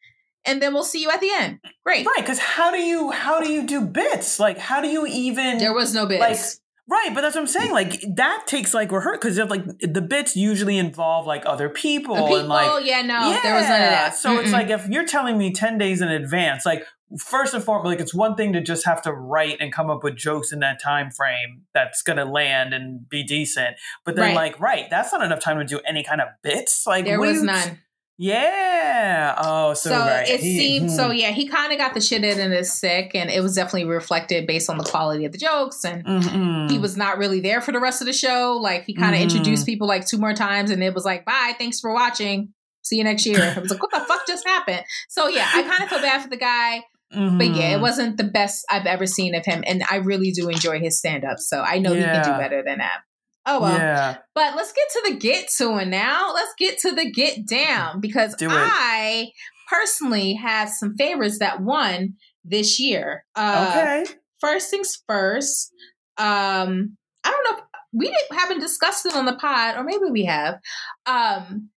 and 0.45 0.61
then 0.61 0.73
we'll 0.73 0.83
see 0.83 1.01
you 1.01 1.09
at 1.09 1.19
the 1.21 1.29
end. 1.33 1.59
Great. 1.85 2.05
Right, 2.05 2.17
because 2.19 2.39
how 2.39 2.71
do 2.71 2.77
you 2.77 3.11
how 3.11 3.39
do 3.41 3.49
you 3.51 3.63
do 3.65 3.81
bits? 3.81 4.39
Like 4.39 4.57
how 4.57 4.81
do 4.81 4.87
you 4.89 5.05
even 5.07 5.57
There 5.57 5.73
was 5.73 5.93
no 5.93 6.05
bits. 6.05 6.19
like 6.19 6.39
right? 6.87 7.09
But 7.13 7.21
that's 7.21 7.35
what 7.35 7.41
I'm 7.41 7.47
saying. 7.47 7.71
Like 7.71 8.01
that 8.15 8.43
takes 8.47 8.73
like 8.73 8.91
rehearsal 8.91 9.19
because 9.19 9.37
like 9.49 9.65
the 9.79 10.01
bits 10.01 10.35
usually 10.35 10.77
involve 10.77 11.25
like 11.27 11.43
other 11.45 11.69
people, 11.69 12.15
The 12.15 12.21
people, 12.21 12.35
and 12.39 12.47
like 12.49 12.85
yeah, 12.85 13.01
no, 13.01 13.37
there 13.43 13.55
was 13.55 13.63
none 13.67 13.81
of 13.81 13.89
that. 13.89 14.15
So 14.15 14.39
it's 14.39 14.49
Mm-mm. 14.49 14.53
like 14.53 14.69
if 14.69 14.87
you're 14.87 15.05
telling 15.05 15.37
me 15.37 15.53
ten 15.53 15.77
days 15.77 16.01
in 16.01 16.07
advance, 16.09 16.65
like 16.65 16.83
first 17.17 17.53
and 17.53 17.63
foremost, 17.63 17.85
like 17.87 17.99
it's 17.99 18.13
one 18.13 18.35
thing 18.35 18.51
to 18.53 18.61
just 18.61 18.85
have 18.85 19.01
to 19.03 19.13
write 19.13 19.57
and 19.61 19.71
come 19.73 19.89
up 19.89 20.03
with 20.03 20.15
jokes 20.17 20.51
in 20.51 20.59
that 20.59 20.81
time 20.81 21.09
frame 21.11 21.61
that's 21.73 22.01
gonna 22.01 22.25
land 22.25 22.73
and 22.73 23.07
be 23.07 23.23
decent. 23.23 23.75
But 24.05 24.15
then 24.15 24.25
Right. 24.27 24.35
like 24.35 24.59
right, 24.59 24.85
that's 24.89 25.11
not 25.13 25.21
enough 25.23 25.39
time 25.39 25.57
to 25.59 25.65
do 25.65 25.79
any 25.87 26.03
kind 26.03 26.19
of 26.21 26.27
bits. 26.41 26.85
Like 26.85 27.05
there 27.05 27.19
what 27.19 27.27
was 27.29 27.37
you- 27.39 27.45
none. 27.45 27.79
Yeah. 28.19 29.35
Oh, 29.37 29.73
so, 29.73 29.89
So, 29.91 29.97
right. 29.99 30.27
it 30.27 30.39
He- 30.39 30.57
seemed 30.57 30.89
hmm. 30.89 30.95
so 30.95 31.11
yeah, 31.11 31.31
he 31.31 31.47
kind 31.47 31.71
of 31.71 31.77
got 31.77 31.93
the 31.93 32.01
shit 32.01 32.23
in 32.23 32.39
and 32.39 32.53
is 32.53 32.73
sick, 32.73 33.11
and 33.13 33.29
it 33.29 33.41
was 33.41 33.55
definitely 33.55 33.85
reflected 33.85 34.47
based 34.47 34.69
on 34.69 34.77
the 34.77 34.83
quality 34.83 35.25
of 35.25 35.31
the 35.31 35.37
jokes 35.37 35.83
and 35.85 36.03
Mhm. 36.05 36.71
he 36.71 36.79
was 36.79 36.97
not 36.97 37.17
really 37.17 37.39
there 37.39 37.61
for 37.61 37.71
the 37.71 37.79
rest 37.79 38.01
of 38.01 38.07
the 38.07 38.13
show. 38.13 38.57
Like 38.61 38.85
he 38.85 38.93
kind 38.95 39.13
of 39.13 39.19
Mhm. 39.19 39.23
introduced 39.23 39.65
people 39.65 39.87
like 39.87 40.07
two 40.07 40.17
more 40.17 40.33
times, 40.33 40.71
and 40.71 40.83
it 40.83 40.93
was 40.93 41.05
like, 41.05 41.25
"Bye, 41.25 41.53
thanks 41.59 41.79
for 41.79 41.93
watching. 41.93 42.49
See 42.83 42.97
you 42.97 43.03
next 43.03 43.25
year." 43.25 43.53
I 43.55 43.59
was 43.59 43.69
like, 43.69 43.81
"What 43.81 43.91
the 43.91 43.99
fuck 44.01 44.25
just 44.27 44.47
happened?" 44.47 44.81
So 45.09 45.27
yeah, 45.27 45.47
I 45.53 45.61
kind 45.63 45.83
of 45.83 45.89
feel 45.89 46.01
bad 46.01 46.21
for 46.23 46.29
the 46.29 46.37
guy, 46.37 46.83
but 47.11 47.47
yeah, 47.55 47.75
it 47.75 47.77
Mhm. 47.77 47.81
wasn't 47.81 48.17
the 48.17 48.23
best 48.23 48.65
I've 48.69 48.85
ever 48.87 49.05
seen 49.05 49.35
of 49.35 49.45
him, 49.45 49.63
and 49.67 49.83
I 49.91 49.97
really 49.97 50.31
do 50.31 50.49
enjoy 50.49 50.79
his 50.79 50.97
stand 50.97 51.23
up. 51.23 51.37
So 51.39 51.61
I 51.61 51.77
know 51.79 51.93
he 51.93 52.01
can 52.03 52.23
do 52.23 52.31
better 52.31 52.63
than 52.65 52.79
that. 52.79 53.01
Oh 53.49 53.61
well, 53.61 53.77
yeah. 53.77 54.17
but 54.35 54.55
let's 54.57 54.73
get 54.73 54.87
to 54.91 55.11
the 55.11 55.17
get 55.19 55.47
to 55.57 55.77
it 55.77 55.87
now. 55.87 56.33
Let's 56.33 56.53
get 56.57 56.77
to 56.79 56.91
the 56.91 57.09
get 57.09 57.47
down 57.47 58.01
because 58.01 58.35
Do. 58.35 58.49
I 58.51 59.29
personally 59.69 60.33
had 60.33 60.69
some 60.69 60.95
favorites 60.97 61.39
that 61.39 61.61
won 61.61 62.15
this 62.43 62.79
year. 62.79 63.23
Uh, 63.35 63.67
Okay. 64.03 64.05
first 64.39 64.69
things 64.69 65.01
first. 65.07 65.71
Um, 66.17 66.97
I 67.23 67.31
don't 67.31 67.43
know. 67.51 67.57
If, 67.57 67.63
we 67.93 68.05
didn't 68.07 68.37
haven't 68.39 68.59
discussed 68.59 69.05
it 69.05 69.15
on 69.15 69.25
the 69.25 69.35
pod, 69.37 69.77
or 69.77 69.83
maybe 69.83 70.05
we 70.11 70.25
have. 70.25 70.59
Um, 71.05 71.69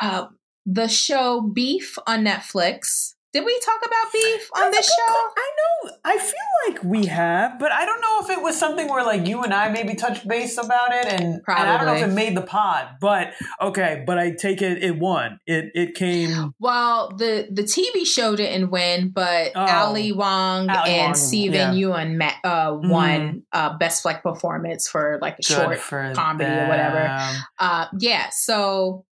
uh, 0.00 0.26
the 0.64 0.88
show 0.88 1.42
Beef 1.42 1.98
on 2.06 2.24
Netflix. 2.24 3.11
Did 3.32 3.44
we 3.46 3.58
talk 3.60 3.78
about 3.84 4.12
beef 4.12 4.50
on 4.54 4.70
That's 4.70 4.76
this 4.78 4.86
show? 4.86 5.14
I 5.14 5.50
know. 5.56 5.92
I 6.04 6.18
feel 6.18 6.32
like 6.68 6.84
we 6.84 7.06
have, 7.06 7.58
but 7.58 7.72
I 7.72 7.86
don't 7.86 8.00
know 8.02 8.20
if 8.22 8.30
it 8.30 8.42
was 8.42 8.58
something 8.58 8.88
where 8.88 9.02
like 9.04 9.26
you 9.26 9.42
and 9.42 9.54
I 9.54 9.70
maybe 9.70 9.94
touched 9.94 10.28
base 10.28 10.58
about 10.58 10.92
it, 10.92 11.06
and, 11.06 11.24
and 11.24 11.42
I 11.48 11.78
don't 11.78 11.86
know 11.86 11.94
if 11.94 12.02
it 12.10 12.12
made 12.12 12.36
the 12.36 12.42
pod. 12.42 12.88
But 13.00 13.32
okay, 13.60 14.04
but 14.06 14.18
I 14.18 14.32
take 14.32 14.60
it 14.60 14.82
it 14.84 14.98
won. 14.98 15.40
It 15.46 15.70
it 15.74 15.94
came. 15.94 16.52
Well, 16.60 17.10
the 17.16 17.48
the 17.50 17.62
TV 17.62 18.06
show 18.06 18.36
didn't 18.36 18.70
win, 18.70 19.10
but 19.14 19.52
Oh. 19.54 19.64
Ali 19.66 20.12
Wong 20.12 20.68
Ali 20.68 20.90
and 20.90 21.06
Wong, 21.08 21.14
Steven 21.14 21.74
yeah. 21.74 21.88
Yeun 21.88 22.16
ma- 22.18 22.48
uh, 22.50 22.74
won 22.82 23.44
uh, 23.52 23.76
best 23.78 24.04
like 24.04 24.22
performance 24.22 24.88
for 24.88 25.18
like 25.22 25.34
a 25.34 25.36
Good 25.42 25.46
short 25.46 26.14
comedy 26.14 26.50
or 26.50 26.68
whatever. 26.68 27.18
uh 27.58 27.86
yeah 27.98 28.28
so 28.30 29.04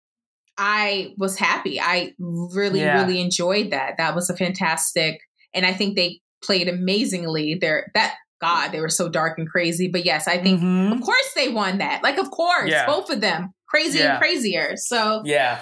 i 0.60 1.14
was 1.18 1.36
happy 1.38 1.80
i 1.80 2.12
really 2.18 2.80
Yeah. 2.80 3.00
really 3.02 3.20
enjoyed 3.20 3.70
that 3.72 3.94
that 3.98 4.14
was 4.14 4.28
a 4.30 4.36
fantastic 4.36 5.18
and 5.54 5.64
i 5.66 5.72
think 5.72 5.96
they 5.96 6.20
played 6.44 6.68
amazingly 6.68 7.56
there 7.60 7.90
that 7.94 8.14
god 8.40 8.70
they 8.72 8.80
were 8.80 8.88
so 8.90 9.08
dark 9.08 9.38
and 9.38 9.48
crazy 9.48 9.88
but 9.88 10.04
yes 10.04 10.28
i 10.28 10.36
think 10.38 10.60
Mhm. 10.60 10.92
of 10.92 11.00
course 11.00 11.32
they 11.34 11.48
won 11.48 11.78
that 11.78 12.02
like 12.02 12.18
of 12.18 12.30
course 12.30 12.70
Yeah. 12.70 12.86
both 12.86 13.10
of 13.10 13.20
them 13.20 13.52
crazy 13.68 13.98
Yeah. 13.98 14.12
and 14.12 14.20
crazier 14.20 14.74
so 14.76 15.22
Yeah. 15.24 15.58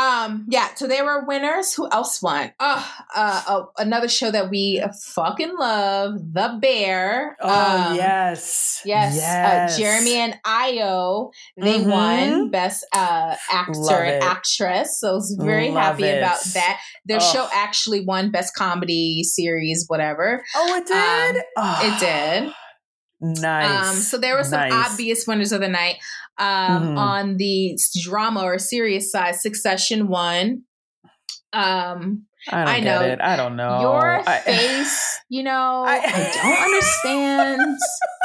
Um 0.00 0.46
yeah 0.48 0.68
so 0.74 0.86
they 0.86 1.02
were 1.02 1.24
winners 1.26 1.74
who 1.74 1.88
else 1.90 2.22
won 2.22 2.52
oh 2.60 2.94
uh, 3.14 3.42
uh 3.46 3.62
another 3.78 4.08
show 4.08 4.30
that 4.30 4.48
we 4.50 4.82
fucking 5.14 5.54
love 5.58 6.14
the 6.32 6.58
bear 6.60 7.36
Oh 7.40 7.48
Um, 7.90 7.96
yes. 7.96 8.80
Yes, 8.84 9.14
Yes. 9.16 9.76
Uh, 9.76 9.78
Jeremy 9.78 10.14
and 10.14 10.38
Ayo, 10.46 11.32
they 11.56 11.80
Mhm. 11.80 11.90
won 11.90 12.50
Best 12.50 12.86
uh, 12.94 13.34
Actor 13.50 14.02
and. 14.04 14.22
Actress. 14.22 14.98
So 15.00 15.10
I 15.10 15.12
was 15.12 15.36
very 15.38 15.68
Love 15.70 15.82
happy 15.98 16.08
about 16.08 16.38
that. 16.54 16.80
Their 17.04 17.18
Ugh. 17.18 17.22
show 17.34 17.48
actually 17.52 18.04
won 18.04 18.30
Best 18.30 18.54
Comedy 18.54 19.22
Series, 19.22 19.84
whatever. 19.88 20.42
Oh, 20.56 20.74
it 20.76 20.86
did. 20.86 21.36
Um, 21.36 21.42
Oh, 21.58 21.78
It 21.82 22.00
did. 22.00 22.52
Nice. 23.20 23.88
Um, 23.88 23.96
so 23.96 24.18
there 24.18 24.36
were 24.36 24.44
some 24.44 24.60
Nice. 24.68 24.90
obvious 24.92 25.26
winners 25.26 25.52
of 25.52 25.60
the 25.60 25.68
night. 25.68 25.96
Um, 26.38 26.94
Mhm. 26.94 26.96
On 26.98 27.36
the 27.36 27.78
drama 28.02 28.42
or 28.42 28.58
serious 28.58 29.10
side, 29.12 29.34
Succession 29.36 30.08
won. 30.08 30.62
Um, 31.52 32.26
I 32.48 32.56
don't 32.64 32.68
I 32.68 32.80
get 32.80 32.84
know. 32.84 33.02
it. 33.06 33.20
I 33.20 33.36
don't 33.36 33.56
know. 33.56 33.80
Your 33.82 34.22
I- 34.26 34.38
face, 34.46 35.20
you 35.28 35.42
know, 35.42 35.84
I, 35.86 35.98
I- 36.02 36.32
don't 36.42 36.62
understand. 36.62 37.76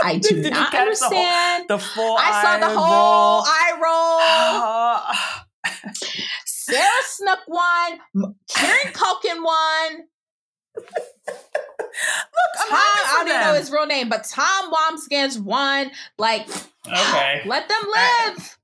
I 0.03 0.17
do 0.19 0.49
not 0.49 0.71
catch 0.71 0.99
the 0.99 1.05
whole- 1.05 1.17
understand. 1.17 1.65
The 1.67 1.77
full. 1.79 2.17
I 2.17 2.41
saw 2.41 2.58
the 2.60 2.73
whole 2.73 3.41
roll. 3.41 3.43
eye 3.45 3.73
roll. 3.84 5.12
Uh, 5.65 5.71
Sarah 6.45 6.88
Snook 7.08 7.39
won. 7.47 8.36
Kieran 8.47 8.93
Culkin 8.93 9.43
won. 9.43 10.04
Look, 10.76 12.54
I'm 12.60 12.69
Tom, 12.69 12.80
I 12.80 13.13
don't 13.17 13.28
even 13.30 13.42
know 13.42 13.54
his 13.54 13.71
real 13.71 13.86
name, 13.86 14.10
but 14.10 14.23
Tom 14.26 14.71
Wambsgans 14.71 15.40
won. 15.40 15.92
Like, 16.17 16.48
Okay. 16.88 17.42
let 17.46 17.67
them 17.67 17.82
I- 17.96 18.34
live. 18.36 18.58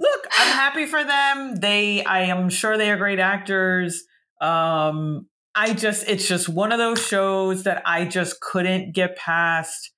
Look, 0.00 0.26
I'm 0.38 0.52
happy 0.52 0.86
for 0.86 1.02
them. 1.02 1.56
They, 1.56 2.04
I 2.04 2.20
am 2.24 2.50
sure 2.50 2.78
they 2.78 2.90
are 2.90 2.96
great 2.96 3.18
actors. 3.18 4.04
Um, 4.40 5.26
I 5.56 5.72
just, 5.74 6.08
it's 6.08 6.28
just 6.28 6.48
one 6.48 6.70
of 6.70 6.78
those 6.78 7.04
shows 7.04 7.64
that 7.64 7.82
I 7.84 8.04
just 8.04 8.40
couldn't 8.40 8.94
get 8.94 9.16
past. 9.16 9.90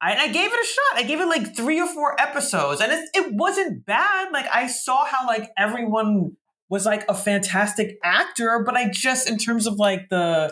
I, 0.00 0.14
I 0.14 0.26
gave 0.28 0.52
it 0.52 0.60
a 0.60 0.66
shot. 0.66 0.96
I 0.96 1.02
gave 1.02 1.20
it 1.20 1.26
like 1.26 1.56
three 1.56 1.80
or 1.80 1.88
four 1.88 2.20
episodes, 2.20 2.80
and 2.80 2.92
it, 2.92 3.08
it 3.14 3.34
wasn't 3.34 3.84
bad. 3.84 4.30
Like 4.32 4.46
I 4.52 4.68
saw 4.68 5.04
how 5.06 5.26
like 5.26 5.50
everyone 5.58 6.36
was 6.68 6.86
like 6.86 7.04
a 7.08 7.14
fantastic 7.14 7.96
actor, 8.04 8.62
but 8.64 8.76
I 8.76 8.90
just 8.90 9.28
in 9.28 9.38
terms 9.38 9.66
of 9.66 9.74
like 9.74 10.08
the 10.08 10.50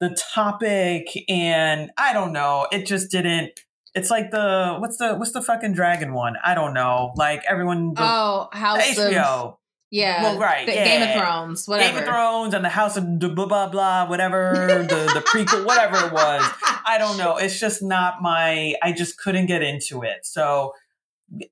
the 0.00 0.16
topic 0.32 1.08
and 1.28 1.90
I 1.96 2.12
don't 2.12 2.32
know, 2.32 2.66
it 2.70 2.86
just 2.86 3.10
didn't 3.10 3.58
it's 3.94 4.10
like 4.10 4.30
the 4.30 4.76
what's 4.78 4.96
the 4.98 5.14
what's 5.14 5.32
the 5.32 5.42
fucking 5.42 5.72
dragon 5.72 6.12
one? 6.12 6.36
I 6.44 6.54
don't 6.54 6.74
know. 6.74 7.12
Like 7.16 7.42
everyone 7.48 7.94
the, 7.94 8.02
oh, 8.02 8.48
House 8.52 8.96
the 8.96 9.02
HBO. 9.02 9.24
Of, 9.24 9.54
yeah. 9.90 10.22
Well, 10.22 10.38
right. 10.38 10.66
The 10.66 10.74
yeah. 10.74 10.84
Game 10.84 11.02
of 11.02 11.22
Thrones, 11.22 11.66
whatever. 11.66 11.92
Game 11.92 11.98
of 12.00 12.04
Thrones 12.04 12.54
and 12.54 12.64
the 12.64 12.68
House 12.68 12.96
of 12.96 13.18
blah 13.18 13.46
blah 13.46 13.68
blah, 13.68 14.08
whatever 14.08 14.52
the 14.88 15.10
the 15.14 15.20
prequel, 15.20 15.64
whatever 15.64 15.96
it 16.06 16.12
was. 16.12 16.42
I 16.86 16.96
don't 16.98 17.16
know. 17.16 17.36
It's 17.36 17.58
just 17.58 17.82
not 17.82 18.22
my. 18.22 18.74
I 18.82 18.92
just 18.92 19.18
couldn't 19.18 19.46
get 19.46 19.62
into 19.62 20.02
it. 20.02 20.24
So, 20.24 20.74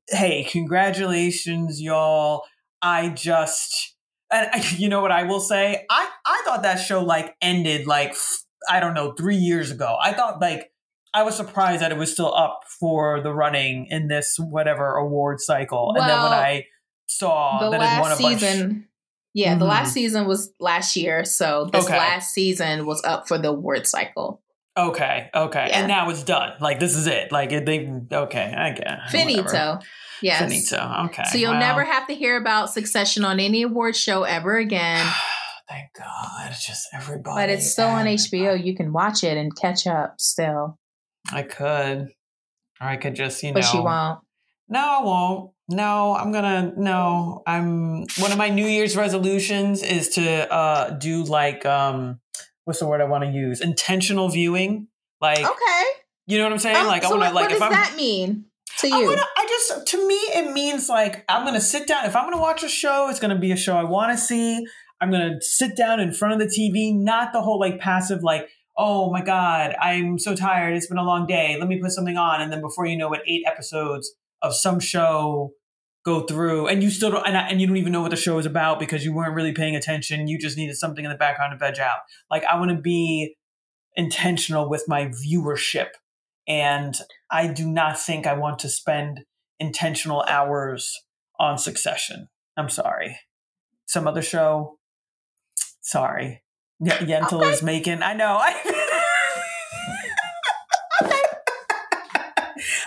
hey, 0.08 0.44
congratulations, 0.44 1.80
y'all. 1.80 2.44
I 2.82 3.08
just. 3.08 3.95
And 4.30 4.48
you 4.78 4.88
know 4.88 5.00
what 5.00 5.12
I 5.12 5.22
will 5.24 5.40
say? 5.40 5.84
I 5.90 6.08
I 6.24 6.42
thought 6.44 6.62
that 6.62 6.76
show 6.76 7.02
like 7.02 7.34
ended 7.40 7.86
like 7.86 8.14
I 8.68 8.80
don't 8.80 8.94
know 8.94 9.12
three 9.12 9.36
years 9.36 9.70
ago. 9.70 9.96
I 10.02 10.12
thought 10.12 10.40
like 10.40 10.72
I 11.14 11.22
was 11.22 11.34
surprised 11.36 11.80
that 11.82 11.92
it 11.92 11.96
was 11.98 12.12
still 12.12 12.34
up 12.34 12.60
for 12.80 13.20
the 13.22 13.32
running 13.32 13.86
in 13.90 14.08
this 14.08 14.36
whatever 14.38 14.96
award 14.96 15.40
cycle. 15.40 15.92
Well, 15.94 16.02
and 16.02 16.10
then 16.10 16.22
when 16.22 16.32
I 16.32 16.64
saw 17.06 17.58
the 17.60 17.70
that 17.70 17.80
last 17.80 17.98
it 17.98 18.00
won 18.02 18.12
a 18.12 18.16
bunch, 18.22 18.40
season, 18.40 18.88
yeah, 19.32 19.54
the 19.56 19.64
Mhm. 19.64 19.68
last 19.68 19.92
season 19.94 20.26
was 20.26 20.52
last 20.60 20.96
year, 20.96 21.24
so 21.24 21.68
this 21.72 21.84
Okay. 21.86 21.96
last 21.96 22.34
season 22.34 22.84
was 22.84 23.02
up 23.04 23.28
for 23.28 23.38
the 23.38 23.48
award 23.48 23.86
cycle. 23.86 24.42
Okay, 24.78 25.30
okay, 25.34 25.68
Yeah. 25.70 25.78
and 25.78 25.88
now 25.88 26.10
it's 26.10 26.22
done. 26.22 26.52
Like 26.60 26.80
this 26.80 26.94
is 26.96 27.06
it. 27.06 27.32
Like 27.32 27.50
it- 27.52 27.64
they 27.64 27.90
okay. 28.12 28.52
I 28.54 28.70
get 28.72 28.98
Finito. 29.10 29.42
whatever. 29.44 29.80
Yes. 30.22 30.42
Finito. 30.42 31.04
Okay. 31.06 31.24
So 31.24 31.38
you'll 31.38 31.52
well, 31.52 31.60
never 31.60 31.84
have 31.84 32.06
to 32.08 32.14
hear 32.14 32.36
about 32.36 32.72
Succession 32.72 33.24
on 33.24 33.40
any 33.40 33.62
award 33.62 33.96
show 33.96 34.22
ever 34.24 34.56
again. 34.56 35.06
Thank 35.68 35.88
God. 35.98 36.48
It's 36.50 36.66
just 36.66 36.88
everybody. 36.94 37.42
But 37.42 37.50
it's 37.50 37.70
still 37.70 37.88
on 37.88 38.06
HBO. 38.06 38.62
You 38.62 38.76
can 38.76 38.92
watch 38.92 39.24
it 39.24 39.36
and 39.36 39.54
catch 39.56 39.86
up 39.86 40.20
still. 40.20 40.78
I 41.32 41.42
could, 41.42 42.08
or 42.80 42.86
I 42.86 42.96
could 42.96 43.14
just 43.14 43.42
you 43.42 43.50
know. 43.50 43.54
But 43.54 43.64
know. 43.64 43.72
you 43.74 43.84
won't. 43.84 44.20
No, 44.68 44.80
I 44.80 45.02
won't. 45.02 45.50
No, 45.68 46.14
I'm 46.14 46.30
gonna. 46.30 46.72
No, 46.76 47.42
I'm. 47.46 48.06
One 48.18 48.30
of 48.30 48.38
my 48.38 48.48
New 48.48 48.66
Year's 48.66 48.96
resolutions 48.96 49.82
is 49.82 50.10
to 50.10 50.52
uh 50.52 50.90
do 50.90 51.24
like 51.24 51.66
um, 51.66 52.20
what's 52.64 52.78
the 52.78 52.86
word 52.86 53.00
I 53.00 53.04
want 53.04 53.24
to 53.24 53.30
use? 53.30 53.60
Intentional 53.60 54.28
viewing. 54.28 54.86
Like 55.20 55.38
Okay. 55.38 55.84
you 56.26 56.38
know 56.38 56.44
what 56.44 56.52
I'm 56.52 56.58
saying? 56.58 56.76
Um, 56.76 56.86
like 56.86 57.04
I 57.04 57.08
want 57.08 57.22
to 57.22 57.26
what, 57.26 57.34
like 57.34 57.42
what 57.44 57.52
if 57.52 57.58
does 57.58 57.62
I'm. 57.62 57.72
that 57.72 57.94
mean 57.96 58.44
to 58.78 58.88
I 58.92 58.98
you? 59.00 59.06
wanna, 59.06 59.22
I 59.36 59.46
just 59.48 59.86
to 59.88 60.06
me 60.08 60.14
it 60.14 60.52
means 60.52 60.88
like 60.88 61.24
I'm 61.28 61.44
gonna 61.44 61.60
sit 61.60 61.86
down. 61.86 62.04
If 62.06 62.14
I'm 62.16 62.24
gonna 62.30 62.40
watch 62.42 62.62
a 62.62 62.68
show, 62.68 63.08
it's 63.08 63.20
gonna 63.20 63.38
be 63.38 63.52
a 63.52 63.56
show 63.56 63.76
I 63.76 63.84
want 63.84 64.12
to 64.12 64.18
see. 64.22 64.64
I'm 65.00 65.10
gonna 65.10 65.40
sit 65.40 65.76
down 65.76 66.00
in 66.00 66.12
front 66.12 66.34
of 66.34 66.40
the 66.40 66.46
TV, 66.46 66.94
not 66.94 67.32
the 67.32 67.40
whole 67.42 67.60
like 67.60 67.78
passive 67.78 68.22
like, 68.22 68.48
oh 68.78 69.10
my 69.10 69.22
god, 69.22 69.74
I'm 69.80 70.18
so 70.18 70.34
tired. 70.34 70.74
It's 70.74 70.86
been 70.86 70.98
a 70.98 71.04
long 71.04 71.26
day. 71.26 71.56
Let 71.58 71.68
me 71.68 71.80
put 71.80 71.90
something 71.92 72.16
on, 72.16 72.40
and 72.40 72.52
then 72.52 72.60
before 72.60 72.86
you 72.86 72.96
know 72.96 73.12
it, 73.12 73.20
eight 73.26 73.42
episodes 73.46 74.12
of 74.42 74.54
some 74.54 74.80
show 74.80 75.50
go 76.04 76.20
through, 76.24 76.68
and 76.68 76.82
you 76.84 76.90
still 76.90 77.10
don't, 77.10 77.26
and, 77.26 77.36
I- 77.36 77.48
and 77.48 77.60
you 77.60 77.66
don't 77.66 77.78
even 77.78 77.92
know 77.92 78.00
what 78.00 78.10
the 78.10 78.16
show 78.16 78.38
is 78.38 78.46
about 78.46 78.78
because 78.78 79.04
you 79.04 79.12
weren't 79.12 79.34
really 79.34 79.52
paying 79.52 79.74
attention. 79.74 80.28
You 80.28 80.38
just 80.38 80.56
needed 80.56 80.76
something 80.76 81.04
in 81.04 81.10
the 81.10 81.16
background 81.16 81.52
to 81.52 81.58
veg 81.58 81.78
out. 81.80 81.98
Like 82.30 82.44
I 82.44 82.58
want 82.58 82.70
to 82.70 82.76
be 82.76 83.36
intentional 83.96 84.68
with 84.68 84.84
my 84.88 85.06
viewership 85.06 85.88
and 86.48 86.96
I 87.30 87.46
do 87.48 87.66
not 87.68 87.98
think 87.98 88.26
I 88.26 88.34
want 88.34 88.58
to 88.60 88.68
spend 88.68 89.24
intentional 89.58 90.22
hours 90.28 90.92
on 91.38 91.58
Succession. 91.58 92.28
I'm 92.56 92.68
sorry. 92.68 93.18
Some 93.86 94.06
other 94.08 94.22
show. 94.22 94.78
Sorry. 95.80 96.42
Y- 96.78 96.90
Yentl 96.90 97.40
Okay. 97.42 97.50
is 97.50 97.62
making. 97.62 98.02
I 98.02 98.12
know. 98.14 98.40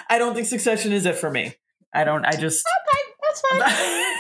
I 0.10 0.18
don't 0.18 0.34
think 0.34 0.48
Succession 0.48 0.92
is 0.92 1.06
it 1.06 1.16
for 1.16 1.30
me. 1.30 1.54
I 1.94 2.04
don't. 2.04 2.26
I 2.26 2.32
just. 2.36 2.66
okay, 2.68 3.02
that's 3.24 3.42
fine. 3.42 4.16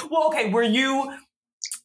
well, 0.10 0.28
okay. 0.28 0.50
Were 0.50 0.62
you? 0.62 1.12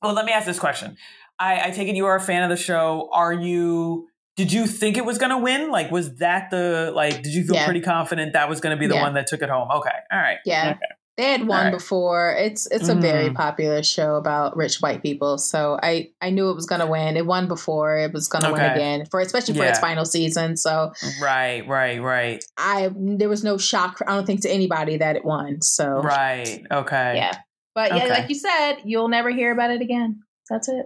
Well, 0.01 0.13
let 0.13 0.25
me 0.25 0.31
ask 0.31 0.45
this 0.45 0.59
question. 0.59 0.95
I, 1.39 1.67
I 1.67 1.71
take 1.71 1.87
it 1.87 1.95
you 1.95 2.05
are 2.05 2.15
a 2.15 2.21
fan 2.21 2.43
of 2.43 2.49
the 2.49 2.57
show. 2.61 3.09
Are 3.13 3.33
you? 3.33 4.07
Did 4.35 4.53
you 4.53 4.67
think 4.67 4.97
it 4.97 5.05
was 5.05 5.17
going 5.17 5.31
to 5.31 5.37
win? 5.39 5.71
Like, 5.71 5.89
was 5.91 6.15
that 6.17 6.51
the 6.51 6.91
like? 6.95 7.23
Did 7.23 7.33
you 7.33 7.43
feel 7.43 7.55
Yeah. 7.55 7.65
pretty 7.65 7.81
confident 7.81 8.33
that 8.33 8.47
was 8.49 8.59
going 8.61 8.75
to 8.75 8.79
be 8.79 8.87
the 8.87 8.95
Yeah. 8.95 9.01
one 9.01 9.13
that 9.15 9.27
took 9.27 9.41
it 9.41 9.49
home? 9.49 9.69
Okay, 9.71 9.89
all 10.11 10.19
right. 10.19 10.37
Yeah. 10.45 10.73
Okay. 10.75 10.85
They 11.17 11.31
had 11.31 11.47
won 11.47 11.57
Alright. 11.57 11.73
before. 11.73 12.35
It's 12.37 12.67
it's 12.69 12.89
a 12.89 12.93
very 12.93 13.29
Mhm. 13.31 13.35
popular 13.35 13.81
show 13.81 14.17
about 14.17 14.55
rich 14.55 14.77
white 14.81 15.01
people. 15.01 15.39
So 15.39 15.79
I 15.81 16.09
I 16.21 16.29
knew 16.29 16.51
it 16.51 16.53
was 16.53 16.67
gonna 16.67 16.85
win. 16.85 17.17
It 17.17 17.25
won 17.25 17.47
before. 17.47 17.97
It 17.97 18.13
was 18.13 18.27
gonna 18.27 18.53
win 18.53 18.61
again 18.61 19.05
for 19.09 19.19
especially 19.19 19.55
for 19.55 19.63
its 19.65 19.79
final 19.79 20.05
season. 20.05 20.57
So 20.57 20.91
Right, 21.19 21.67
right, 21.67 21.99
right, 21.99 22.45
I 22.59 22.91
there 22.95 23.29
was 23.29 23.43
no 23.43 23.57
shock. 23.57 23.97
I 24.07 24.13
don't 24.13 24.27
think 24.27 24.41
to 24.43 24.49
anybody 24.51 24.97
that 24.97 25.15
it 25.15 25.25
won. 25.25 25.63
So 25.63 26.01
right. 26.03 26.61
Okay. 26.71 27.13
yeah. 27.15 27.31
But 27.73 27.95
yeah, 27.95 28.03
Okay. 28.03 28.09
like 28.11 28.29
you 28.29 28.35
said, 28.35 28.75
you'll 28.85 29.07
never 29.07 29.31
hear 29.31 29.51
about 29.51 29.71
it 29.71 29.81
again. 29.81 30.19
That's 30.51 30.69
it. 30.69 30.85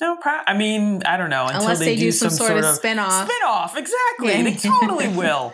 No, 0.00 0.16
pro- 0.16 0.40
I 0.46 0.54
mean, 0.56 1.02
I 1.04 1.16
don't 1.16 1.30
know 1.30 1.46
until 1.46 1.62
Unless 1.62 1.78
they, 1.80 1.84
they, 1.86 1.96
do, 1.96 2.00
do 2.06 2.12
some, 2.12 2.30
sort, 2.30 2.52
of 2.52 2.64
spinoff. 2.64 3.24
spin 3.24 3.42
off. 3.46 3.76
Exactly. 3.76 4.32
Yeah. 4.32 4.42
They 4.42 4.54
totally 4.54 5.08
will. 5.16 5.52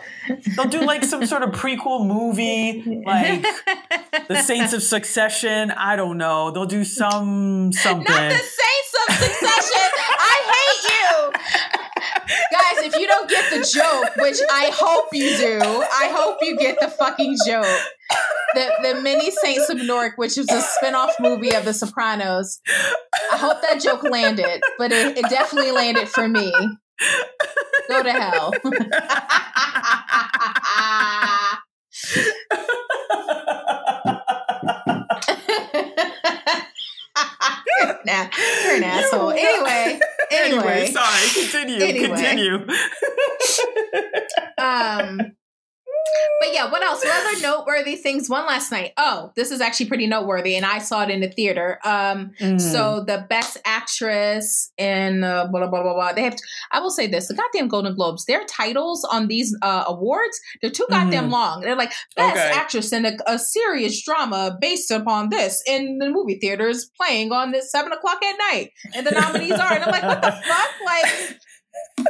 They'll 0.55 0.67
do 0.69 0.81
like 0.81 1.03
some 1.03 1.25
sort 1.25 1.43
of 1.43 1.51
prequel 1.51 2.05
movie, 2.07 3.01
like 3.05 3.45
the 4.27 4.41
Saints 4.41 4.73
of 4.73 4.81
Succession. 4.83 5.71
I 5.71 5.95
don't 5.95 6.17
know. 6.17 6.51
They'll 6.51 6.65
do 6.65 6.83
some 6.83 7.71
something. 7.73 8.05
Not 8.13 8.31
the 8.31 8.37
Saints 8.37 8.95
of 9.07 9.15
Succession. 9.15 9.89
I 10.19 10.37
hate 10.55 10.91
you. 10.91 11.31
Guys, 12.51 12.85
if 12.85 12.95
you 12.99 13.07
don't 13.07 13.29
get 13.29 13.51
the 13.51 13.63
joke, 13.71 14.15
which 14.17 14.37
I 14.51 14.71
hope 14.73 15.09
you 15.13 15.37
do, 15.37 15.59
I 15.61 16.09
hope 16.13 16.37
you 16.41 16.57
get 16.57 16.79
the 16.79 16.87
fucking 16.87 17.37
joke. 17.45 17.65
The 18.55 18.71
the 18.81 19.01
Many 19.01 19.31
Saints 19.31 19.69
of 19.69 19.77
Newark, 19.77 20.17
which 20.17 20.37
is 20.37 20.49
a 20.49 20.61
spin-off 20.61 21.13
movie 21.19 21.53
of 21.53 21.65
The 21.65 21.73
Sopranos. 21.73 22.59
I 23.31 23.37
hope 23.37 23.61
that 23.61 23.81
joke 23.81 24.03
landed, 24.03 24.61
but 24.77 24.91
it, 24.91 25.17
it 25.17 25.29
definitely 25.29 25.71
landed 25.71 26.07
for 26.09 26.27
me. 26.27 26.51
Go 27.89 28.01
to 28.01 28.11
hell. 28.11 28.53
you're 38.65 38.75
an 38.77 38.83
asshole. 38.83 39.31
Anyway, 39.31 39.99
anyway, 40.31 40.91
sorry. 40.91 41.27
Continue. 41.33 41.83
Anyway. 41.83 42.07
Continue. 42.07 42.67
um, 44.57 45.34
but 46.39 46.53
yeah, 46.53 46.71
what 46.71 46.81
else? 46.83 47.03
What 47.03 47.25
other 47.25 47.41
noteworthy 47.47 47.95
things 47.95 48.29
One 48.29 48.45
last 48.45 48.71
night? 48.71 48.93
Oh, 48.97 49.31
this 49.35 49.51
is 49.51 49.61
actually 49.61 49.87
pretty 49.87 50.07
noteworthy, 50.07 50.55
and 50.55 50.65
I 50.65 50.79
saw 50.79 51.03
it 51.03 51.09
in 51.09 51.21
the 51.21 51.29
theater. 51.29 51.79
Um, 51.83 52.31
Mm. 52.41 52.59
so 52.59 53.03
the 53.05 53.25
best 53.29 53.57
actress 53.65 54.71
in 54.77 55.23
uh, 55.23 55.47
blah 55.47 55.67
blah 55.67 55.81
blah 55.81 55.93
blah. 55.93 56.13
They 56.13 56.23
have. 56.23 56.35
I 56.71 56.79
will 56.79 56.89
say 56.91 57.07
this: 57.07 57.27
the 57.27 57.33
goddamn 57.33 57.67
Golden 57.67 57.95
Globes. 57.95 58.25
Their 58.25 58.43
titles 58.45 59.03
on 59.11 59.27
these 59.27 59.55
uh, 59.61 59.85
awards, 59.87 60.39
they're 60.61 60.71
too 60.71 60.85
goddamn 60.89 61.27
Mhm. 61.27 61.31
long. 61.31 61.61
They're 61.61 61.75
like 61.75 61.93
best 62.15 62.35
Okay. 62.37 62.51
actress 62.53 62.91
in 62.91 63.05
a, 63.05 63.17
a 63.27 63.39
serious 63.39 64.03
drama 64.03 64.57
based 64.59 64.91
upon 64.91 65.29
this 65.29 65.63
in 65.67 65.97
the 65.99 66.09
movie 66.09 66.37
theaters 66.39 66.89
playing 66.97 67.31
on 67.31 67.51
this 67.51 67.71
seven 67.71 67.91
o'clock 67.91 68.23
at 68.23 68.35
night, 68.51 68.71
and 68.93 69.05
the 69.07 69.11
nominees 69.11 69.53
are. 69.53 69.73
And 69.73 69.83
I'm 69.83 69.91
like, 69.91 70.03
what 70.03 70.21
the 70.21 70.31
fuck, 70.47 70.69
like. 70.85 71.39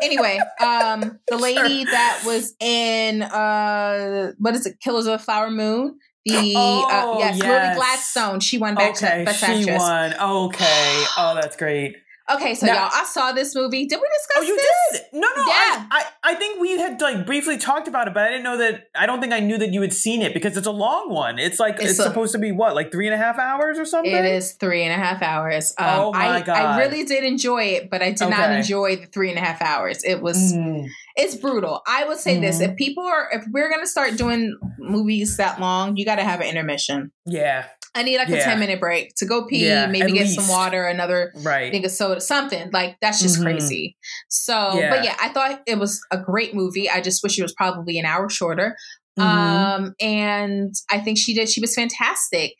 Anyway, 0.01 0.39
um, 0.59 1.19
the 1.27 1.37
lady 1.37 1.85
that 1.85 2.23
was 2.25 2.55
in 2.59 3.21
uh, 3.21 4.31
what 4.37 4.55
is 4.55 4.65
it, 4.65 4.79
Killers 4.79 5.05
of 5.05 5.13
the 5.19 5.23
Flower 5.23 5.49
Moon? 5.51 5.99
The 6.25 6.55
uh, 6.55 7.03
Oh, 7.05 7.19
yes, 7.19 7.39
Lily. 7.39 7.75
Gladstone. 7.75 8.39
She 8.39 8.57
won 8.57 8.75
back 8.75 8.95
okay, 8.95 9.19
to 9.19 9.25
best 9.25 9.39
she 9.39 9.45
actress. 9.45 9.79
won. 9.79 10.13
Okay. 10.13 11.03
Oh, 11.17 11.35
that's 11.39 11.55
great. 11.55 11.97
Okay, 12.33 12.55
so 12.55 12.65
Now- 12.65 12.73
y'all, 12.73 12.89
I 12.91 13.03
saw 13.05 13.31
this 13.33 13.53
movie. 13.53 13.85
Did 13.85 13.99
we 14.01 14.07
discuss 14.17 14.37
Oh, 14.37 14.41
you 14.41 14.55
this? 14.55 15.01
did? 15.11 15.19
No, 15.21 15.27
no. 15.35 15.43
Yeah. 15.45 15.85
I, 15.91 16.05
I, 16.23 16.31
I 16.31 16.35
think 16.35 16.59
we 16.59 16.71
had 16.79 16.99
like 16.99 17.23
briefly 17.23 17.57
talked 17.59 17.87
about 17.87 18.07
it, 18.07 18.15
but 18.15 18.23
I 18.23 18.29
didn't 18.29 18.43
know 18.43 18.57
that. 18.57 18.87
I 18.95 19.05
don't 19.05 19.21
think 19.21 19.31
I 19.31 19.41
knew 19.41 19.59
that 19.59 19.71
you 19.71 19.81
had 19.81 19.93
seen 19.93 20.23
it 20.23 20.33
because 20.33 20.57
it's 20.57 20.65
a 20.65 20.71
long 20.71 21.11
one. 21.11 21.37
It's 21.37 21.59
like 21.59 21.75
it's, 21.75 21.91
It's 21.91 21.99
a- 21.99 22.03
supposed 22.03 22.31
to 22.31 22.39
be 22.39 22.51
what, 22.51 22.73
like 22.73 22.91
three 22.91 23.05
and 23.05 23.13
a 23.13 23.17
half 23.17 23.37
hours 23.37 23.77
or 23.77 23.85
something. 23.85 24.11
It 24.11 24.25
is 24.25 24.53
three 24.53 24.81
and 24.83 24.91
a 24.99 25.03
half 25.05 25.21
hours. 25.21 25.73
Um, 25.77 25.85
Oh 25.87 26.11
my 26.13 26.27
I, 26.37 26.41
God. 26.41 26.57
I 26.57 26.79
really 26.79 27.05
did 27.05 27.23
enjoy 27.23 27.63
it, 27.65 27.91
but 27.91 28.01
I 28.01 28.09
did 28.11 28.27
not 28.27 28.51
enjoy 28.51 28.95
the 28.95 29.05
three 29.05 29.29
and 29.29 29.37
a 29.37 29.41
half 29.41 29.61
hours. 29.61 30.03
It 30.03 30.21
was 30.23 30.35
Mm. 30.53 30.87
it's 31.15 31.35
brutal. 31.35 31.83
I 31.87 32.05
would 32.07 32.17
say 32.17 32.39
this: 32.39 32.59
Mhm. 32.59 32.71
if 32.71 32.75
people 32.75 33.03
are, 33.05 33.29
if 33.33 33.45
we're 33.51 33.69
gonna 33.69 33.85
start 33.85 34.17
doing 34.17 34.57
movies 34.79 35.37
that 35.37 35.59
long, 35.59 35.95
you 35.95 36.05
got 36.05 36.15
to 36.15 36.23
have 36.23 36.41
an 36.41 36.47
intermission. 36.47 37.11
Yeah. 37.25 37.65
I 37.95 38.03
need 38.03 38.17
like 38.17 38.27
a 38.29 38.43
ten 38.43 38.59
minute 38.59 38.79
break 38.81 39.15
to 39.15 39.25
go 39.25 39.47
pee, 39.47 39.65
Yeah, 39.65 39.87
maybe 39.87 40.11
get 40.11 40.27
some 40.27 40.47
water, 40.49 40.85
another 40.85 41.31
Right. 41.37 41.71
think 41.71 41.85
of 41.85 41.91
soda, 41.91 42.19
something 42.19 42.69
like 42.71 42.97
that's 43.01 43.21
just 43.21 43.39
Mhm. 43.39 43.43
crazy. 43.43 43.97
So, 44.27 44.77
Yeah. 44.77 44.89
but 44.89 45.03
yeah, 45.05 45.15
I 45.19 45.29
thought 45.29 45.61
it 45.65 45.79
was 45.79 45.99
a 46.11 46.17
great 46.17 46.53
movie. 46.53 46.89
I 46.89 46.99
just 46.99 47.23
wish 47.23 47.39
it 47.39 47.41
was 47.43 47.53
probably 47.53 47.97
an 47.97 48.05
hour 48.05 48.29
shorter. 48.29 48.75
Mhm. 49.17 49.23
Um, 49.23 49.93
and 50.01 50.73
I 50.91 50.99
think 50.99 51.17
she 51.17 51.33
did. 51.33 51.49
She 51.49 51.61
was 51.61 51.73
fantastic, 51.73 52.55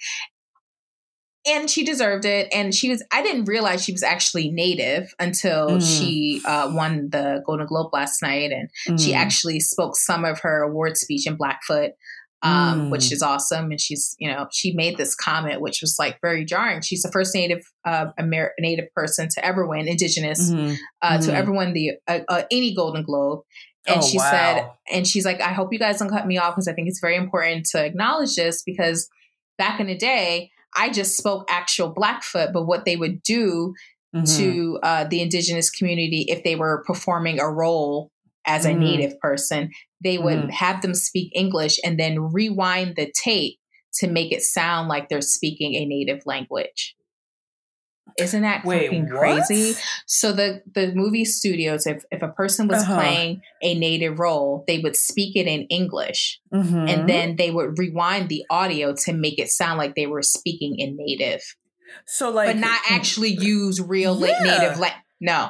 and 1.45 1.69
she 1.69 1.83
deserved 1.83 2.23
it. 2.25 2.47
And 2.53 2.73
she 2.73 2.89
was. 2.89 3.03
I 3.11 3.21
didn't 3.21 3.43
realize 3.45 3.83
she 3.83 3.91
was 3.91 4.03
actually 4.03 4.49
native 4.51 5.13
until 5.19 5.71
Mhm. 5.71 5.99
she 5.99 6.41
uh, 6.45 6.71
won 6.73 7.09
the 7.11 7.43
Golden 7.45 7.67
Globe 7.67 7.89
last 7.93 8.21
night, 8.21 8.51
and 8.53 8.69
she 9.01 9.11
Mhm. 9.11 9.15
actually 9.17 9.59
spoke 9.59 9.97
some 9.97 10.23
of 10.23 10.39
her 10.39 10.61
award 10.63 10.95
speech 10.97 11.27
in 11.27 11.36
Blackfoot. 11.36 11.91
Um, 12.43 12.88
Mm. 12.88 12.89
which 12.91 13.11
is 13.11 13.23
awesome, 13.23 13.71
and 13.71 13.81
she's 13.81 14.15
you 14.19 14.29
know 14.29 14.47
she 14.51 14.73
made 14.73 14.97
this 14.97 15.15
comment 15.15 15.61
which 15.61 15.79
was 15.81 15.95
like 15.97 16.19
very 16.21 16.45
jarring. 16.45 16.81
She's 16.81 17.01
the 17.01 17.11
first 17.11 17.33
native 17.33 17.63
uh, 17.86 18.07
Amer- 18.19 18.53
native 18.59 18.93
person 18.93 19.29
to 19.29 19.43
ever 19.43 19.65
win 19.65 19.88
Indigenous 19.88 20.51
Mhm. 20.51 20.77
uh, 21.01 21.17
to 21.19 21.31
Mhm. 21.31 21.33
ever 21.33 21.51
win 21.51 21.73
the 21.73 21.91
uh, 22.07 22.19
uh, 22.27 22.43
any 22.51 22.75
Golden 22.75 23.03
Globe, 23.03 23.39
and 23.88 24.01
Oh, 24.03 24.05
she 24.05 24.19
said, 24.19 24.69
and 24.91 25.07
she's 25.07 25.25
like, 25.25 25.41
I 25.41 25.53
hope 25.53 25.71
you 25.73 25.79
guys 25.79 25.97
don't 25.99 26.09
cut 26.09 26.27
me 26.27 26.38
off 26.38 26.55
because 26.55 26.67
I 26.67 26.73
think 26.73 26.88
it's 26.89 26.99
very 26.99 27.15
important 27.15 27.65
to 27.71 27.83
acknowledge 27.83 28.36
this 28.36 28.61
because 28.63 29.09
back 29.57 29.79
in 29.79 29.88
the 29.88 29.95
day, 29.97 30.51
I 30.75 30.89
just 30.89 31.17
spoke 31.17 31.45
actual 31.49 31.93
Blackfoot, 31.93 32.49
but 32.53 32.65
what 32.65 32.83
they 32.86 32.97
would 32.97 33.23
do 33.23 33.73
Mhm. 34.15 34.38
to 34.38 34.79
uh, 34.83 35.03
the 35.05 35.21
indigenous 35.21 35.69
community 35.71 36.25
if 36.27 36.43
they 36.43 36.55
were 36.55 36.83
performing 36.86 37.39
a 37.39 37.49
role 37.49 38.11
as 38.47 38.65
a 38.65 38.69
Mhm. 38.71 38.79
native 38.79 39.19
person, 39.19 39.71
they 40.06 40.18
would 40.18 40.38
Mhm. 40.43 40.51
have 40.51 40.82
them 40.82 40.93
speak 40.93 41.32
English 41.36 41.80
and 41.84 41.99
then 41.99 42.32
rewind 42.32 42.95
the 42.95 43.12
tape 43.12 43.60
to 43.95 44.08
make 44.08 44.32
it 44.32 44.43
sound 44.43 44.88
like 44.88 45.10
they're 45.10 45.22
speaking 45.22 45.74
a 45.76 45.86
native 45.86 46.22
language. 46.26 46.95
Isn't 48.20 48.43
that 48.43 48.64
Wait, 48.64 48.86
fucking 48.88 49.10
what? 49.10 49.20
crazy? 49.20 49.74
So 50.06 50.32
the 50.32 50.62
the 50.74 50.93
movie 50.93 51.26
studios, 51.26 51.86
if 51.88 52.03
if 52.12 52.22
a 52.22 52.30
person 52.30 52.68
was 52.68 52.84
Uh-huh. 52.84 52.95
playing 53.01 53.41
a 53.64 53.74
native 53.78 54.20
role, 54.20 54.64
they 54.68 54.78
would 54.80 54.95
speak 54.95 55.36
it 55.36 55.47
in 55.47 55.64
English, 55.68 56.39
Mhm. 56.53 56.88
and 56.89 57.10
then 57.10 57.36
they 57.36 57.51
would 57.51 57.78
rewind 57.80 58.30
the 58.30 58.45
audio 58.49 58.93
to 59.06 59.12
make 59.12 59.39
it 59.39 59.49
sound 59.49 59.80
like 59.80 59.95
they 59.95 60.06
were 60.08 60.22
speaking 60.22 60.78
in 60.78 60.95
native, 60.95 61.41
so 62.06 62.30
like, 62.30 62.47
but 62.49 62.58
not 62.58 62.80
actually 62.89 63.32
use 63.32 63.82
real 63.82 64.18
Yeah. 64.22 64.39
native. 64.43 64.80
La- 64.80 65.01
no, 65.20 65.49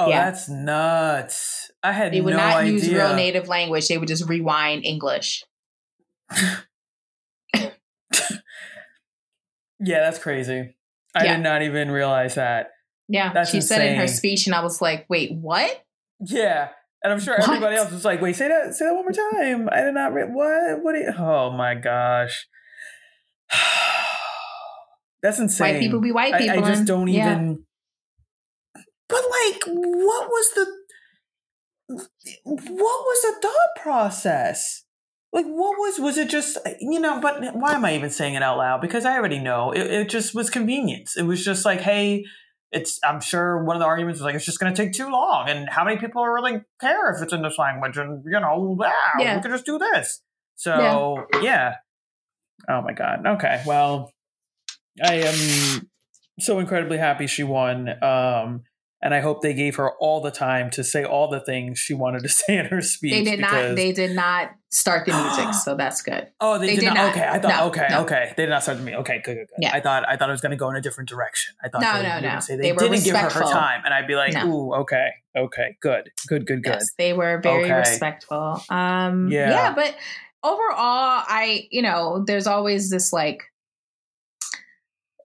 Oh, 0.00 0.08
yeah. 0.08 0.26
that's 0.26 0.48
nuts! 0.48 1.70
I 1.82 1.92
had 1.92 2.12
they 2.12 2.20
would 2.20 2.30
no 2.30 2.36
not 2.38 2.56
idea. 2.58 2.72
use 2.72 2.88
real 2.88 3.14
native 3.14 3.48
language. 3.48 3.88
They 3.88 3.98
would 3.98 4.08
just 4.08 4.28
rewind 4.28 4.84
English. 4.84 5.44
Yeah, 9.80 10.00
that's 10.00 10.18
crazy. 10.18 10.74
I 11.14 11.24
Yeah. 11.24 11.36
did 11.36 11.42
not 11.42 11.62
even 11.62 11.90
realize 11.90 12.34
that. 12.34 12.70
Yeah, 13.08 13.32
That's 13.32 13.50
she 13.50 13.60
said 13.60 13.80
in 13.80 13.96
her 13.96 14.06
speech, 14.08 14.46
and 14.46 14.54
I 14.54 14.62
was 14.62 14.82
like, 14.82 15.06
"Wait, 15.08 15.32
what?" 15.32 15.84
Yeah, 16.20 16.68
and 17.02 17.12
I'm 17.12 17.20
sure 17.20 17.38
What? 17.38 17.48
everybody 17.48 17.76
else 17.76 17.90
was 17.90 18.04
like, 18.04 18.20
"Wait, 18.20 18.36
say 18.36 18.48
that, 18.48 18.74
say 18.74 18.84
that 18.84 18.94
one 18.94 19.04
more 19.04 19.12
time." 19.12 19.68
I 19.72 19.82
did 19.82 19.94
not. 19.94 20.12
Re- 20.12 20.24
what? 20.24 20.82
What? 20.82 20.94
you- 20.96 21.12
oh 21.16 21.50
my 21.52 21.74
gosh, 21.74 22.46
that's 25.22 25.38
insane. 25.38 25.74
White 25.74 25.80
people 25.80 26.00
be 26.00 26.12
white 26.12 26.34
people. 26.36 26.62
I 26.64 26.68
just 26.68 26.84
don't 26.84 27.08
yeah. 27.08 27.32
even. 27.32 27.64
But 29.08 29.22
like, 29.30 29.62
what 29.66 30.28
was 30.28 30.52
the? 30.54 30.66
What 32.44 33.04
was 33.04 33.22
the 33.22 33.40
thought 33.40 33.82
process? 33.82 34.84
Like, 35.32 35.46
what 35.46 35.78
was 35.78 35.98
was 35.98 36.18
it 36.18 36.28
just 36.28 36.58
you 36.80 37.00
know? 37.00 37.20
But 37.20 37.54
why 37.54 37.74
am 37.74 37.84
I 37.84 37.94
even 37.94 38.10
saying 38.10 38.34
it 38.34 38.42
out 38.42 38.58
loud? 38.58 38.80
Because 38.80 39.04
I 39.04 39.16
already 39.16 39.38
know 39.38 39.72
it. 39.72 39.86
It 39.86 40.08
just 40.08 40.34
was 40.34 40.50
convenience. 40.50 41.16
It 41.16 41.22
was 41.22 41.44
just 41.44 41.64
like, 41.64 41.80
hey, 41.80 42.24
it's. 42.72 42.98
I'm 43.04 43.20
sure 43.20 43.64
one 43.64 43.76
of 43.76 43.80
the 43.80 43.86
arguments 43.86 44.20
was 44.20 44.24
like, 44.24 44.34
it's 44.34 44.44
just 44.44 44.58
going 44.58 44.74
to 44.74 44.82
take 44.82 44.92
too 44.92 45.10
long, 45.10 45.48
and 45.48 45.68
how 45.68 45.84
many 45.84 45.98
people 45.98 46.24
really 46.26 46.60
care 46.80 47.10
if 47.14 47.22
it's 47.22 47.32
in 47.32 47.42
this 47.42 47.58
language? 47.58 47.96
And 47.96 48.22
you 48.26 48.40
know, 48.40 48.76
wow, 48.78 48.92
Yeah. 49.18 49.36
we 49.36 49.42
could 49.42 49.50
just 49.50 49.66
do 49.66 49.78
this. 49.78 50.20
So 50.56 51.26
yeah. 51.40 51.76
Oh 52.68 52.82
my 52.82 52.92
god. 52.92 53.26
Okay. 53.26 53.62
Well, 53.66 54.12
I 55.02 55.14
am 55.14 55.88
so 56.40 56.58
incredibly 56.58 56.98
happy 56.98 57.26
she 57.26 57.44
won. 57.44 57.88
Um, 58.02 58.64
and 59.00 59.14
I 59.14 59.20
hope 59.20 59.42
they 59.42 59.54
gave 59.54 59.76
her 59.76 59.90
all 60.00 60.20
the 60.20 60.30
time 60.30 60.70
to 60.70 60.82
say 60.82 61.04
all 61.04 61.28
the 61.28 61.40
things 61.40 61.78
she 61.78 61.94
wanted 61.94 62.22
to 62.24 62.28
say 62.40 62.56
in 62.58 62.66
her 62.66 62.80
speech. 62.82 63.12
They 63.12 63.22
did 63.24 63.40
not. 63.40 63.76
They 63.76 63.92
did 63.92 64.14
not 64.16 64.50
start 64.70 65.06
the 65.06 65.12
music, 65.12 65.54
so 65.64 65.74
that's 65.76 66.02
good. 66.02 66.28
oh, 66.40 66.58
they, 66.58 66.66
they 66.66 66.74
did, 66.76 66.80
did 66.80 66.86
not. 66.86 66.94
not. 66.94 67.10
Okay, 67.16 67.26
I 67.28 67.38
thought. 67.38 67.48
No, 67.48 67.66
okay, 67.68 67.86
no. 67.90 68.00
okay, 68.02 68.32
they 68.36 68.44
did 68.44 68.50
not 68.50 68.62
start 68.62 68.78
the 68.78 68.84
music. 68.84 69.00
Okay, 69.00 69.22
good, 69.24 69.34
good, 69.36 69.46
good. 69.48 69.56
Yeah. 69.62 69.70
I 69.74 69.80
thought 69.80 70.08
I 70.08 70.16
thought 70.16 70.28
it 70.28 70.32
was 70.32 70.40
going 70.40 70.50
to 70.50 70.56
go 70.56 70.70
in 70.70 70.76
a 70.76 70.80
different 70.80 71.08
direction. 71.08 71.54
I 71.62 71.68
thought 71.68 71.80
No, 71.82 72.02
they 72.02 72.08
no, 72.08 72.34
no. 72.34 72.40
Say 72.40 72.56
they, 72.56 72.72
They 72.72 72.76
didn't 72.76 73.04
give 73.04 73.16
her 73.16 73.30
her 73.30 73.42
time, 73.42 73.82
and 73.84 73.94
I'd 73.94 74.06
be 74.06 74.14
like, 74.16 74.34
No. 74.34 74.46
ooh, 74.46 74.74
okay, 74.82 75.08
okay, 75.36 75.76
good, 75.80 76.10
good, 76.26 76.46
good, 76.46 76.62
good. 76.64 76.70
Yes, 76.74 76.90
they 76.98 77.12
were 77.12 77.40
very 77.42 77.64
Okay. 77.64 77.78
respectful. 77.78 78.62
Um, 78.68 79.28
Yeah. 79.30 79.50
yeah. 79.50 79.74
but 79.74 79.94
overall, 80.42 81.22
I 81.26 81.66
you 81.70 81.82
know, 81.82 82.24
there's 82.26 82.46
always 82.46 82.90
this 82.90 83.12
like 83.12 83.42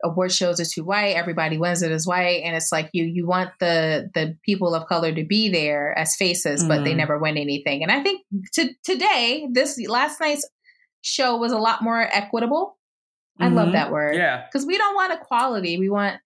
award 0.04 0.32
shows 0.32 0.60
are 0.60 0.66
too 0.66 0.84
white. 0.84 1.16
Everybody 1.16 1.58
wins 1.58 1.82
it 1.82 1.92
as 1.92 2.06
white, 2.06 2.42
and 2.44 2.56
it's 2.56 2.72
like 2.72 2.90
you 2.94 3.06
you 3.06 3.26
want 3.26 3.52
the 3.60 4.10
the 4.14 4.38
people 4.44 4.76
of 4.76 4.88
color 4.88 5.12
to 5.14 5.24
be 5.26 5.50
there 5.50 5.98
as 5.98 6.16
faces, 6.16 6.64
but 6.64 6.84
they 6.84 6.94
Mhm. 6.94 6.98
never 6.98 7.18
win 7.20 7.38
anything. 7.38 7.82
And 7.84 7.92
I 7.92 8.04
think 8.04 8.22
to, 8.54 8.70
today, 8.84 9.48
this 9.52 9.80
last 9.88 10.20
night's 10.20 10.48
show 11.02 11.38
was 11.38 11.52
a 11.52 11.58
lot 11.58 11.82
more 11.82 12.02
equitable. 12.12 12.78
I 13.40 13.48
love 13.48 13.70
Mhm. 13.70 13.74
that 13.74 13.92
word 13.92 14.16
Yeah. 14.16 14.44
because 14.46 14.66
we 14.66 14.78
don't 14.78 14.94
want 14.96 15.12
equality. 15.14 15.78
We 15.80 15.90
want, 15.90 16.20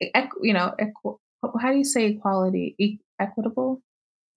you 0.00 0.52
know, 0.52 0.74
equ- 0.80 1.18
how 1.60 1.70
do 1.70 1.78
you 1.78 1.84
say 1.84 2.06
equality? 2.06 2.74
E- 2.78 2.98
equitable? 3.20 3.80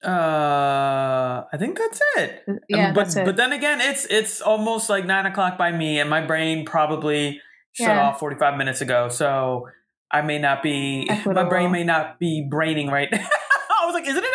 Uh, 0.04 1.44
I 1.52 1.58
think 1.58 1.78
that's 1.78 2.00
it. 2.18 2.44
Yeah, 2.70 2.92
but 2.94 3.04
that's 3.06 3.16
it. 3.16 3.26
but 3.26 3.38
then 3.38 3.54
again, 3.54 3.80
it's 3.82 4.06
it's 4.06 4.42
almost 4.42 4.90
like 4.90 5.06
nine 5.06 5.26
o'clock 5.26 5.58
by 5.58 5.72
me, 5.72 6.00
and 6.00 6.10
my 6.10 6.22
brain 6.22 6.66
probably 6.66 7.42
shut 7.76 7.88
Yeah. 7.90 8.08
off 8.10 8.20
forty 8.20 8.38
five 8.38 8.58
minutes 8.58 8.82
ago. 8.82 9.10
So 9.10 9.68
I 10.12 10.22
may 10.22 10.40
not 10.40 10.64
be. 10.64 11.10
My 11.26 11.44
brain 11.44 11.72
may 11.72 11.84
not 11.84 12.20
be 12.20 12.48
braining 12.50 12.88
right. 12.90 13.10
now. 13.12 13.20
I 13.20 13.86
was 13.86 13.94
like, 13.94 14.08
isn't 14.08 14.24
it 14.24 14.34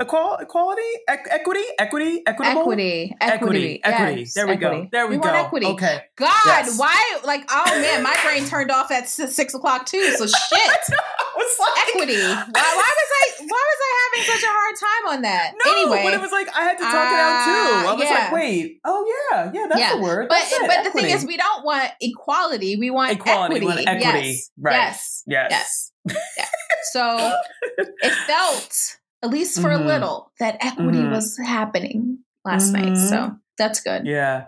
Equal, 0.00 0.36
equality, 0.40 0.82
Equ- 1.08 1.26
equity, 1.30 1.62
equity, 1.78 2.22
equitable, 2.26 2.62
equity, 2.62 3.14
equity, 3.20 3.80
equity. 3.84 4.20
yes, 4.20 4.34
There 4.34 4.46
we 4.46 4.52
equity. 4.54 4.82
go. 4.82 4.88
There 4.92 5.06
we, 5.06 5.16
go. 5.16 5.22
want 5.22 5.36
equity. 5.36 5.66
Okay. 5.66 6.00
God, 6.16 6.30
Yes. 6.46 6.78
why? 6.78 7.18
Like, 7.24 7.44
oh 7.50 7.64
man, 7.80 8.02
my 8.02 8.14
brain 8.24 8.44
turned 8.46 8.70
off 8.70 8.90
at 8.90 9.08
six 9.08 9.54
o'clock 9.54 9.86
too. 9.86 10.02
So 10.16 10.26
shit, 10.26 10.94
was 11.36 11.56
like, 11.60 11.88
equity. 11.88 12.16
Why, 12.16 12.34
why 12.52 12.90
was 12.96 13.10
I? 13.20 13.24
Why 13.40 13.64
was 13.70 13.78
I 13.80 14.10
having 14.12 14.26
such 14.34 14.42
a 14.42 14.50
hard 14.50 14.76
time 14.76 15.16
on 15.16 15.22
that? 15.22 15.52
No, 15.64 15.72
anyway, 15.72 16.02
but 16.04 16.14
it 16.14 16.20
was 16.20 16.32
like 16.32 16.48
I 16.54 16.62
had 16.62 16.76
to 16.78 16.84
talk 16.84 16.92
it 16.92 17.18
out 17.18 17.40
uh, 17.40 17.44
too. 17.82 17.88
I 17.88 17.92
was 17.94 18.04
yeah. 18.04 18.10
like, 18.14 18.32
wait, 18.32 18.80
oh 18.84 19.28
yeah, 19.32 19.50
yeah, 19.54 19.66
that's 19.68 19.80
Yeah. 19.80 19.96
the 19.96 20.02
word. 20.02 20.28
but 20.28 20.38
it, 20.42 20.66
but 20.66 20.84
the 20.84 20.90
thing 20.90 21.10
is, 21.10 21.24
we 21.24 21.36
don't 21.36 21.64
want 21.64 21.90
equality. 22.00 22.76
We 22.76 22.90
want 22.90 23.12
Equality, 23.12 23.54
we 23.60 23.60
equity. 23.70 23.84
want 23.86 24.02
equity. 24.04 24.28
Yes, 24.28 24.50
Right. 24.58 24.72
yes, 24.74 25.22
yes, 25.26 25.92
yes. 26.06 26.16
yeah. 26.36 26.44
So 26.92 27.32
it 27.78 28.12
felt, 28.26 28.96
at 29.22 29.30
least 29.30 29.60
for 29.60 29.70
Mhm. 29.70 29.80
a 29.80 29.84
little, 29.86 30.32
that 30.38 30.56
equity 30.60 30.98
Mhm. 30.98 31.10
was 31.10 31.36
happening 31.38 32.18
last 32.44 32.72
night. 32.72 32.96
So 32.96 33.36
that's 33.56 33.80
good. 33.80 34.06
Yeah. 34.06 34.44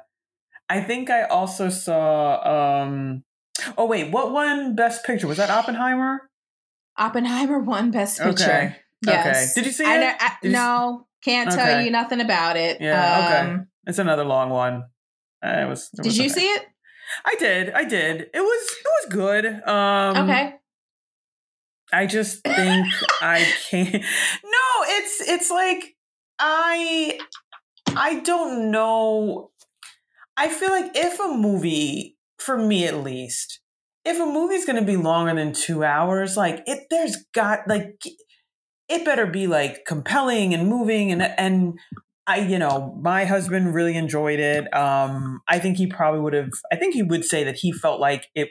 I 0.68 0.80
think 0.80 1.10
I 1.10 1.24
also 1.24 1.68
saw 1.68 2.84
um 2.84 3.24
Oh 3.76 3.84
wait, 3.84 4.10
what 4.10 4.32
won 4.32 4.74
best 4.74 5.04
picture? 5.04 5.26
Was 5.26 5.36
that 5.36 5.50
Oppenheimer? 5.50 6.30
Oppenheimer 6.96 7.58
won 7.58 7.90
Best 7.90 8.18
Picture. 8.18 8.44
Okay. 8.44 8.76
Yes. 9.04 9.26
Okay. 9.26 9.60
Did 9.60 9.66
you 9.66 9.72
see 9.72 9.84
I, 9.84 9.96
it? 9.96 10.16
I- 10.20 10.36
Did 10.42 10.52
no, 10.52 11.06
can't 11.24 11.50
tell 11.50 11.80
you 11.82 11.90
nothing 11.90 12.20
about 12.20 12.56
it. 12.56 12.80
Yeah, 12.80 13.24
okay. 13.24 13.50
Um, 13.50 13.66
It's 13.86 13.98
another 13.98 14.24
long 14.24 14.50
one. 14.50 14.84
Uh, 15.44 15.64
it 15.64 15.68
was 15.68 15.88
it 15.92 15.96
Did 15.96 16.06
was 16.06 16.18
you 16.18 16.24
okay. 16.24 16.34
see 16.34 16.46
it? 16.46 16.66
I 17.24 17.34
did. 17.38 17.70
I 17.70 17.84
did. 17.84 18.30
It 18.32 18.40
was 18.40 18.62
it 18.84 18.90
was 18.98 19.06
good. 19.12 19.46
Um 19.66 20.28
okay. 20.28 20.54
I 21.93 22.07
just 22.07 22.43
think 22.43 22.86
I 23.20 23.47
can't. 23.68 23.93
No, 24.45 24.84
it's 24.86 25.20
it's 25.20 25.51
like 25.51 25.97
I 26.38 27.18
I 27.88 28.20
don't 28.20 28.70
know. 28.70 29.51
I 30.36 30.49
feel 30.49 30.70
like 30.70 30.93
if 30.95 31.20
a 31.20 31.28
movie, 31.28 32.16
for 32.38 32.57
me 32.57 32.86
at 32.86 33.03
least, 33.03 33.61
if 34.05 34.18
a 34.18 34.26
movie's 34.26 34.64
going 34.64 34.78
to 34.78 34.86
be 34.86 34.97
longer 34.97 35.34
than 35.34 35.53
two 35.53 35.84
hours, 35.84 36.36
like 36.36 36.62
it, 36.66 36.86
there's 36.91 37.16
got 37.34 37.68
like 37.68 38.01
it 38.88 39.05
better 39.05 39.26
be 39.26 39.47
like 39.47 39.84
compelling 39.86 40.55
and 40.55 40.68
moving 40.68 41.12
and 41.12 41.22
and. 41.22 41.78
I, 42.26 42.41
you 42.41 42.61
know, 42.61 42.97
my 43.03 43.24
husband 43.24 43.74
really 43.74 43.97
enjoyed 43.97 44.38
it. 44.38 44.72
Um, 44.72 45.41
I 45.49 45.59
think 45.59 45.78
he 45.78 45.88
probably 45.88 46.20
would 46.20 46.34
have. 46.34 46.51
I 46.70 46.76
think 46.76 46.95
he 46.95 47.03
would 47.03 47.24
say 47.24 47.43
that 47.43 47.57
he 47.57 47.72
felt 47.72 47.99
like 47.99 48.28
it 48.36 48.51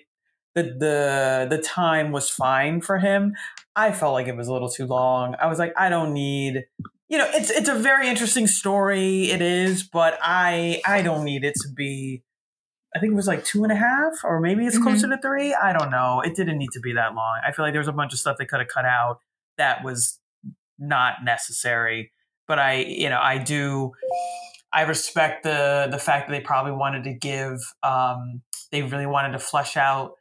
the 0.64 1.48
the 1.50 1.58
the 1.58 1.62
time 1.62 2.12
was 2.12 2.30
fine 2.30 2.82
for 2.82 3.00
him. 3.00 3.34
I 3.76 3.92
felt 3.92 4.14
like 4.14 4.28
it 4.28 4.36
was 4.36 4.48
a 4.48 4.54
little 4.54 4.70
too 4.70 4.86
long. 4.86 5.36
I 5.40 5.48
was 5.48 5.60
like, 5.60 5.74
I 5.78 5.90
don't 5.90 6.14
need, 6.14 6.66
you 7.08 7.18
know, 7.18 7.28
it's 7.34 7.50
it's 7.50 7.70
a 7.70 7.76
very 7.76 8.10
interesting 8.10 8.48
story. 8.48 9.32
It 9.32 9.42
is, 9.42 9.84
but 9.84 10.18
I 10.22 10.82
I 10.86 11.02
don't 11.02 11.24
need 11.24 11.44
it 11.44 11.56
to 11.62 11.70
be. 11.74 12.24
I 12.96 13.00
think 13.00 13.12
it 13.14 13.16
was 13.16 13.28
like 13.28 13.46
two 13.46 13.64
and 13.64 13.72
a 13.72 13.76
half, 13.76 14.14
or 14.24 14.40
maybe 14.40 14.66
it's 14.66 14.78
Mhm. 14.80 14.84
closer 14.84 15.08
to 15.08 15.18
three. 15.22 15.54
I 15.54 15.74
don't 15.74 15.92
know. 15.92 16.22
It 16.22 16.36
didn't 16.36 16.58
need 16.58 16.72
to 16.74 16.80
be 16.80 16.94
that 16.94 17.14
long. 17.14 17.40
I 17.46 17.52
feel 17.52 17.64
like 17.64 17.74
there 17.74 17.80
was 17.82 17.88
a 17.88 17.94
bunch 17.94 18.14
of 18.14 18.20
stuff 18.20 18.38
they 18.38 18.46
could 18.46 18.60
have 18.60 18.68
cut 18.68 18.86
out 18.86 19.20
that 19.58 19.84
was 19.84 20.20
not 20.80 21.24
necessary. 21.24 22.12
But 22.48 22.58
I, 22.58 22.74
you 22.82 23.10
know, 23.10 23.20
I 23.22 23.38
do. 23.38 23.92
I 24.74 24.82
respect 24.84 25.44
the 25.44 25.88
the 25.90 26.00
fact 26.00 26.28
that 26.28 26.34
they 26.34 26.42
probably 26.42 26.72
wanted 26.74 27.04
to 27.06 27.14
give 27.14 27.60
um, 27.84 28.42
they 28.72 28.82
really 28.82 29.06
wanted 29.08 29.32
to 29.34 29.40
flesh 29.40 29.78
out 29.78 30.14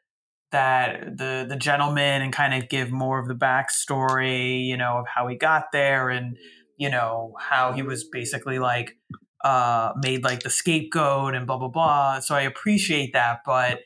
that 0.50 1.16
the 1.18 1.46
the 1.48 1.56
gentleman 1.56 2.22
and 2.22 2.32
kind 2.32 2.54
of 2.54 2.68
give 2.68 2.90
more 2.90 3.18
of 3.18 3.28
the 3.28 3.34
backstory, 3.34 4.64
you 4.66 4.76
know, 4.76 4.98
of 4.98 5.06
how 5.06 5.26
he 5.26 5.36
got 5.36 5.66
there 5.72 6.08
and 6.08 6.36
you 6.76 6.90
know 6.90 7.34
how 7.38 7.72
he 7.72 7.82
was 7.82 8.04
basically 8.04 8.58
like 8.58 8.96
uh 9.44 9.92
made 10.02 10.24
like 10.24 10.42
the 10.42 10.50
scapegoat 10.50 11.34
and 11.34 11.46
blah 11.46 11.58
blah 11.58 11.68
blah. 11.68 12.20
So 12.20 12.34
I 12.34 12.42
appreciate 12.42 13.12
that, 13.12 13.40
but 13.44 13.80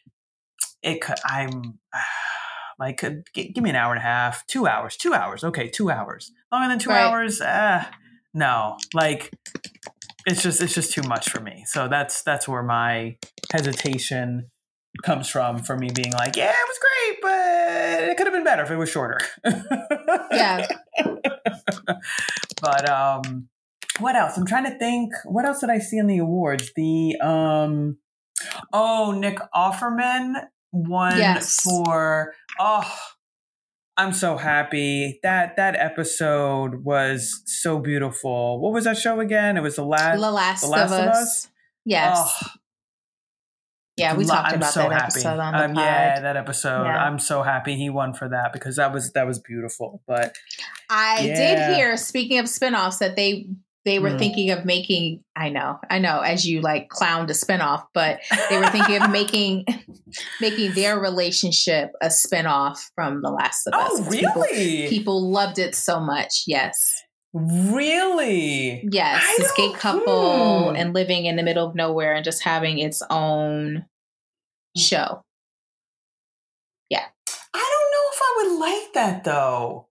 it 0.82 1.00
could 1.00 1.16
I'm 1.24 1.78
like 2.78 3.00
give 3.34 3.62
me 3.62 3.70
an 3.70 3.76
hour 3.76 3.92
and 3.92 3.98
a 3.98 4.04
half, 4.04 4.46
two 4.46 4.66
hours, 4.66 4.96
two 4.96 5.14
hours, 5.14 5.44
okay, 5.44 5.68
two 5.68 5.90
hours, 5.90 6.30
longer 6.50 6.68
than 6.68 6.78
two 6.78 6.90
right. 6.90 7.04
hours. 7.04 7.40
Uh, 7.40 7.84
no, 8.34 8.76
like 8.94 9.30
it's 10.26 10.42
just 10.42 10.62
it's 10.62 10.74
just 10.74 10.92
too 10.92 11.02
much 11.02 11.28
for 11.28 11.40
me. 11.40 11.64
So 11.66 11.88
that's 11.88 12.22
that's 12.22 12.48
where 12.48 12.62
my 12.62 13.16
hesitation 13.52 14.50
comes 15.02 15.28
from 15.28 15.58
for 15.58 15.76
me 15.76 15.90
being 15.94 16.12
like, 16.12 16.36
yeah, 16.36 16.50
it 16.50 16.68
was 16.68 16.78
great, 16.78 17.18
but 17.22 18.10
it 18.10 18.16
could 18.16 18.26
have 18.26 18.34
been 18.34 18.44
better 18.44 18.62
if 18.62 18.70
it 18.70 18.76
was 18.76 18.90
shorter. 18.90 19.18
yeah. 20.30 20.66
but 22.60 22.88
um 22.88 23.48
what 23.98 24.16
else? 24.16 24.36
I'm 24.36 24.46
trying 24.46 24.64
to 24.64 24.78
think. 24.78 25.12
What 25.24 25.44
else 25.44 25.60
did 25.60 25.70
I 25.70 25.78
see 25.78 25.98
in 25.98 26.06
the 26.06 26.18
awards? 26.18 26.72
The 26.74 27.16
um 27.20 27.98
oh, 28.72 29.12
Nick 29.16 29.38
Offerman 29.54 30.46
won 30.72 31.18
yes. 31.18 31.60
for 31.62 32.34
oh 32.58 32.98
I'm 33.96 34.12
so 34.12 34.36
happy. 34.38 35.20
That 35.22 35.56
that 35.56 35.76
episode 35.76 36.84
was 36.84 37.42
so 37.46 37.78
beautiful. 37.78 38.60
What 38.60 38.72
was 38.72 38.84
that 38.84 38.96
show 38.96 39.20
again? 39.20 39.56
It 39.56 39.62
was 39.62 39.76
the 39.76 39.84
last 39.84 40.20
The 40.20 40.30
Last, 40.30 40.60
the 40.62 40.68
last 40.68 40.92
of, 40.92 40.98
of, 40.98 41.08
Us. 41.08 41.48
Yes. 41.84 42.16
Oh, 42.18 42.48
yeah, 43.96 44.16
we 44.16 44.24
talked 44.24 44.52
I'm 44.52 44.56
about 44.56 44.72
so 44.72 44.88
that 44.88 44.92
happy. 44.92 45.04
episode 45.04 45.38
on 45.38 45.52
the 45.52 45.64
um, 45.64 45.74
pod. 45.74 45.84
Yeah, 45.84 46.20
that 46.20 46.36
episode. 46.36 46.84
Yeah. 46.84 47.04
I'm 47.04 47.18
so 47.18 47.42
happy 47.42 47.76
he 47.76 47.90
won 47.90 48.14
for 48.14 48.28
that 48.28 48.52
because 48.52 48.76
that 48.76 48.92
was 48.92 49.12
that 49.12 49.26
was 49.26 49.38
beautiful. 49.38 50.02
But 50.06 50.34
I 50.88 51.20
yeah. 51.20 51.34
did 51.34 51.76
hear, 51.76 51.96
speaking 51.98 52.38
of 52.38 52.46
spinoffs, 52.46 52.98
that 52.98 53.16
they 53.16 53.48
they 53.84 53.98
were 53.98 54.10
mm. 54.10 54.18
thinking 54.18 54.50
of 54.50 54.64
making 54.64 55.24
I 55.36 55.50
know, 55.50 55.78
I 55.90 55.98
know, 55.98 56.20
as 56.20 56.46
you 56.46 56.62
like 56.62 56.88
clowned 56.88 57.28
a 57.28 57.34
spinoff, 57.34 57.84
but 57.92 58.20
they 58.48 58.58
were 58.58 58.68
thinking 58.68 59.02
of 59.02 59.10
making 59.10 59.66
making 60.40 60.72
their 60.72 60.98
relationship 60.98 61.92
a 62.00 62.06
spinoff 62.06 62.78
from 62.94 63.20
The 63.20 63.30
Last 63.30 63.66
of 63.66 63.74
Us. 63.74 63.90
Oh, 63.92 64.04
really? 64.04 64.82
People, 64.82 64.88
people 64.88 65.30
loved 65.30 65.58
it 65.58 65.74
so 65.74 66.00
much. 66.00 66.44
Yes. 66.46 67.01
Really? 67.32 68.86
Yes, 68.90 69.22
I 69.24 69.34
this 69.38 69.52
gay 69.52 69.72
couple 69.72 70.70
hmm. 70.70 70.76
and 70.76 70.92
living 70.92 71.24
in 71.24 71.36
the 71.36 71.42
middle 71.42 71.66
of 71.66 71.74
nowhere 71.74 72.14
and 72.14 72.24
just 72.24 72.42
having 72.42 72.78
its 72.78 73.02
own 73.08 73.86
show. 74.76 75.22
Yeah. 76.90 77.04
I 77.54 77.58
don't 77.58 77.90
know 77.92 78.08
if 78.12 78.20
I 78.22 78.34
would 78.36 78.60
like 78.60 78.92
that 78.94 79.24
though. 79.24 79.88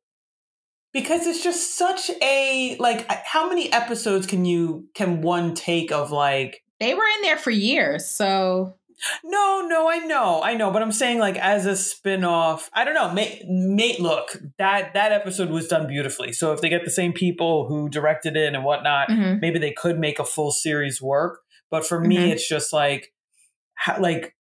Because 0.94 1.26
it's 1.26 1.42
just 1.42 1.78
such 1.78 2.12
a 2.22 2.76
like 2.78 3.10
how 3.10 3.48
many 3.48 3.72
episodes 3.72 4.28
can 4.28 4.44
you 4.44 4.89
can 4.94 5.22
one 5.22 5.56
take 5.56 5.92
of 5.92 6.12
like 6.12 6.64
They 6.80 6.94
were 6.94 7.08
in 7.16 7.22
there 7.22 7.38
for 7.38 7.50
years, 7.50 8.08
so 8.08 8.76
no, 9.24 9.66
no, 9.68 9.89
I 9.89 9.99
know, 9.99 10.41
I 10.43 10.54
know, 10.54 10.72
but 10.72 10.82
I'm 10.82 10.91
saying 10.91 11.20
like 11.20 11.38
as 11.38 11.66
a 11.66 11.76
spin-off, 11.76 12.70
I 12.74 12.84
don't 12.84 12.93
know. 12.93 13.12
Mate, 13.12 13.43
mate, 13.47 13.99
look, 13.99 14.38
that 14.58 14.93
that 14.93 15.12
episode 15.12 15.49
was 15.49 15.68
done 15.68 15.88
beautifully. 15.88 16.34
So 16.34 16.54
if 16.54 16.62
they 16.62 16.70
get 16.70 16.86
the 16.86 16.91
same 16.91 17.14
people 17.14 17.68
who 17.68 17.89
directed 17.89 18.38
it 18.38 18.54
and 18.54 18.64
whatnot, 18.64 19.10
mm-hmm. 19.10 19.39
maybe 19.39 19.60
they 19.60 19.74
could 19.74 19.99
make 19.99 20.20
a 20.20 20.26
full 20.26 20.52
series 20.52 21.02
work. 21.02 21.41
But 21.70 21.86
for 21.86 21.99
mm-hmm. 21.99 22.10
me, 22.10 22.32
it's 22.32 22.47
just 22.47 22.74
like, 22.74 23.14
like 23.99 24.36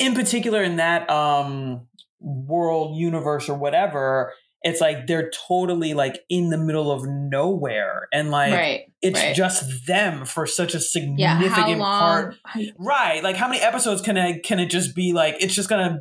in 0.00 0.14
particular 0.14 0.62
in 0.62 0.76
that 0.76 1.08
um 1.10 1.86
world 2.20 2.96
universe 2.96 3.48
or 3.48 3.58
whatever 3.58 4.32
it's 4.64 4.80
like 4.80 5.06
they're 5.06 5.30
totally 5.30 5.94
like 5.94 6.20
in 6.28 6.48
the 6.48 6.56
middle 6.56 6.90
of 6.90 7.06
nowhere 7.06 8.08
and 8.12 8.30
like 8.30 8.52
right, 8.52 8.92
it's 9.02 9.20
right. 9.20 9.36
just 9.36 9.86
them 9.86 10.24
for 10.24 10.46
such 10.46 10.74
a 10.74 10.80
significant 10.80 11.68
yeah, 11.68 11.78
part 11.78 12.34
right 12.78 13.22
like 13.22 13.36
how 13.36 13.46
many 13.46 13.60
episodes 13.60 14.00
can 14.00 14.16
it 14.16 14.42
can 14.42 14.58
it 14.58 14.66
just 14.66 14.96
be 14.96 15.12
like 15.12 15.36
it's 15.40 15.54
just 15.54 15.68
gonna 15.68 16.00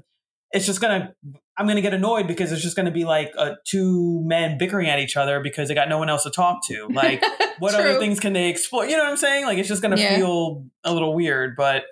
it's 0.52 0.66
just 0.66 0.80
gonna 0.80 1.14
i'm 1.58 1.68
gonna 1.68 1.82
get 1.82 1.94
annoyed 1.94 2.26
because 2.26 2.52
it's 2.52 2.62
just 2.62 2.76
gonna 2.76 2.92
be 2.92 3.04
like 3.04 3.32
uh, 3.38 3.56
two 3.68 4.24
men 4.26 4.58
bickering 4.58 4.88
at 4.88 5.00
each 5.00 5.18
other 5.18 5.42
because 5.42 5.68
they 5.68 5.76
got 5.76 5.90
no 5.90 5.98
one 5.98 6.10
else 6.10 6.24
to 6.24 6.32
talk 6.32 6.66
to 6.66 6.88
like 6.94 7.22
what 7.60 7.76
other 7.76 8.00
things 8.00 8.20
can 8.20 8.34
they 8.34 8.50
explore 8.50 8.86
you 8.86 8.96
know 8.96 9.04
what 9.04 9.12
i'm 9.12 9.18
saying 9.18 9.46
like 9.46 9.58
it's 9.58 9.68
just 9.68 9.82
gonna 9.82 10.00
yeah. 10.00 10.16
feel 10.16 10.66
a 10.84 10.94
little 10.94 11.14
weird 11.14 11.56
but 11.56 11.84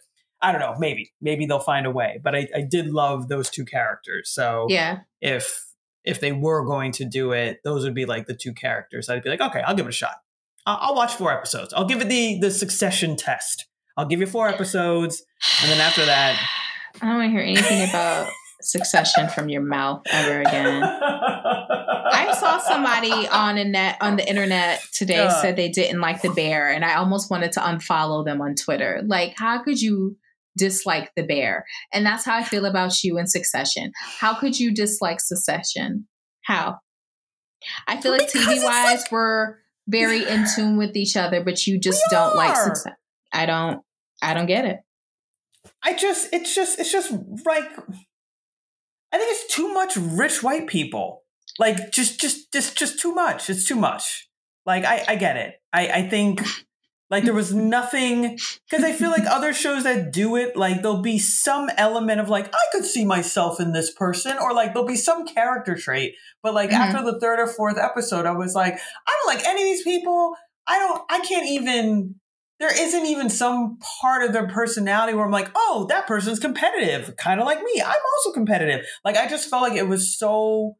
I 0.43 0.51
don't 0.51 0.59
know, 0.59 0.73
maybe, 0.79 1.13
maybe 1.21 1.45
they'll 1.45 1.59
find 1.59 1.85
a 1.85 1.91
way. 1.91 2.19
But 2.23 2.33
I, 2.33 2.47
I 2.55 2.61
did 2.61 2.87
love 2.87 3.27
those 3.27 3.51
two 3.51 3.63
characters. 3.63 4.31
So 4.33 4.65
yeah, 4.69 5.01
if 5.21 5.70
if 6.03 6.19
they 6.19 6.31
were 6.31 6.65
going 6.65 6.91
to 6.93 7.05
do 7.05 7.31
it, 7.31 7.59
those 7.63 7.83
would 7.83 7.93
be 7.93 8.05
like 8.05 8.27
the 8.27 8.35
two 8.35 8.53
characters. 8.53 9.09
I'd 9.09 9.23
be 9.23 9.29
like, 9.29 9.41
okay, 9.41 9.61
I'll 9.61 9.75
give 9.75 9.85
it 9.85 9.89
a 9.89 9.93
shot. 9.93 10.15
I'll, 10.65 10.77
I'll 10.81 10.95
watch 10.95 11.15
four 11.15 11.31
episodes. 11.31 11.73
I'll 11.73 11.85
give 11.85 12.01
it 12.01 12.09
the 12.09 12.39
the 12.39 12.51
succession 12.51 13.15
test. 13.15 13.67
I'll 13.97 14.05
give 14.05 14.19
you 14.19 14.27
four 14.27 14.47
episodes, 14.47 15.23
and 15.61 15.71
then 15.71 15.81
after 15.81 16.05
that, 16.05 16.39
I 17.01 17.05
don't 17.05 17.17
want 17.17 17.27
to 17.27 17.31
hear 17.31 17.41
anything 17.41 17.89
about 17.89 18.29
succession 18.61 19.27
from 19.29 19.49
your 19.49 19.61
mouth 19.61 20.03
ever 20.11 20.41
again. 20.41 20.83
I 20.83 22.33
saw 22.37 22.59
somebody 22.59 23.27
on 23.27 23.57
a 23.57 23.65
net 23.65 23.97
on 24.01 24.17
the 24.17 24.27
internet 24.27 24.81
today 24.93 25.17
uh, 25.17 25.41
said 25.41 25.55
they 25.55 25.69
didn't 25.69 25.99
like 25.99 26.21
the 26.21 26.29
bear, 26.29 26.71
and 26.71 26.85
I 26.85 26.95
almost 26.95 27.29
wanted 27.29 27.53
to 27.53 27.59
unfollow 27.59 28.23
them 28.25 28.41
on 28.41 28.55
Twitter. 28.55 29.01
Like, 29.05 29.33
how 29.37 29.63
could 29.63 29.81
you 29.81 30.17
dislike 30.57 31.11
the 31.15 31.23
bear. 31.23 31.65
And 31.93 32.05
that's 32.05 32.25
how 32.25 32.35
I 32.35 32.43
feel 32.43 32.65
about 32.65 33.03
you 33.03 33.17
in 33.17 33.27
Succession. 33.27 33.91
How 34.19 34.33
could 34.33 34.59
you 34.59 34.73
dislike 34.73 35.19
Succession? 35.19 36.07
How? 36.43 36.79
I 37.87 38.01
feel 38.01 38.11
like 38.11 38.29
TV 38.29 38.63
wise, 38.63 39.01
like, 39.01 39.11
we're 39.11 39.57
very 39.87 40.27
in 40.27 40.45
tune 40.55 40.77
with 40.77 40.95
each 40.95 41.15
other, 41.15 41.43
but 41.43 41.67
you 41.67 41.79
just 41.79 42.01
don't 42.09 42.33
are. 42.33 42.35
like 42.35 42.55
success. 42.55 42.93
I 43.31 43.45
don't. 43.45 43.81
I 44.21 44.33
don't 44.33 44.45
get 44.47 44.65
it. 44.65 44.79
I 45.83 45.93
just. 45.93 46.33
It's 46.33 46.55
just. 46.55 46.79
It's 46.79 46.91
just 46.91 47.11
like. 47.11 47.69
I 49.13 49.17
think 49.17 49.31
it's 49.31 49.53
too 49.53 49.73
much 49.73 49.97
rich 49.97 50.41
white 50.41 50.67
people. 50.67 51.23
Like 51.59 51.91
just, 51.91 52.19
just, 52.19 52.51
just, 52.53 52.77
just 52.77 52.99
too 52.99 53.13
much. 53.13 53.49
It's 53.49 53.67
too 53.67 53.75
much. 53.75 54.29
Like 54.65 54.85
I, 54.85 55.03
I 55.07 55.15
get 55.15 55.37
it. 55.37 55.55
I, 55.73 55.87
I 55.87 56.09
think 56.09 56.41
like 57.11 57.25
there 57.25 57.33
was 57.35 57.53
nothing 57.53 58.39
because 58.69 58.83
I 58.83 58.93
feel 58.93 59.11
like 59.11 59.25
other 59.25 59.53
shows 59.53 59.83
that 59.83 60.11
do 60.11 60.35
it, 60.37 60.55
like 60.55 60.81
there'll 60.81 61.01
be 61.01 61.19
some 61.19 61.69
element 61.77 62.19
of 62.21 62.29
like 62.29 62.47
I 62.47 62.63
could 62.71 62.85
see 62.85 63.05
myself 63.05 63.59
in 63.59 63.73
this 63.73 63.93
person, 63.93 64.37
or 64.39 64.53
like 64.53 64.73
there'll 64.73 64.87
be 64.87 64.95
some 64.95 65.27
character 65.27 65.75
trait. 65.75 66.15
But 66.41 66.55
like 66.55 66.71
mm-hmm. 66.71 66.81
after 66.81 67.03
the 67.03 67.19
third 67.19 67.39
or 67.39 67.47
fourth 67.47 67.77
episode, 67.77 68.25
I 68.25 68.31
was 68.31 68.55
like, 68.55 68.73
I 68.73 69.19
don't 69.23 69.35
like 69.35 69.45
any 69.45 69.61
of 69.61 69.67
these 69.67 69.83
people. 69.83 70.35
I 70.67 70.79
don't. 70.79 71.03
I 71.09 71.19
can't 71.19 71.49
even. 71.49 72.15
There 72.59 72.79
isn't 72.79 73.07
even 73.07 73.31
some 73.31 73.79
part 74.01 74.23
of 74.23 74.33
their 74.33 74.47
personality 74.47 75.15
where 75.15 75.25
I'm 75.25 75.31
like, 75.31 75.49
oh, 75.55 75.87
that 75.89 76.05
person's 76.05 76.39
competitive, 76.39 77.15
kind 77.17 77.39
of 77.39 77.47
like 77.47 77.59
me. 77.63 77.81
I'm 77.81 77.89
also 77.89 78.31
competitive. 78.31 78.85
Like 79.03 79.17
I 79.17 79.27
just 79.27 79.49
felt 79.49 79.63
like 79.63 79.73
it 79.73 79.87
was 79.87 80.15
so 80.15 80.77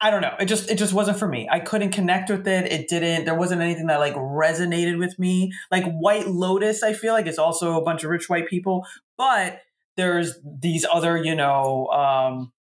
I 0.00 0.10
don't 0.10 0.22
know. 0.22 0.34
It 0.38 0.46
just 0.46 0.70
it 0.70 0.76
just 0.76 0.92
wasn't 0.92 1.18
for 1.18 1.28
me. 1.28 1.48
I 1.50 1.60
couldn't 1.60 1.92
connect 1.92 2.30
with 2.30 2.46
it. 2.46 2.70
It 2.72 2.88
didn't. 2.88 3.24
There 3.24 3.34
wasn't 3.34 3.62
anything 3.62 3.86
that 3.86 4.00
like 4.00 4.14
resonated 4.14 4.98
with 4.98 5.18
me. 5.18 5.52
Like 5.70 5.84
White 5.84 6.28
Lotus, 6.28 6.82
I 6.82 6.92
feel 6.92 7.12
like 7.12 7.26
it's 7.26 7.38
also 7.38 7.80
a 7.80 7.84
bunch 7.84 8.04
of 8.04 8.10
rich 8.10 8.28
white 8.28 8.48
people, 8.48 8.86
but 9.16 9.60
there's 9.96 10.38
these 10.44 10.86
other, 10.90 11.16
you 11.16 11.34
know, 11.34 11.86
um, 11.88 12.52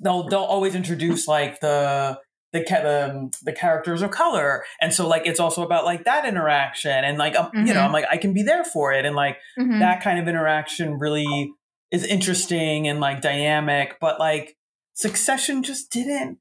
they'll 0.00 0.28
they'll 0.28 0.40
always 0.40 0.74
introduce 0.74 1.28
like 1.28 1.60
the 1.60 2.18
the 2.52 2.60
the, 2.60 3.30
the 3.42 3.52
characters 3.52 4.02
of 4.02 4.10
color, 4.10 4.64
and 4.80 4.92
so 4.92 5.06
like 5.06 5.26
it's 5.26 5.40
also 5.40 5.62
about 5.62 5.84
like 5.84 6.04
that 6.04 6.24
interaction, 6.24 7.04
and 7.04 7.18
like 7.18 7.34
mm-hmm. 7.34 7.66
you 7.66 7.74
know, 7.74 7.80
mm-hmm. 7.80 7.86
I'm 7.86 7.92
like 7.92 8.06
I 8.10 8.16
can 8.16 8.32
be 8.32 8.42
there 8.42 8.64
for 8.64 8.92
it, 8.92 9.04
and 9.04 9.14
like 9.14 9.38
mm-hmm. 9.58 9.80
that 9.80 10.02
kind 10.02 10.18
of 10.18 10.28
interaction 10.28 10.98
really 10.98 11.52
is 11.90 12.04
interesting 12.04 12.88
and 12.88 13.00
like 13.00 13.20
dynamic, 13.20 13.96
but 14.00 14.18
like 14.18 14.56
Succession 14.98 15.62
just 15.62 15.92
didn't 15.92 16.38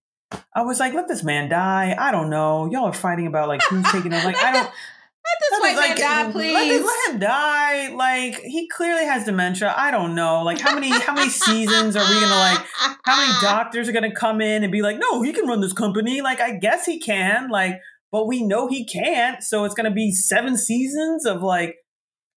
I 0.53 0.63
was 0.63 0.79
like, 0.79 0.93
let 0.93 1.07
this 1.07 1.23
man 1.23 1.49
die. 1.49 1.95
I 1.97 2.11
don't 2.11 2.29
know. 2.29 2.69
Y'all 2.71 2.85
are 2.85 2.93
fighting 2.93 3.27
about 3.27 3.47
like 3.47 3.61
who's 3.63 3.85
taking 3.91 4.13
over. 4.13 4.25
Like, 4.25 4.37
I 4.37 4.51
don't. 4.51 4.69
Let 5.27 5.49
this 5.51 5.59
white 5.59 5.75
like, 5.75 5.99
man 5.99 6.25
die, 6.25 6.31
please. 6.31 6.53
Let, 6.53 6.85
let, 6.85 7.13
him 7.13 7.19
die. 7.19 7.89
Like 7.93 8.39
he 8.39 8.69
clearly 8.69 9.05
has 9.05 9.25
dementia. 9.25 9.73
I 9.75 9.91
don't 9.91 10.15
know. 10.15 10.41
Like 10.43 10.61
how 10.61 10.73
many 10.73 10.89
how 10.89 11.13
many 11.13 11.29
seasons 11.29 11.97
are 11.97 12.09
we 12.09 12.21
gonna 12.21 12.33
like? 12.33 12.65
How 13.03 13.17
many 13.17 13.33
doctors 13.41 13.89
are 13.89 13.91
gonna 13.91 14.15
come 14.15 14.39
in 14.39 14.63
and 14.63 14.71
be 14.71 14.81
like, 14.81 14.97
no, 14.97 15.21
he 15.23 15.33
can 15.33 15.45
run 15.45 15.59
this 15.59 15.73
company. 15.73 16.21
Like 16.21 16.39
I 16.39 16.55
guess 16.55 16.85
he 16.85 16.97
can. 16.97 17.49
Like, 17.49 17.81
but 18.09 18.25
we 18.25 18.41
know 18.41 18.69
he 18.69 18.85
can't. 18.85 19.43
So 19.43 19.65
it's 19.65 19.75
gonna 19.75 19.91
be 19.91 20.13
seven 20.13 20.55
seasons 20.55 21.25
of 21.25 21.41
like 21.41 21.75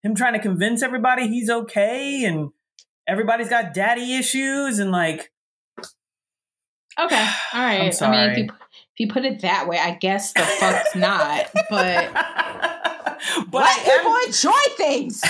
him 0.03 0.17
trying 0.17 0.33
to 0.33 0.41
convince 0.41 0.83
everybody 0.83 1.29
he's 1.29 1.49
okay 1.49 2.25
and 2.25 2.51
everybody's 3.07 3.49
got 3.49 3.73
daddy 3.73 4.17
issues 4.17 4.81
and 4.81 4.91
like 4.91 5.31
Okay. 7.05 7.29
All 7.55 7.61
right. 7.61 8.03
I 8.03 8.11
mean, 8.11 8.31
if 8.31 8.39
you, 8.39 8.45
if 8.45 8.99
you 8.99 9.09
put 9.09 9.25
it 9.25 9.41
that 9.43 9.69
way, 9.69 9.79
I 9.79 9.93
guess 9.95 10.33
the 10.33 10.43
fuck's 10.43 10.95
not. 10.95 11.47
But 11.71 12.13
but 12.15 13.51
Black 13.51 13.79
people 13.85 14.13
am- 14.13 14.27
enjoy 14.27 14.51
things. 14.77 15.21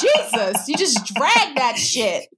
Jesus, 0.00 0.68
you 0.68 0.76
just 0.76 1.04
drag 1.14 1.56
that 1.56 1.76
shit. 1.76 2.28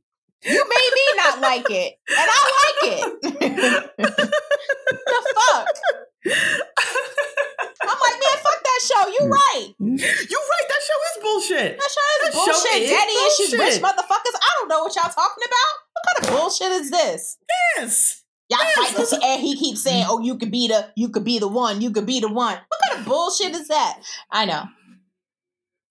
You 0.42 0.62
made 0.68 0.90
me 0.94 1.02
not 1.16 1.40
like 1.40 1.70
it, 1.70 1.94
and 2.06 2.30
I 2.30 2.52
like 2.60 2.82
it. 2.92 3.22
the 3.22 5.20
fuck? 5.34 5.68
I'm 7.82 7.98
like, 8.00 8.18
man, 8.20 8.38
fuck 8.42 8.63
that 8.74 8.82
show. 8.82 9.08
You 9.08 9.22
mm. 9.26 9.30
right. 9.30 9.68
You're 9.78 10.46
right. 10.50 10.66
That 10.68 10.82
show 10.82 10.98
is 11.06 11.22
bullshit. 11.22 11.78
That 11.78 11.90
show 11.90 12.06
is 12.10 12.20
That 12.22 12.32
show 12.34 12.52
bullshit. 12.52 12.82
is 12.82 12.90
Daddy 12.90 13.12
issues, 13.12 13.52
rich 13.58 13.82
motherfuckers. 13.82 14.36
I 14.36 14.50
don't 14.58 14.68
know 14.68 14.82
what 14.82 14.94
y'all 14.96 15.10
talking 15.10 15.44
about. 15.46 15.72
What 15.92 16.02
kind 16.06 16.24
of 16.24 16.40
bullshit 16.40 16.72
is 16.72 16.90
this? 16.90 17.38
Yes. 17.76 18.22
Y'all 18.50 18.60
Yes, 18.60 18.94
this, 18.94 19.12
and 19.12 19.40
he 19.40 19.56
keeps 19.56 19.82
saying, 19.82 20.04
"Oh, 20.06 20.20
you 20.20 20.36
could 20.36 20.50
be 20.50 20.68
the, 20.68 20.92
you 20.96 21.08
could 21.08 21.24
be 21.24 21.38
the 21.38 21.48
one, 21.48 21.80
you 21.80 21.90
could 21.90 22.04
be 22.04 22.20
the 22.20 22.28
one." 22.28 22.54
What 22.54 22.80
kind 22.86 23.00
of 23.00 23.06
bullshit 23.06 23.54
is 23.54 23.68
that? 23.68 24.00
I 24.30 24.44
know. 24.44 24.64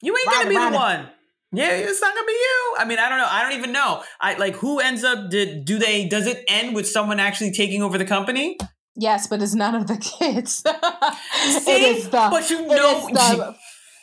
You 0.02 0.16
ain't 0.16 0.28
Rhonda, 0.28 0.34
gonna 0.34 0.50
be 0.50 0.56
Rhonda. 0.56 0.72
the 0.72 0.78
one. 0.78 1.10
Yeah, 1.54 1.70
it's 1.72 2.02
not 2.02 2.14
gonna 2.14 2.28
be 2.28 2.34
you. 2.34 2.76
I 2.78 2.86
mean, 2.86 3.00
I 3.00 3.10
don't 3.10 3.18
know. 3.18 3.28
I 3.30 3.42
don't 3.44 3.58
even 3.58 3.72
know. 3.72 4.04
I 4.20 4.36
like 4.36 4.56
who 4.56 4.80
ends 4.80 5.04
up. 5.04 5.32
Did 5.32 5.66
do 5.66 5.80
they? 5.80 6.08
Does 6.08 6.28
it 6.28 6.44
end 6.48 6.76
with 6.76 6.88
someone 6.88 7.20
actually 7.20 7.52
taking 7.52 7.82
over 7.82 7.98
the 7.98 8.06
company? 8.06 8.58
Yes, 8.96 9.28
but 9.28 9.41
it's 9.41 9.56
none 9.56 9.74
of 9.76 9.88
the 9.88 9.98
kids. 10.20 10.56
See, 10.64 11.72
it 11.72 11.98
is 11.98 12.04
the. 12.10 12.28
but 12.30 12.50
you 12.50 12.68
know, 12.68 13.08
is 13.08 13.08
the. 13.08 13.56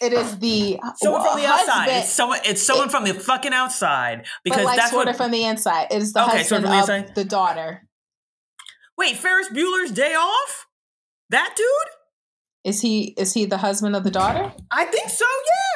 It 0.02 0.12
is 0.14 0.38
the 0.38 0.80
someone 0.96 1.22
from 1.22 1.36
the 1.40 1.46
husband, 1.46 1.68
outside. 1.70 1.88
It's 1.98 2.08
someone. 2.08 2.38
It's 2.44 2.62
someone 2.66 2.88
from 2.88 3.04
the 3.04 3.14
fucking 3.14 3.52
outside 3.52 4.24
because 4.44 4.64
like 4.64 4.78
that's 4.78 4.90
sort 4.90 5.06
what. 5.06 5.10
of 5.10 5.16
from 5.18 5.30
the 5.30 5.44
inside. 5.44 5.88
It 5.90 5.98
is 6.02 6.12
the 6.14 6.24
Okay, 6.28 6.42
sort 6.42 6.64
of 6.64 6.70
of 6.70 6.74
inside. 6.76 7.14
the 7.14 7.24
daughter. 7.24 7.86
wait, 8.96 9.16
Ferris 9.16 9.48
Bueller's 9.48 9.92
Day 9.92 10.14
Off. 10.14 10.66
That 11.28 11.52
dude. 11.56 11.66
Is 12.64 12.80
he? 12.80 13.14
Is 13.18 13.32
he 13.34 13.44
the 13.46 13.58
husband 13.58 13.94
of 13.94 14.04
the 14.04 14.10
daughter? 14.10 14.52
I 14.70 14.84
think 14.86 15.08
so. 15.10 15.24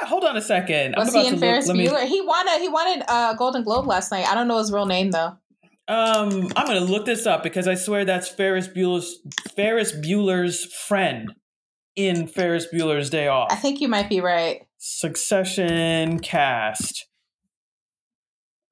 Yeah. 0.03 0.09
Hold 0.09 0.25
on 0.25 0.37
a 0.37 0.43
second. 0.43 0.95
Was 0.99 1.11
about 1.11 1.21
he 1.23 1.29
in 1.29 1.35
to 1.35 1.41
Ferris 1.41 1.67
look- 1.69 1.77
let 1.77 1.83
me- 1.85 1.89
Bueller? 1.89 2.07
He 2.07 2.21
won 2.23 2.49
a 2.49 2.59
he 2.59 2.69
won 2.69 3.01
a 3.03 3.05
uh, 3.11 3.35
Golden 3.35 3.63
Globe 3.63 3.87
last 3.87 4.11
night. 4.11 4.27
I 4.27 4.35
don't 4.35 4.49
know 4.49 4.59
his 4.59 4.73
real 4.73 4.87
name 4.87 5.11
though. 5.11 5.37
Um, 5.87 6.51
I'm 6.57 6.67
gonna 6.67 6.81
look 6.81 7.05
this 7.05 7.27
up 7.27 7.43
because 7.43 7.69
I 7.69 7.75
swear 7.75 8.05
that's 8.05 8.29
Ferris 8.29 8.69
Bueller's 8.69 9.19
Ferris 9.55 9.93
Bueller's 9.93 10.65
friend 10.65 11.35
in 11.95 12.27
Ferris 12.27 12.67
Bueller's 12.73 13.11
Day 13.11 13.29
Off. 13.29 13.49
I 13.53 13.57
think 13.57 13.81
you 13.81 13.89
might 13.89 14.09
be 14.09 14.21
right. 14.21 14.63
Succession 14.79 16.21
cast. 16.21 17.07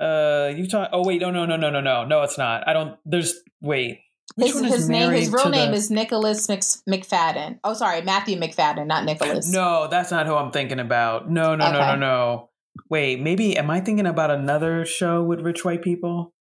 Uh, 0.00 0.52
you 0.56 0.66
talk. 0.66 0.88
Oh 0.92 1.04
wait, 1.06 1.20
no, 1.20 1.30
no, 1.30 1.44
no, 1.44 1.56
no, 1.56 1.70
no, 1.70 1.80
no, 1.80 2.04
no. 2.04 2.22
It's 2.22 2.38
not. 2.38 2.66
I 2.66 2.72
don't. 2.72 2.98
There's 3.04 3.34
wait. 3.60 3.98
Which 4.36 4.52
His, 4.52 4.62
is 4.62 4.74
his 4.74 4.88
name, 4.88 5.12
his 5.12 5.30
real 5.30 5.50
name 5.50 5.72
the- 5.72 5.76
is 5.76 5.90
Nicholas 5.90 6.48
Mc, 6.48 6.60
McFadden. 6.88 7.58
Oh, 7.62 7.74
sorry, 7.74 8.00
Matthew 8.00 8.38
Macfadyen, 8.40 8.86
not 8.86 9.04
Nicholas. 9.04 9.52
No, 9.52 9.88
that's 9.88 10.10
not 10.10 10.26
who 10.26 10.34
I'm 10.34 10.50
thinking 10.50 10.80
about. 10.80 11.30
No, 11.30 11.54
no, 11.54 11.70
no, 11.70 11.78
no, 11.78 11.96
no. 11.96 12.50
Wait, 12.88 13.20
maybe 13.20 13.58
am 13.58 13.68
I 13.70 13.80
thinking 13.80 14.06
about 14.06 14.30
another 14.30 14.86
show 14.86 15.22
with 15.22 15.40
rich 15.42 15.66
white 15.66 15.82
people? 15.82 16.32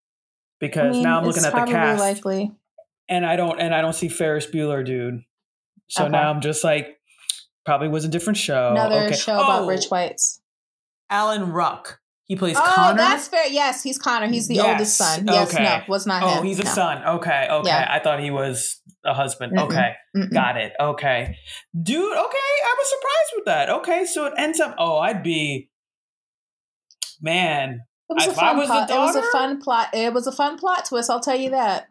I 0.62 0.66
Because 0.68 0.94
mean, 0.96 1.04
now 1.04 1.20
I'm 1.20 1.26
looking 1.26 1.44
at 1.44 1.54
the 1.54 1.66
cast. 1.66 2.00
Likely. 2.00 2.52
and 3.10 3.26
I 3.26 3.36
don't 3.36 3.60
and 3.60 3.74
I 3.74 3.82
don't 3.82 3.94
see 3.94 4.08
Ferris 4.10 4.46
Bueller, 4.46 4.86
dude. 4.86 5.22
So 5.88 6.04
Okay. 6.04 6.12
now 6.12 6.30
I'm 6.30 6.40
just 6.42 6.64
like, 6.64 6.98
probably 7.66 7.88
was 7.90 8.06
a 8.06 8.08
different 8.08 8.38
show. 8.38 8.72
Another 8.72 9.02
okay. 9.08 9.16
show 9.16 9.34
about 9.36 9.64
Oh, 9.64 9.68
rich 9.68 9.88
whites. 9.88 10.40
Alan 11.10 11.52
Ruck. 11.52 12.00
He 12.26 12.38
plays 12.38 12.56
Oh, 12.58 12.74
Connor. 12.76 12.98
that's 12.98 13.28
fair. 13.28 13.48
Yes, 13.48 13.84
he's 13.84 13.98
Connor. 13.98 14.28
He's 14.28 14.48
the 14.48 14.56
Yes, 14.56 14.66
oldest 14.72 14.98
son. 14.98 15.28
Yes, 15.28 15.54
okay. 15.54 15.64
no, 15.64 15.82
was 15.90 16.08
not 16.08 16.24
oh, 16.24 16.36
him. 16.40 16.46
he's 16.46 16.60
a 16.60 16.64
No. 16.64 16.70
son. 16.70 17.04
Okay, 17.04 17.48
okay. 17.52 17.68
Yeah. 17.70 17.88
I 17.92 18.00
thought 18.00 18.22
he 18.22 18.32
was 18.32 18.80
a 19.04 19.14
husband. 19.14 19.58
Mm-mm. 19.58 19.66
Okay, 19.66 19.92
Mm-mm. 20.16 20.32
got 20.32 20.56
it. 20.56 20.72
Okay, 20.80 21.36
dude. 21.82 22.18
Okay, 22.18 22.38
I 22.64 22.76
was 22.78 22.90
surprised 22.90 23.32
with 23.36 23.46
that. 23.46 23.70
Okay, 23.70 24.06
so 24.06 24.26
it 24.28 24.34
ends 24.38 24.62
up. 24.62 24.76
Oh, 24.78 25.00
I'd 25.00 25.24
be. 25.24 25.70
Man, 27.22 27.82
It 28.12 28.16
was 28.16 28.28
a 28.28 28.32
If 28.32 28.38
I 28.40 28.42
fun 28.50 28.58
was 28.58 28.68
the 28.68 28.74
plot. 28.74 28.90
It 28.92 28.98
was 29.00 29.16
a 29.16 29.32
fun 29.32 29.62
plot. 29.62 29.88
It 29.94 30.14
was 30.14 30.28
a 30.28 30.32
fun 30.32 30.58
plot 30.58 30.86
twist. 30.86 31.10
I'll 31.10 31.20
tell 31.22 31.38
you 31.38 31.52
that. 31.52 31.88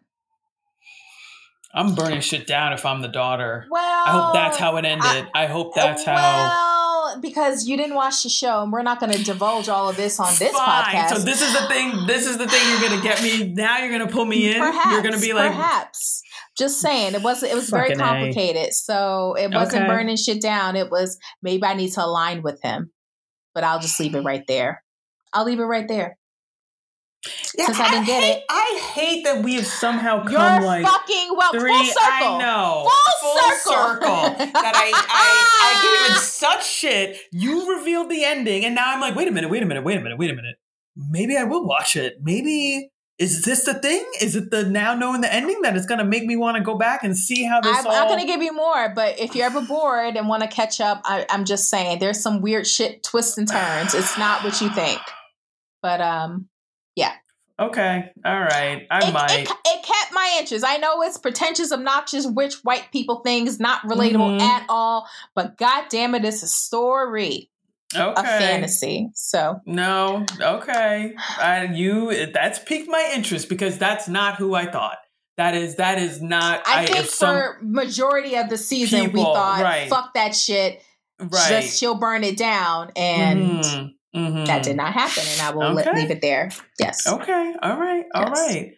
I'm 1.73 1.95
burning 1.95 2.19
shit 2.21 2.47
down 2.47 2.73
if 2.73 2.85
I'm 2.85 3.01
the 3.01 3.07
daughter. 3.07 3.65
Well, 3.69 3.81
I 4.07 4.11
hope 4.11 4.33
that's 4.33 4.57
how 4.57 4.75
it 4.75 4.83
ended. 4.85 5.27
I, 5.33 5.45
hope 5.45 5.73
that's 5.73 6.03
how. 6.03 6.15
Well, 6.15 7.21
because 7.21 7.65
you 7.65 7.77
didn't 7.77 7.95
watch 7.95 8.23
the 8.23 8.29
show, 8.29 8.61
and 8.61 8.73
we're 8.73 8.83
not 8.83 8.99
going 8.99 9.13
to 9.13 9.23
divulge 9.23 9.69
all 9.69 9.87
of 9.87 9.95
this 9.95 10.19
on 10.19 10.33
this 10.37 10.51
Fine. 10.51 10.83
podcast. 10.83 11.09
So 11.15 11.19
this 11.19 11.41
is 11.41 11.53
the 11.53 11.65
thing. 11.67 12.05
This 12.07 12.27
is 12.27 12.37
the 12.37 12.47
thing. 12.47 12.61
You're 12.71 12.89
gonna 12.89 13.01
get 13.01 13.23
me 13.23 13.53
now. 13.53 13.77
You're 13.77 13.97
gonna 13.97 14.11
pull 14.11 14.25
me 14.25 14.51
in. 14.53 14.59
Perhaps 14.59 14.91
you're 14.91 15.01
gonna 15.01 15.19
be 15.19 15.31
like, 15.33 15.51
perhaps. 15.51 16.21
Just 16.57 16.81
saying, 16.81 17.13
it 17.15 17.21
wasn't. 17.23 17.53
It 17.53 17.55
was 17.55 17.69
very 17.69 17.89
Fucking 17.89 18.01
A. 18.01 18.03
complicated. 18.03 18.73
So 18.73 19.35
it 19.39 19.53
wasn't 19.53 19.83
Okay. 19.83 19.87
burning 19.93 20.17
shit 20.17 20.41
down. 20.41 20.75
It 20.75 20.91
was 20.91 21.17
maybe 21.41 21.63
I 21.63 21.73
need 21.73 21.91
to 21.93 22.03
align 22.05 22.41
with 22.43 22.61
him, 22.61 22.91
but 23.53 23.63
I'll 23.63 23.79
just 23.79 23.97
leave 23.99 24.13
it 24.15 24.21
right 24.21 24.43
there. 24.47 24.83
I'll 25.33 25.45
leave 25.45 25.59
it 25.59 25.63
right 25.63 25.87
there. 25.87 26.17
Yeah, 27.55 27.65
Since 27.67 27.79
I 27.79 27.91
didn't 27.91 28.05
get 28.07 28.23
hate, 28.23 28.37
it. 28.37 28.43
I 28.49 28.89
hate 28.95 29.23
that 29.25 29.43
we 29.43 29.53
have 29.55 29.67
somehow 29.67 30.23
come 30.23 30.31
You're 30.31 30.61
like 30.65 30.83
fucking 30.85 31.35
well. 31.37 31.51
three. 31.51 31.71
Full 31.71 31.85
circle. 31.85 32.07
I 32.09 32.37
know. 32.39 32.89
Full 33.21 33.51
circle. 33.57 34.09
that 34.09 34.73
I, 34.75 34.91
I 34.95 35.61
I 35.63 36.07
gave 36.07 36.15
it 36.17 36.19
such 36.21 36.65
shit. 36.67 37.17
You 37.31 37.77
revealed 37.77 38.09
the 38.09 38.23
ending, 38.23 38.65
and 38.65 38.73
now 38.73 38.91
I'm 38.91 38.99
like, 39.01 39.15
wait 39.15 39.27
a 39.27 39.31
minute, 39.31 39.51
wait 39.51 39.61
a 39.61 39.65
minute, 39.67 39.83
wait 39.83 39.97
a 39.97 40.01
minute, 40.01 40.17
wait 40.17 40.31
a 40.31 40.35
minute. 40.35 40.55
Maybe 40.95 41.37
I 41.37 41.43
will 41.43 41.63
watch 41.65 41.95
it. 41.95 42.15
Maybe 42.23 42.89
is 43.19 43.43
this 43.43 43.65
the 43.65 43.75
thing? 43.75 44.03
Is 44.19 44.35
it 44.35 44.49
the 44.49 44.67
now 44.67 44.95
knowing 44.95 45.21
the 45.21 45.31
ending 45.31 45.61
that 45.61 45.77
is 45.77 45.85
going 45.85 45.99
to 45.99 46.05
make 46.05 46.23
me 46.25 46.35
want 46.35 46.57
to 46.57 46.63
go 46.63 46.75
back 46.75 47.03
and 47.03 47.15
see 47.15 47.43
how 47.43 47.61
this 47.61 47.77
I'm 47.77 47.85
all? 47.85 47.91
not 47.93 48.07
going 48.07 48.19
to 48.21 48.25
give 48.25 48.41
you 48.41 48.51
more, 48.51 48.89
but 48.95 49.19
if 49.19 49.35
you're 49.35 49.45
ever 49.45 49.61
bored 49.61 50.17
and 50.17 50.27
want 50.27 50.41
to 50.41 50.49
catch 50.49 50.81
up, 50.81 51.01
I, 51.05 51.27
I'm 51.29 51.45
just 51.45 51.69
saying 51.69 51.99
there's 51.99 52.19
some 52.19 52.41
weird 52.41 52.65
shit 52.65 53.03
twists 53.03 53.37
and 53.37 53.47
turns. 53.47 53.93
It's 53.93 54.17
not 54.17 54.43
what 54.43 54.59
you 54.59 54.69
think, 54.73 54.99
but 55.81 56.01
um, 56.01 56.47
yeah. 56.95 57.13
okay, 57.59 58.11
all 58.25 58.39
right, 58.39 58.87
I 58.89 59.07
it, 59.07 59.13
might. 59.13 59.31
it, 59.43 59.49
it 59.49 59.83
kept 59.85 60.13
my 60.13 60.37
interest. 60.39 60.65
I 60.65 60.77
know 60.77 61.01
it's 61.03 61.17
pretentious, 61.17 61.71
obnoxious, 61.71 62.27
rich 62.35 62.55
white 62.63 62.87
people 62.91 63.21
things, 63.21 63.59
not 63.59 63.81
relatable 63.83 64.39
Mhm. 64.39 64.41
at 64.41 64.65
all. 64.69 65.07
But 65.35 65.57
god 65.57 65.85
damn 65.89 66.15
it, 66.15 66.25
it's 66.25 66.43
a 66.43 66.47
story, 66.47 67.49
okay. 67.95 68.13
a 68.15 68.23
fantasy. 68.23 69.09
So 69.13 69.59
No, 69.65 70.25
okay. 70.39 71.13
I, 71.39 71.65
you 71.73 72.27
that's 72.31 72.59
piqued 72.59 72.89
my 72.89 73.11
interest 73.15 73.49
because 73.49 73.77
that's 73.77 74.07
not 74.07 74.35
who 74.35 74.53
I 74.53 74.65
thought. 74.65 74.97
That 75.37 75.55
is 75.55 75.77
that 75.77 75.97
is 75.97 76.21
not. 76.21 76.61
I, 76.67 76.85
think 76.85 77.05
for 77.07 77.57
majority 77.63 78.35
of 78.35 78.49
the 78.49 78.57
season, 78.57 79.11
we 79.11 79.23
thought, 79.23 79.61
right. 79.63 79.89
fuck 79.89 80.13
that 80.13 80.35
shit. 80.35 80.81
right. 81.19 81.49
Just 81.49 81.79
she'll 81.79 81.95
burn 81.95 82.23
it 82.23 82.37
down, 82.37 82.91
and 82.95 83.63
Mhm, 83.63 83.93
mhm. 84.15 84.45
that 84.47 84.63
did 84.63 84.75
not 84.75 84.93
happen. 84.93 85.23
And 85.27 85.41
I 85.41 85.51
will 85.51 85.73
let, 85.73 85.93
leave 85.95 86.11
it 86.11 86.21
there. 86.21 86.51
Yes. 86.79 87.07
Okay, 87.07 87.53
all 87.61 87.77
right, 87.77 88.05
all 88.13 88.23
Yes. 88.27 88.39
right. 88.49 88.73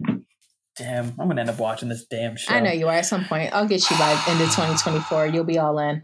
Damn, 0.75 1.13
I'm 1.19 1.27
gonna 1.27 1.41
end 1.41 1.49
up 1.49 1.59
watching 1.59 1.89
this 1.89 2.05
damn 2.05 2.35
show. 2.35 2.53
I 2.53 2.59
know 2.59 2.71
you 2.71 2.87
are 2.87 2.95
at 2.95 3.05
some 3.05 3.25
point. 3.25 3.53
I'll 3.53 3.67
get 3.67 3.89
you 3.91 3.97
by 3.97 4.11
end 4.27 4.41
of 4.41 4.47
2024. 4.49 5.27
You'll 5.27 5.43
be 5.43 5.59
all 5.59 5.77
in. 5.79 6.03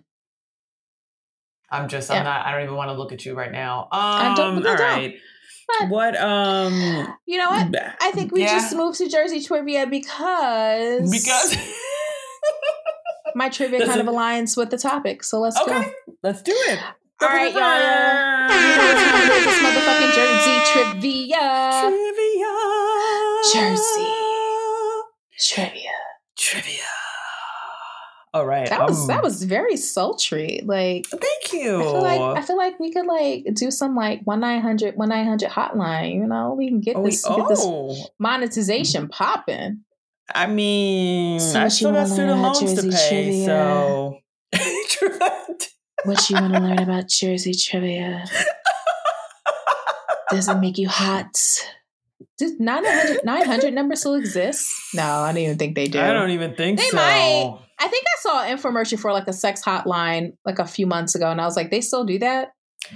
I'm 1.72 1.88
just. 1.88 2.10
Yeah. 2.10 2.18
I'm 2.18 2.24
not. 2.24 2.46
I 2.46 2.52
don't 2.52 2.64
even 2.64 2.76
want 2.76 2.90
to 2.90 2.94
look 2.94 3.12
at 3.12 3.26
you 3.26 3.34
right 3.36 3.52
now. 3.52 3.88
I 3.92 4.30
Um. 4.30 4.36
don't- 4.36 4.56
all 4.58 4.62
no, 4.62 4.76
don't. 4.78 4.80
right. 4.80 5.16
What? 5.88 6.16
Um. 6.20 6.74
You 7.26 7.38
know 7.38 7.50
what? 7.50 7.76
I 8.02 8.12
think 8.12 8.32
we 8.32 8.42
yeah, 8.42 8.54
just 8.60 8.76
moved 8.76 8.98
to 9.00 9.08
Jersey 9.10 9.42
trivia 9.42 9.86
because 9.88 11.10
because. 11.12 11.56
my 13.36 13.50
trivia 13.50 13.80
Does 13.80 13.90
kind 13.90 14.02
it- 14.02 14.08
of 14.08 14.14
aligns 14.14 14.58
with 14.58 14.70
the 14.72 14.78
topic. 14.78 15.24
So 15.24 15.40
let's 15.40 15.60
okay, 15.62 15.82
go. 15.84 15.92
let's 16.24 16.42
do 16.42 16.54
it. 16.56 16.80
All 17.22 17.28
right, 17.28 17.54
y'all. 17.54 17.60
You 18.50 18.76
know 18.76 18.84
what 18.84 18.98
time 18.98 19.32
it 19.32 19.48
is. 19.48 19.56
Motherfucking 19.60 20.14
Jersey 20.16 20.58
trivia. 20.72 21.48
Trivia. 21.84 22.56
Jersey. 23.54 24.14
Trivia. 25.38 25.92
Trivia. 26.38 26.84
All 28.34 28.46
right. 28.46 28.70
That 28.70 28.88
was 28.88 29.02
um, 29.02 29.08
that 29.08 29.24
was 29.24 29.44
very 29.44 29.76
sultry. 29.76 30.62
Like 30.64 31.08
Thank 31.08 31.54
you. 31.54 31.80
I 31.80 31.84
feel 31.84 32.02
like 32.02 32.22
I 32.38 32.42
feel 32.44 32.58
like 32.58 32.80
we 32.80 32.92
could 32.92 33.06
like 33.06 33.46
do 33.54 33.72
some 33.72 33.96
like 33.96 34.22
one 34.24 34.40
900 34.40 34.96
one 34.96 35.10
900 35.10 35.50
hotline. 35.50 36.16
You 36.16 36.28
know, 36.28 36.54
we 36.54 36.68
can 36.68 36.80
get 36.80 36.96
oh, 36.96 37.04
this 37.04 37.26
we- 37.28 37.36
get 37.36 37.48
this 37.50 37.62
oh. 37.64 37.96
monetization 38.20 39.08
popping. 39.08 39.84
I 40.34 40.46
mean, 40.46 41.40
So 41.40 41.60
I 41.60 41.68
still 41.70 41.92
got 41.92 42.08
student 42.08 42.40
loans 42.40 42.60
to 42.60 42.84
pay, 42.84 43.10
trivia? 43.10 43.46
so. 43.46 44.20
What 46.06 46.30
you 46.30 46.36
want 46.38 46.54
to 46.54 46.60
learn 46.60 46.80
about 46.80 47.08
Jersey 47.10 47.54
trivia? 47.54 48.24
Does 50.32 50.48
it 50.48 50.56
make 50.60 50.78
you 50.78 50.88
hot? 50.88 51.28
Does 52.38 52.60
900, 52.60 53.22
900 53.26 53.74
number 53.74 53.96
still 53.96 54.14
exist? 54.16 54.72
No, 54.94 55.04
I 55.04 55.32
don't 55.32 55.42
even 55.42 55.58
think 55.58 55.76
they 55.76 55.88
do. 55.88 56.00
I 56.00 56.14
don't 56.14 56.30
even 56.30 56.56
think 56.56 56.80
They 56.80 56.88
so. 56.90 56.96
might. 56.98 57.60
I 57.80 57.88
think 57.88 58.06
I 58.06 58.22
saw 58.22 58.44
an 58.44 58.58
infomercial 58.58 59.00
for 59.00 59.12
like 59.12 59.28
a 59.28 59.34
sex 59.34 59.64
hotline 59.64 60.34
like 60.46 60.60
a 60.60 60.66
few 60.68 60.86
months 60.86 61.16
ago, 61.16 61.30
and 61.32 61.42
I 61.42 61.46
was 61.46 61.56
like, 61.56 61.72
they 61.72 61.82
still 61.82 62.06
do 62.06 62.20
that? 62.20 62.54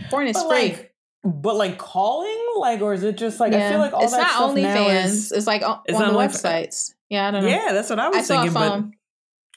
Porn 0.09 0.27
is 0.27 0.33
But 0.35 0.47
free. 0.49 0.57
like, 0.69 0.93
but 1.23 1.55
like 1.55 1.77
calling, 1.77 2.37
like, 2.57 2.81
or 2.81 2.93
is 2.93 3.03
it 3.03 3.17
just 3.17 3.39
like 3.39 3.53
I 3.53 3.69
feel 3.69 3.79
like 3.79 3.93
all 3.93 4.03
it's 4.03 4.11
that 4.11 4.19
not 4.19 4.31
stuff 4.31 4.51
OnlyFans. 4.51 5.05
is- 5.05 5.31
It's 5.31 5.47
like 5.47 5.63
on, 5.63 5.79
It's 5.85 5.97
on 5.99 6.13
the 6.13 6.19
websites. 6.19 6.93
Yeah, 7.09 7.27
I 7.27 7.31
don't 7.31 7.43
know. 7.43 7.49
Yeah, 7.49 7.71
that's 7.73 7.89
what 7.89 7.99
I 7.99 8.09
was 8.09 8.29
I 8.29 8.35
thinking. 8.43 8.53
But. 8.53 8.83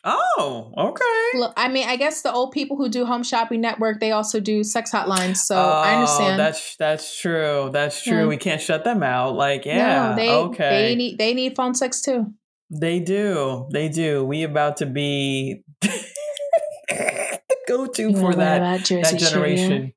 Oh, 0.09 0.73
okay. 0.79 1.39
Look, 1.41 1.53
I 1.57 1.67
mean, 1.67 1.89
I 1.89 1.97
guess 1.97 2.23
the 2.23 2.33
old 2.33 2.53
people 2.53 2.77
who 2.77 2.89
do 2.89 3.05
Home 3.05 3.25
Shopping 3.25 3.61
Network, 3.61 3.99
they 3.99 4.13
also 4.13 4.39
do 4.39 4.63
sex 4.63 4.93
hotlines. 4.93 5.39
So 5.39 5.57
oh, 5.57 5.59
I 5.61 5.95
understand. 5.95 6.39
That's 6.39 6.77
that's 6.77 7.21
true. 7.21 7.71
That's 7.73 8.05
true. 8.05 8.21
Yeah. 8.21 8.27
We 8.27 8.37
can't 8.37 8.61
shut 8.61 8.85
them 8.85 9.03
out. 9.03 9.35
Like, 9.35 9.67
yeah, 9.67 10.11
no, 10.11 10.17
they 10.17 10.31
okay. 10.31 10.89
they 10.89 10.95
need 10.95 11.19
they 11.19 11.35
need 11.35 11.57
phone 11.57 11.75
sex 11.75 12.01
too. 12.01 12.33
They 12.71 13.01
do. 13.01 13.69
They 13.73 13.89
do. 13.89 14.25
We 14.25 14.45
about 14.45 14.77
to 14.77 14.87
be 14.87 15.65
the 15.81 17.49
go-to 17.67 18.11
You 18.11 18.17
for 18.17 18.33
that 18.35 18.85
that 18.85 19.19
generation. 19.19 19.69
Trivia? 19.69 19.93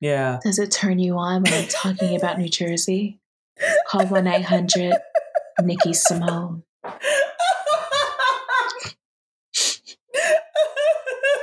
Yeah. 0.00 0.40
Does 0.42 0.58
it 0.58 0.72
turn 0.72 0.98
you 0.98 1.16
on 1.18 1.44
when 1.44 1.54
I'm 1.54 1.68
talking 1.68 2.16
about 2.16 2.38
New 2.38 2.48
Jersey? 2.48 3.20
Call 3.86 4.06
one 4.06 4.26
eight 4.26 4.44
hundred 4.44 4.96
Niki 5.60 5.94
Simone. 5.94 6.64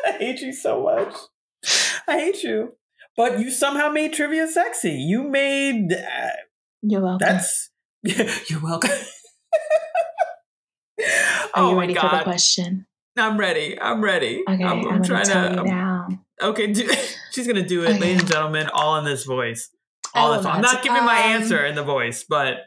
I 0.05 0.08
hate 0.19 0.39
you 0.41 0.53
so 0.53 0.83
much. 0.83 1.13
I 2.07 2.19
hate 2.19 2.43
you. 2.43 2.73
But 3.17 3.39
you 3.39 3.51
somehow 3.51 3.89
made 3.89 4.13
trivia 4.13 4.47
sexy. 4.47 4.91
You 4.91 5.23
made 5.23 5.91
uh, 5.93 6.29
You're 6.81 7.01
welcome. 7.01 7.27
that's 7.27 7.69
you're 8.03 8.61
welcome. 8.63 8.91
Are 10.99 11.05
oh 11.55 11.69
you 11.69 11.75
my 11.75 11.81
ready 11.81 11.95
for 11.95 12.09
the 12.09 12.23
question? 12.23 12.85
I'm 13.17 13.37
ready. 13.37 13.79
I'm 13.79 14.01
ready. 14.01 14.43
Okay, 14.47 14.63
I'm, 14.63 14.79
I'm, 14.85 14.87
I'm 14.95 15.03
trying 15.03 15.25
tell 15.25 15.55
to 15.55 15.63
now. 15.63 16.07
Okay, 16.41 16.71
do, 16.71 16.89
she's 17.31 17.47
gonna 17.47 17.65
do 17.67 17.83
it, 17.83 17.89
Okay. 17.89 17.99
ladies 17.99 18.21
and 18.21 18.31
gentlemen, 18.31 18.69
all 18.73 18.97
in 18.97 19.05
this 19.05 19.25
voice. 19.25 19.69
All 20.15 20.35
the 20.37 20.41
time. 20.43 20.57
I'm 20.57 20.61
not. 20.61 20.83
giving 20.83 21.03
my 21.05 21.17
Um, 21.23 21.31
answer 21.41 21.65
in 21.65 21.75
the 21.75 21.83
voice, 21.83 22.23
but 22.27 22.57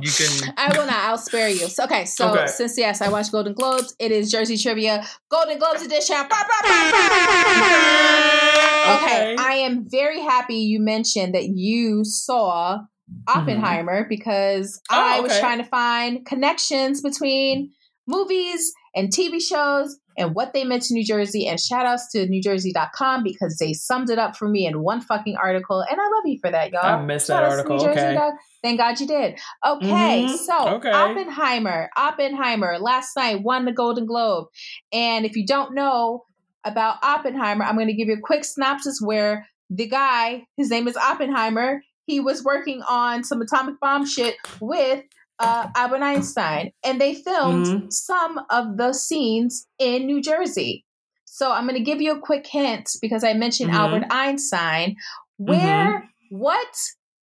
you 0.00 0.10
can. 0.10 0.54
I 0.56 0.76
will 0.76 0.86
not. 0.86 0.96
I'll 0.96 1.18
spare 1.18 1.48
you. 1.48 1.68
So, 1.68 1.84
okay, 1.84 2.04
so 2.04 2.30
Okay. 2.32 2.46
since 2.46 2.76
yes, 2.78 3.00
I 3.00 3.08
watch 3.08 3.30
Golden 3.32 3.54
Globes. 3.54 3.94
It 3.98 4.12
is 4.12 4.30
Jersey 4.30 4.56
Trivia 4.56 5.04
Golden 5.28 5.58
Globes 5.58 5.82
edition. 5.82 6.16
Bah, 6.16 6.28
bah, 6.30 6.46
bah, 6.62 6.90
bah, 6.92 7.08
bah. 7.08 8.96
Okay, 8.96 9.36
I 9.38 9.62
am 9.64 9.84
very 9.88 10.20
happy 10.20 10.56
you 10.56 10.80
mentioned 10.80 11.34
that 11.34 11.48
you 11.48 12.04
saw 12.04 12.78
mm-hmm. 12.78 13.38
Oppenheimer 13.38 14.06
because 14.08 14.80
Oh, 14.90 14.94
I 14.96 15.20
was 15.20 15.32
okay. 15.32 15.40
trying 15.40 15.58
to 15.58 15.64
find 15.64 16.24
connections 16.24 17.00
between 17.02 17.72
movies 18.06 18.72
and 18.94 19.08
TV 19.12 19.40
shows 19.42 19.98
and 20.16 20.34
what 20.34 20.52
they 20.52 20.64
meant 20.64 20.82
to 20.84 20.94
New 20.94 21.04
Jersey. 21.04 21.46
And 21.46 21.60
shout 21.60 21.86
outs 21.86 22.10
to 22.12 22.26
NewJersey.com 22.26 23.22
because 23.22 23.58
they 23.58 23.72
summed 23.72 24.10
it 24.10 24.18
up 24.18 24.36
for 24.36 24.48
me 24.48 24.66
in 24.66 24.82
one 24.82 25.00
fucking 25.00 25.36
article. 25.36 25.84
And 25.88 26.00
I 26.00 26.04
love 26.04 26.22
you 26.26 26.38
for 26.40 26.50
that, 26.50 26.72
y'all. 26.72 26.84
I 26.84 27.04
missed 27.04 27.28
that 27.28 27.40
Shout 27.42 27.50
article. 27.50 27.86
Okay. 27.88 28.16
Thank 28.62 28.78
God 28.78 28.98
you 28.98 29.06
did. 29.06 29.38
Okay, 29.64 30.24
Mhm. 30.26 30.36
so 30.38 30.68
Okay. 30.76 30.90
Oppenheimer, 30.90 31.90
Oppenheimer 31.96 32.78
last 32.78 33.16
night 33.16 33.42
won 33.42 33.64
the 33.64 33.72
Golden 33.72 34.06
Globe. 34.06 34.46
And 34.92 35.24
if 35.24 35.36
you 35.36 35.46
don't 35.46 35.74
know 35.74 36.24
about 36.64 36.96
Oppenheimer, 37.02 37.64
I'm 37.64 37.76
going 37.76 37.86
to 37.86 37.94
give 37.94 38.08
you 38.08 38.14
a 38.14 38.20
quick 38.20 38.44
synopsis 38.44 39.00
where 39.00 39.46
the 39.70 39.86
guy, 39.86 40.46
his 40.56 40.70
name 40.70 40.88
is 40.88 40.96
Oppenheimer, 40.96 41.82
he 42.06 42.20
was 42.20 42.42
working 42.44 42.82
on 42.82 43.24
some 43.24 43.40
atomic 43.40 43.78
bomb 43.80 44.06
shit 44.06 44.36
with 44.60 45.02
uh, 45.38 45.68
Albert 45.76 46.02
Einstein, 46.02 46.70
and 46.84 47.00
they 47.00 47.14
filmed 47.14 47.66
Mhm. 47.66 47.92
some 47.92 48.40
of 48.50 48.76
the 48.76 48.92
scenes 48.92 49.66
in 49.78 50.06
New 50.06 50.20
Jersey. 50.22 50.84
So 51.24 51.52
I'm 51.52 51.64
going 51.66 51.76
to 51.76 51.84
give 51.84 52.00
you 52.00 52.12
a 52.12 52.20
quick 52.20 52.46
hint 52.46 52.88
because 53.02 53.22
I 53.22 53.34
mentioned 53.34 53.70
Mhm. 53.70 53.74
Albert 53.78 54.04
Einstein. 54.10 54.96
Where, 55.36 56.08
what 56.30 56.74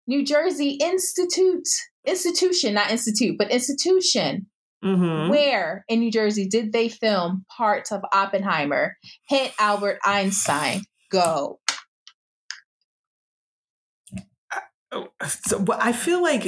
New 0.08 0.26
Jersey 0.26 0.72
Institute, 0.82 1.68
institution, 2.06 2.74
not 2.74 2.92
institute, 2.92 3.38
but 3.38 3.50
institution, 3.52 4.48
Mhm. 4.84 5.30
where 5.30 5.86
in 5.88 6.02
New 6.02 6.12
Jersey 6.12 6.48
did 6.50 6.74
they 6.74 6.90
film 6.90 7.46
parts 7.56 7.92
of 7.92 8.02
Oppenheimer? 8.12 8.98
Hint 9.30 9.54
Albert 9.60 10.00
Einstein. 10.04 10.82
Go. 11.10 11.62
Oh, 14.92 15.08
So, 15.26 15.60
but 15.60 15.82
I 15.82 15.94
feel 15.94 16.22
like 16.22 16.48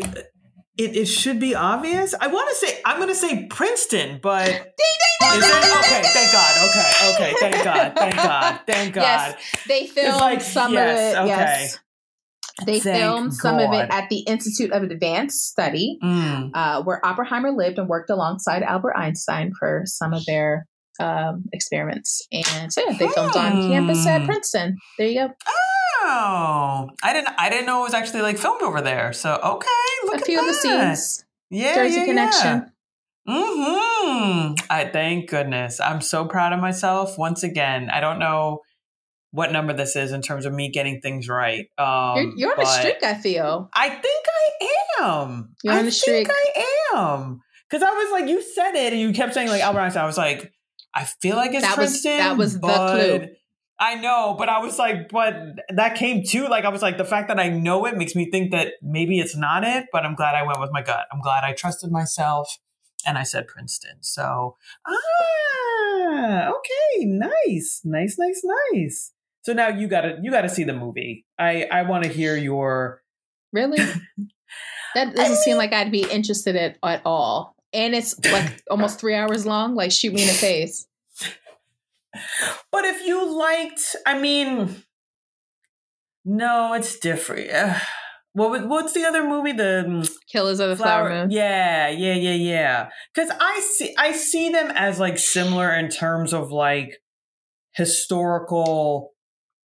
it, 0.78 0.96
it 0.96 1.06
should 1.06 1.40
be 1.40 1.56
obvious. 1.56 2.14
I 2.20 2.28
want 2.28 2.50
to 2.50 2.56
say 2.56 2.82
I'm 2.86 2.98
going 2.98 3.10
to 3.10 3.16
say 3.16 3.46
Princeton, 3.48 4.20
but 4.22 4.48
is 4.50 4.56
it 4.56 5.80
okay? 5.80 6.02
Thank 6.04 6.32
God. 6.32 6.70
Okay, 6.70 7.14
okay. 7.16 7.34
Thank 7.40 7.64
God. 7.64 7.94
Thank 7.96 8.16
God. 8.18 8.60
Thank 8.68 8.94
God. 8.96 9.02
Yes, 9.02 9.36
they 9.68 9.88
filmed 9.88 10.20
like, 10.22 10.42
some 10.42 10.74
yes, 10.74 11.16
of 11.16 11.26
it. 11.26 11.32
okay. 11.32 11.42
Yes. 11.42 11.80
They 12.68 12.80
Thank 12.80 12.98
filmed 13.00 13.34
some 13.34 13.56
of 13.58 13.74
it 13.74 13.90
at 13.90 14.10
the 14.10 14.20
Institute 14.20 14.72
of 14.72 14.84
Advanced 14.84 15.48
Study, 15.50 15.98
Mm. 16.04 16.52
uh, 16.54 16.84
where 16.84 17.04
Oppenheimer 17.04 17.52
lived 17.52 17.80
and 17.80 17.90
worked 17.90 18.12
alongside 18.12 18.62
Albert 18.62 18.96
Einstein 18.96 19.52
for 19.58 19.82
some 19.86 20.14
of 20.14 20.24
their 20.28 20.68
um, 21.00 21.46
experiments. 21.52 22.22
And 22.32 22.72
so 22.72 22.84
yeah, 22.88 22.96
they 22.96 23.08
filmed 23.08 23.36
on 23.36 23.54
campus 23.70 24.06
at 24.06 24.22
Hmm. 24.22 24.28
Princeton. 24.28 24.78
There 25.00 25.08
you 25.08 25.28
go. 25.28 25.34
Oh, 25.48 25.63
I 26.14 27.14
didn't. 27.14 27.30
I 27.38 27.50
didn't 27.50 27.66
know 27.66 27.82
it 27.82 27.84
was 27.84 27.94
actually 27.94 28.22
like 28.22 28.38
filmed 28.38 28.62
over 28.62 28.82
there. 28.82 29.14
So 29.14 29.34
okay, 29.36 29.68
look 30.06 30.16
a 30.16 30.18
at 30.20 30.26
few 30.26 30.40
of 30.40 30.46
the 30.46 30.54
scenes. 30.54 31.26
Yeah, 31.50 31.76
Jersey 31.76 32.00
yeah, 32.00 32.06
Connection. 32.06 32.50
Yeah. 32.58 32.70
Hmm. 33.26 34.54
I 34.70 34.86
thank 34.92 35.30
goodness. 35.30 35.80
I'm 35.80 36.02
so 36.02 36.26
proud 36.26 36.52
of 36.54 36.60
myself 36.60 37.18
once 37.18 37.44
again. 37.44 37.90
I 37.90 38.02
don't 38.02 38.20
know 38.20 38.60
what 39.32 39.52
number 39.52 39.74
this 39.74 39.96
is 39.96 40.12
in 40.12 40.22
terms 40.22 40.46
of 40.46 40.54
me 40.54 40.70
getting 40.70 41.00
things 41.02 41.28
right. 41.30 41.68
Um, 41.78 42.18
You're, 42.18 42.38
you're 42.38 42.52
on 42.54 42.62
a 42.62 42.66
streak, 42.66 43.02
I 43.02 43.16
feel. 43.16 43.70
I 43.74 43.90
think 43.90 44.26
I 44.28 45.04
am. 45.04 45.56
You're 45.64 45.74
on 45.74 45.88
a 45.88 45.92
streak. 45.92 46.28
I 46.30 46.66
am. 46.96 47.40
Because 47.70 47.82
I 47.82 47.92
was 47.92 48.12
like, 48.12 48.30
you 48.30 48.42
said 48.42 48.76
it, 48.76 48.94
and 48.94 49.02
you 49.02 49.14
kept 49.14 49.34
saying 49.34 49.48
like 49.48 49.62
Albert 49.62 49.80
Einstein. 49.80 50.04
I 50.04 50.06
was 50.06 50.18
like, 50.18 50.52
I 50.94 51.06
feel 51.06 51.36
like 51.36 51.54
it's 51.54 51.64
That 51.66 51.78
was- 51.78 52.04
that 52.04 52.38
was 52.38 52.60
the 52.60 52.68
clue. 52.68 53.28
I 53.80 53.96
know, 53.96 54.36
but 54.38 54.50
I 54.50 54.60
was 54.60 54.78
like, 54.78 55.10
but 55.10 55.36
that 55.70 55.96
came 55.96 56.24
too. 56.24 56.48
Like 56.48 56.64
I 56.64 56.70
was 56.70 56.82
like, 56.82 56.98
the 56.98 57.06
fact 57.06 57.28
that 57.28 57.40
I 57.40 57.50
know 57.50 57.86
it 57.86 57.98
makes 57.98 58.16
me 58.16 58.30
think 58.30 58.52
that 58.52 58.74
maybe 58.82 59.20
it's 59.20 59.36
not 59.36 59.64
it. 59.64 59.88
But 59.92 60.06
I'm 60.06 60.16
glad 60.16 60.36
I 60.36 60.44
went 60.44 60.60
with 60.60 60.70
my 60.72 60.82
gut. 60.82 61.08
I'm 61.12 61.22
glad 61.22 61.44
I 61.44 61.54
trusted 61.54 61.92
myself, 61.92 62.60
and 63.06 63.18
I 63.18 63.24
said 63.24 63.48
Princeton. 63.48 63.98
So 64.02 64.58
ah, 64.88 66.50
okay, 66.50 67.06
nice, 67.06 67.82
nice, 67.84 68.18
nice, 68.18 68.44
nice. 68.72 69.12
So 69.42 69.54
now 69.54 69.70
you 69.70 69.88
gotta 69.88 70.20
you 70.22 70.32
gotta 70.32 70.50
see 70.50 70.64
the 70.64 70.74
movie. 70.74 71.26
I 71.38 71.64
I 71.64 71.82
want 71.84 72.04
to 72.04 72.10
hear 72.10 72.38
your 72.38 73.02
Really? 73.52 73.80
That 74.96 75.16
doesn't 75.16 75.38
seem 75.38 75.58
like 75.58 75.74
I'd 75.74 75.92
be 75.92 76.04
interested 76.04 76.56
in 76.56 76.76
at 76.84 77.02
all. 77.04 77.56
And 77.74 77.96
it's 77.96 78.24
like 78.32 78.62
almost 78.70 79.00
three 79.00 79.16
hours 79.16 79.46
long. 79.46 79.74
Like 79.74 79.92
shoot 79.92 80.14
me 80.14 80.22
in 80.22 80.28
the 80.28 80.34
face. 80.34 80.88
But 82.72 82.86
if 82.86 83.06
you 83.06 83.26
liked, 83.38 83.96
I 84.06 84.18
mean, 84.20 84.84
no, 86.26 86.74
it's 86.74 87.00
different. 87.00 87.52
What 88.34 88.50
was 88.50 88.62
what's 88.64 88.94
the 88.94 89.06
other 89.06 89.28
movie? 89.28 89.52
The 89.52 89.86
mm, 89.88 90.12
Killers 90.28 90.60
of 90.60 90.70
the 90.70 90.76
Flower, 90.76 91.10
Moon. 91.10 91.30
Yeah, 91.32 91.90
yeah, 91.90 92.16
yeah, 92.16 92.32
yeah. 92.34 92.90
Because 93.14 93.30
I 93.40 93.60
see, 93.60 93.94
I 93.98 94.12
see 94.12 94.50
them 94.50 94.72
as 94.74 95.00
like 95.00 95.20
similar 95.20 95.72
in 95.74 95.90
terms 95.90 96.34
of 96.34 96.52
like 96.52 96.98
historical, 97.76 99.14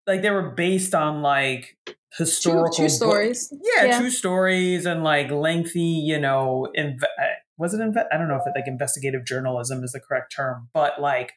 like 0.07 0.23
they 0.23 0.31
were 0.31 0.51
based 0.51 0.95
on 0.95 1.23
like 1.23 1.77
historical 2.17 2.73
true 2.77 2.85
book- 2.87 2.91
stories. 2.91 3.53
yeah, 3.77 3.85
Yeah. 3.85 3.99
true 4.01 4.11
stories 4.11 4.87
and 4.87 5.05
like 5.05 5.31
lengthy, 5.31 5.81
you 5.83 6.19
know, 6.19 6.69
inve- 6.77 7.03
uh, 7.05 7.25
was 7.59 7.73
it 7.75 7.81
inve- 7.81 8.07
I 8.13 8.17
don't 8.19 8.29
know 8.29 8.37
if 8.37 8.47
it 8.47 8.53
like 8.57 8.67
investigative 8.67 9.25
journalism 9.25 9.85
is 9.85 9.93
the 9.93 10.01
correct 10.01 10.35
term, 10.35 10.71
but 10.75 11.01
like 11.01 11.33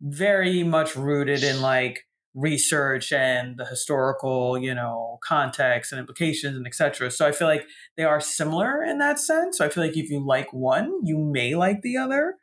very 0.00 0.62
much 0.62 0.96
rooted 0.96 1.42
in 1.44 1.60
like 1.60 2.06
research 2.34 3.12
and 3.12 3.58
the 3.58 3.64
historical, 3.64 4.58
you 4.58 4.74
know, 4.74 5.18
context 5.24 5.92
and 5.92 5.98
implications 5.98 6.56
and 6.56 6.66
etc. 6.66 7.10
So 7.10 7.26
I 7.26 7.32
feel 7.32 7.48
like 7.48 7.66
they 7.96 8.04
are 8.04 8.20
similar 8.20 8.82
in 8.82 8.98
that 8.98 9.18
sense. 9.18 9.58
So 9.58 9.64
I 9.64 9.68
feel 9.68 9.84
like 9.84 9.96
if 9.96 10.10
you 10.10 10.24
like 10.24 10.52
one, 10.52 11.00
you 11.04 11.18
may 11.18 11.54
like 11.56 11.82
the 11.82 11.96
other. 11.96 12.36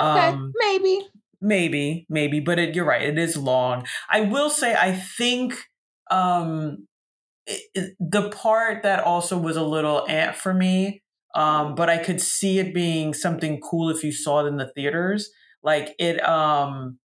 Okay, 0.00 0.32
Um, 0.32 0.54
maybe. 0.54 1.08
maybe 1.40 2.06
maybe 2.10 2.38
but 2.40 2.58
it, 2.58 2.74
you're 2.74 2.84
right 2.84 3.02
it 3.02 3.18
is 3.18 3.36
long 3.36 3.86
i 4.10 4.20
will 4.20 4.50
say 4.50 4.74
i 4.74 4.92
think 4.92 5.54
um 6.10 6.86
it, 7.46 7.62
it- 7.74 7.96
the 8.00 8.30
part 8.30 8.82
that 8.82 9.04
also 9.04 9.38
was 9.38 9.56
a 9.56 9.64
little 9.64 10.06
ant 10.08 10.36
for 10.36 10.54
me 10.54 11.02
um 11.34 11.74
but 11.74 11.88
i 11.90 11.98
could 11.98 12.20
see 12.20 12.58
it 12.58 12.74
being 12.74 13.14
something 13.14 13.60
cool 13.60 13.90
if 13.90 14.04
you 14.04 14.12
saw 14.12 14.44
it 14.44 14.48
in 14.48 14.56
the 14.58 14.70
theaters 14.74 15.30
like 15.62 15.94
it 15.98 16.22
um 16.26 16.98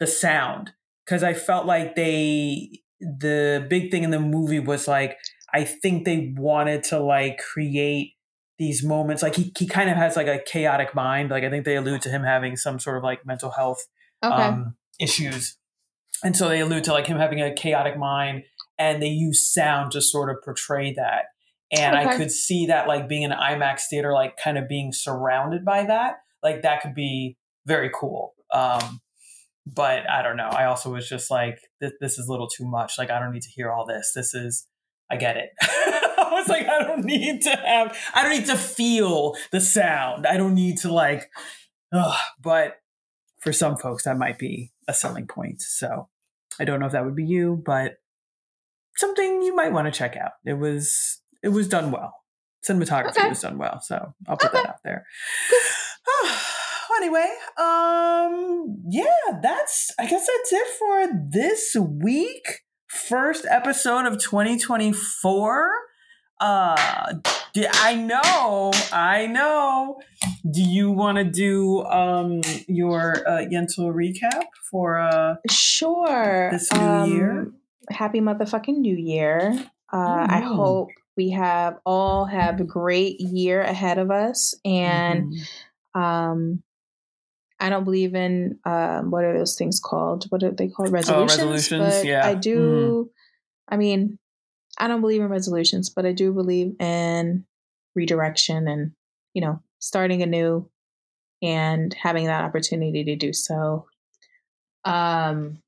the 0.00 0.06
sound 0.06 0.72
because 1.04 1.22
i 1.22 1.34
felt 1.34 1.66
like 1.66 1.94
they 1.94 2.70
the 3.00 3.66
big 3.68 3.90
thing 3.90 4.02
in 4.02 4.10
the 4.10 4.20
movie 4.20 4.60
was 4.60 4.88
like 4.88 5.16
i 5.54 5.64
think 5.64 6.04
they 6.04 6.32
wanted 6.36 6.82
to 6.82 6.98
like 6.98 7.38
create 7.38 8.14
these 8.58 8.82
moments 8.84 9.22
like 9.22 9.36
he, 9.36 9.52
he 9.56 9.66
kind 9.66 9.88
of 9.88 9.96
has 9.96 10.16
like 10.16 10.26
a 10.26 10.40
chaotic 10.44 10.94
mind 10.94 11.30
like 11.30 11.44
i 11.44 11.50
think 11.50 11.64
they 11.64 11.76
allude 11.76 12.02
to 12.02 12.08
him 12.08 12.24
having 12.24 12.56
some 12.56 12.78
sort 12.78 12.96
of 12.96 13.04
like 13.04 13.24
mental 13.24 13.50
health 13.50 13.86
Okay. 14.22 14.34
um, 14.34 14.74
issues. 14.98 15.56
And 16.24 16.36
so 16.36 16.48
they 16.48 16.60
allude 16.60 16.84
to 16.84 16.92
like 16.92 17.06
him 17.06 17.18
having 17.18 17.40
a 17.40 17.54
chaotic 17.54 17.96
mind 17.96 18.42
and 18.78 19.00
they 19.02 19.08
use 19.08 19.52
sound 19.52 19.92
to 19.92 20.02
sort 20.02 20.30
of 20.30 20.42
portray 20.44 20.92
that. 20.94 21.26
And 21.70 21.94
I 21.96 22.16
could 22.16 22.32
see 22.32 22.66
that 22.66 22.88
like 22.88 23.08
being 23.08 23.24
an 23.24 23.30
IMAX 23.30 23.82
theater, 23.90 24.12
like 24.12 24.36
kind 24.42 24.56
of 24.58 24.68
being 24.68 24.92
surrounded 24.92 25.64
by 25.64 25.84
that. 25.84 26.16
Like 26.42 26.62
that 26.62 26.80
could 26.82 26.94
be 26.94 27.36
very 27.68 27.90
cool. 27.94 28.34
Um, 28.52 29.00
but 29.66 30.08
I 30.08 30.22
don't 30.22 30.36
know. 30.36 30.48
I 30.48 30.64
also 30.64 30.90
was 30.92 31.08
just 31.08 31.30
like, 31.30 31.58
this, 31.80 31.92
this 32.00 32.18
is 32.18 32.26
a 32.26 32.30
little 32.30 32.48
too 32.48 32.64
much. 32.64 32.94
Like, 32.98 33.10
I 33.10 33.20
don't 33.20 33.32
need 33.32 33.42
to 33.42 33.50
hear 33.50 33.70
all 33.70 33.86
this. 33.86 34.12
This 34.14 34.34
is, 34.34 34.66
I 35.10 35.16
get 35.16 35.36
it. 35.36 35.50
I 35.60 36.30
was 36.32 36.48
like, 36.48 36.66
I 36.66 36.82
don't 36.82 37.04
need 37.04 37.42
to 37.42 37.50
have, 37.50 37.96
I 38.14 38.22
don't 38.22 38.32
need 38.32 38.46
to 38.46 38.56
feel 38.56 39.36
the 39.52 39.60
sound. 39.60 40.26
I 40.26 40.36
don't 40.36 40.54
need 40.54 40.78
to 40.78 40.92
like, 40.92 41.30
ugh. 41.92 42.18
but 42.42 42.76
for 43.40 43.52
some 43.52 43.76
folks, 43.76 44.04
that 44.04 44.16
might 44.16 44.38
be 44.38 44.72
a 44.88 44.94
selling 44.94 45.26
point. 45.26 45.60
So 45.60 46.08
I 46.58 46.64
don't 46.64 46.80
know 46.80 46.86
if 46.86 46.92
that 46.92 47.04
would 47.04 47.16
be 47.16 47.24
you, 47.24 47.62
but 47.64 47.96
something 48.96 49.42
you 49.42 49.54
might 49.54 49.72
want 49.72 49.86
to 49.86 49.96
check 49.96 50.16
out. 50.16 50.32
It 50.44 50.54
was, 50.54 51.20
it 51.42 51.48
was 51.48 51.68
done 51.68 51.90
well. 51.90 52.14
Cinematography 52.66 53.18
okay. 53.18 53.28
was 53.28 53.40
done 53.40 53.58
well. 53.58 53.80
So 53.82 54.14
I'll 54.26 54.36
put 54.36 54.54
okay. 54.54 54.62
that 54.62 54.68
out 54.68 54.82
there. 54.84 55.04
anyway, 56.98 57.30
um, 57.56 58.76
yeah, 58.88 59.40
that's 59.40 59.92
I 59.98 60.06
guess 60.06 60.26
that's 60.26 60.52
it 60.52 60.68
for 60.78 61.08
this 61.30 61.76
week. 61.76 62.62
First 62.88 63.46
episode 63.48 64.06
of 64.06 64.18
2024. 64.18 65.70
Uh, 66.40 67.14
I 67.56 67.94
know, 67.96 68.72
I 68.92 69.26
know. 69.26 70.00
Do 70.50 70.62
you 70.62 70.90
want 70.90 71.18
to 71.18 71.24
do 71.24 71.84
um 71.84 72.40
your 72.66 73.28
uh, 73.28 73.44
Yentl 73.44 73.92
recap 73.92 74.44
for 74.70 74.98
uh 74.98 75.36
sure 75.50 76.50
this 76.52 76.72
new 76.72 76.80
um, 76.80 77.12
year? 77.12 77.52
Happy 77.90 78.20
motherfucking 78.20 78.76
New 78.76 78.96
Year! 78.96 79.52
Uh, 79.92 79.96
oh, 79.96 80.26
I 80.28 80.40
hope 80.40 80.88
we 81.16 81.30
have 81.30 81.78
all 81.86 82.26
have 82.26 82.60
a 82.60 82.64
great 82.64 83.20
year 83.20 83.62
ahead 83.62 83.98
of 83.98 84.10
us, 84.10 84.54
and 84.64 85.32
mm-hmm. 85.32 86.00
um, 86.00 86.62
I 87.60 87.70
don't 87.70 87.84
believe 87.84 88.14
in 88.14 88.58
um, 88.64 89.10
what 89.10 89.24
are 89.24 89.36
those 89.36 89.56
things 89.56 89.80
called? 89.80 90.26
What 90.30 90.42
are 90.42 90.52
they 90.52 90.68
called? 90.68 90.92
Resolutions. 90.92 91.40
Oh, 91.40 91.50
resolutions. 91.50 91.94
But 91.96 92.04
yeah. 92.06 92.26
I 92.26 92.34
do. 92.34 93.10
Mm. 93.10 93.10
I 93.68 93.76
mean, 93.76 94.18
I 94.78 94.86
don't 94.86 95.00
believe 95.00 95.20
in 95.20 95.28
resolutions, 95.28 95.90
but 95.90 96.06
I 96.06 96.12
do 96.12 96.32
believe 96.32 96.80
in 96.80 97.44
redirection 97.94 98.68
and 98.68 98.92
you 99.34 99.42
know 99.42 99.60
starting 99.80 100.22
anew 100.22 100.68
and 101.42 101.94
having 101.94 102.26
that 102.26 102.44
opportunity 102.44 103.04
to 103.04 103.16
do 103.16 103.32
so. 103.32 103.86
Um, 104.84 105.58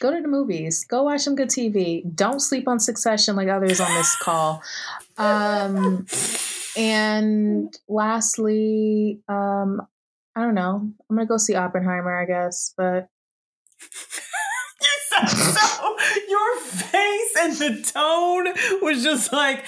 go 0.00 0.14
to 0.14 0.20
the 0.20 0.28
movies. 0.28 0.84
Go 0.84 1.04
watch 1.04 1.22
some 1.22 1.34
good 1.34 1.48
TV. 1.48 2.02
Don't 2.14 2.40
sleep 2.40 2.68
on 2.68 2.78
Succession 2.78 3.36
like 3.36 3.48
others 3.48 3.80
on 3.80 3.92
this 3.94 4.16
call. 4.16 4.62
Um, 5.18 6.04
and 6.76 7.72
lastly, 7.88 9.20
um, 9.28 9.80
I 10.36 10.42
don't 10.42 10.54
know. 10.54 10.90
I'm 11.10 11.16
gonna 11.16 11.26
go 11.26 11.36
see 11.36 11.54
Oppenheimer, 11.54 12.20
I 12.20 12.26
guess, 12.26 12.74
but 12.76 13.08
you 13.82 14.88
said 15.08 15.26
so. 15.28 15.96
Your 16.28 16.60
face 16.60 17.36
and 17.40 17.52
the 17.54 17.92
tone 17.92 18.54
was 18.82 19.02
just 19.02 19.32
like 19.32 19.64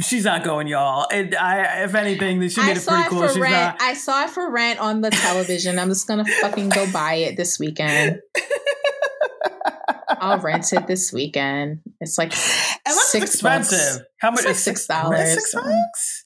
she's 0.00 0.24
not 0.24 0.44
going, 0.44 0.68
y'all. 0.68 1.06
And 1.10 1.34
I, 1.34 1.82
if 1.82 1.94
anything, 1.94 2.46
she 2.48 2.60
made 2.60 2.68
I 2.68 2.80
it 2.80 2.86
pretty 2.86 3.02
it 3.02 3.08
cool. 3.08 3.28
She's 3.28 3.38
rent. 3.38 3.52
not. 3.52 3.82
I 3.82 3.94
saw 3.94 4.24
it 4.24 4.30
for 4.30 4.50
rent 4.50 4.78
on 4.78 5.00
the 5.00 5.10
television. 5.10 5.78
I'm 5.78 5.88
just 5.88 6.06
gonna 6.06 6.24
fucking 6.24 6.68
go 6.70 6.90
buy 6.92 7.14
it 7.14 7.36
this 7.36 7.58
weekend. 7.58 8.20
I'll 10.08 10.38
rent 10.38 10.72
it 10.72 10.86
this 10.86 11.12
weekend. 11.12 11.80
It's 12.00 12.16
like 12.16 12.32
six 12.32 13.14
expensive. 13.14 13.98
Bucks. 13.98 14.08
How 14.18 14.30
much? 14.30 14.40
It's 14.40 14.46
like 14.46 14.56
six 14.56 14.86
dollars. 14.86 15.34
Six 15.34 15.54
bucks. 15.54 16.25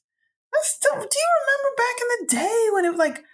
Still, 0.63 0.95
do 0.95 1.01
you 1.01 1.29
remember 1.41 1.77
back 1.77 1.97
in 2.01 2.09
the 2.19 2.37
day 2.37 2.69
when 2.73 2.85
it 2.85 2.91
was 2.91 2.99
like 2.99 3.25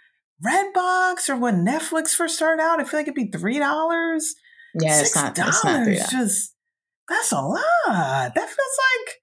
Redbox 0.45 1.29
or 1.29 1.37
when 1.37 1.65
Netflix 1.65 2.09
first 2.09 2.35
started 2.35 2.61
out? 2.61 2.79
I 2.79 2.83
feel 2.83 2.99
like 2.99 3.07
it'd 3.07 3.15
be 3.15 3.27
three 3.31 3.59
dollars. 3.59 4.35
Yeah, 4.79 5.01
it's 5.01 5.15
not. 5.15 5.37
It's 5.37 5.63
not 5.63 5.87
Just 5.87 6.53
that's 7.07 7.31
a 7.31 7.41
lot. 7.41 7.61
That 7.87 8.33
feels 8.35 8.57
like 8.57 9.21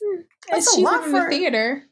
hmm, 0.00 0.20
that's 0.50 0.66
it's 0.66 0.76
a 0.76 0.80
lot 0.80 1.04
for 1.04 1.10
the 1.10 1.26
theater. 1.30 1.82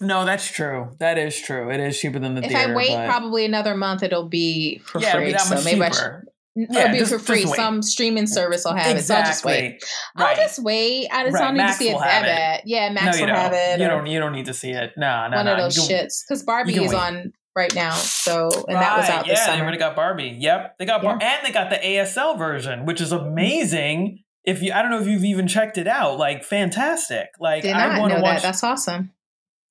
No, 0.00 0.24
that's 0.24 0.50
true. 0.50 0.90
That 0.98 1.18
is 1.18 1.40
true. 1.40 1.70
It 1.70 1.80
is 1.80 1.98
cheaper 1.98 2.18
than 2.18 2.34
the 2.34 2.42
if 2.42 2.50
theater. 2.50 2.64
If 2.64 2.70
I 2.70 2.74
wait 2.74 2.94
but... 2.94 3.06
probably 3.06 3.44
another 3.44 3.76
month, 3.76 4.02
it'll 4.02 4.28
be 4.28 4.78
for 4.78 5.00
yeah, 5.00 5.12
free. 5.12 5.38
so 5.38 5.54
maybe 5.56 5.70
cheaper. 5.70 5.84
I 5.84 5.90
should 5.90 6.28
yeah, 6.56 6.80
It'll 6.80 6.92
be 6.92 6.98
just, 6.98 7.12
for 7.12 7.18
free. 7.18 7.46
Some 7.46 7.82
streaming 7.82 8.28
service 8.28 8.64
will 8.64 8.74
have 8.74 8.96
exactly. 8.96 9.00
it. 9.00 9.04
So 9.04 9.14
I'll 9.14 9.24
just 9.24 9.44
wait. 9.44 9.84
Right. 10.16 10.28
I'll 10.28 10.36
just 10.36 10.62
wait. 10.62 11.08
I 11.10 11.24
just 11.24 11.34
right. 11.34 11.40
don't 11.40 11.54
need 11.54 11.58
Max 11.58 11.78
to 11.78 11.84
see 11.84 11.90
it. 11.90 12.62
Yeah, 12.64 12.90
Max 12.90 13.18
no, 13.18 13.26
will 13.26 13.34
have 13.34 13.52
it. 13.52 13.80
You 13.80 13.88
don't. 13.88 14.06
You 14.06 14.20
don't 14.20 14.32
need 14.32 14.46
to 14.46 14.54
see 14.54 14.70
it. 14.70 14.92
No, 14.96 15.28
no, 15.28 15.36
one 15.36 15.46
no. 15.46 15.52
of 15.52 15.58
those 15.58 15.76
shits. 15.76 16.22
Because 16.26 16.44
Barbie 16.44 16.76
is 16.76 16.92
wait. 16.92 16.94
on 16.94 17.32
right 17.56 17.74
now. 17.74 17.92
So 17.92 18.50
and 18.68 18.76
right. 18.76 18.80
that 18.80 18.98
was 18.98 19.08
out. 19.08 19.26
Yeah, 19.26 19.32
this 19.32 19.44
summer. 19.44 19.56
they 19.56 19.62
already 19.62 19.78
got 19.78 19.96
Barbie. 19.96 20.36
Yep, 20.38 20.78
they 20.78 20.86
got 20.86 21.02
Bar- 21.02 21.18
yeah. 21.20 21.36
and 21.36 21.46
they 21.46 21.52
got 21.52 21.70
the 21.70 21.76
ASL 21.76 22.38
version, 22.38 22.86
which 22.86 23.00
is 23.00 23.10
amazing. 23.10 24.20
If 24.44 24.62
you, 24.62 24.72
I 24.72 24.82
don't 24.82 24.90
know 24.90 25.00
if 25.00 25.08
you've 25.08 25.24
even 25.24 25.48
checked 25.48 25.76
it 25.76 25.88
out. 25.88 26.18
Like 26.18 26.44
fantastic. 26.44 27.30
Like 27.40 27.62
Did 27.62 27.74
I 27.74 27.98
want 27.98 28.12
to 28.12 28.20
watch. 28.20 28.36
That. 28.36 28.42
That's 28.42 28.62
awesome. 28.62 29.10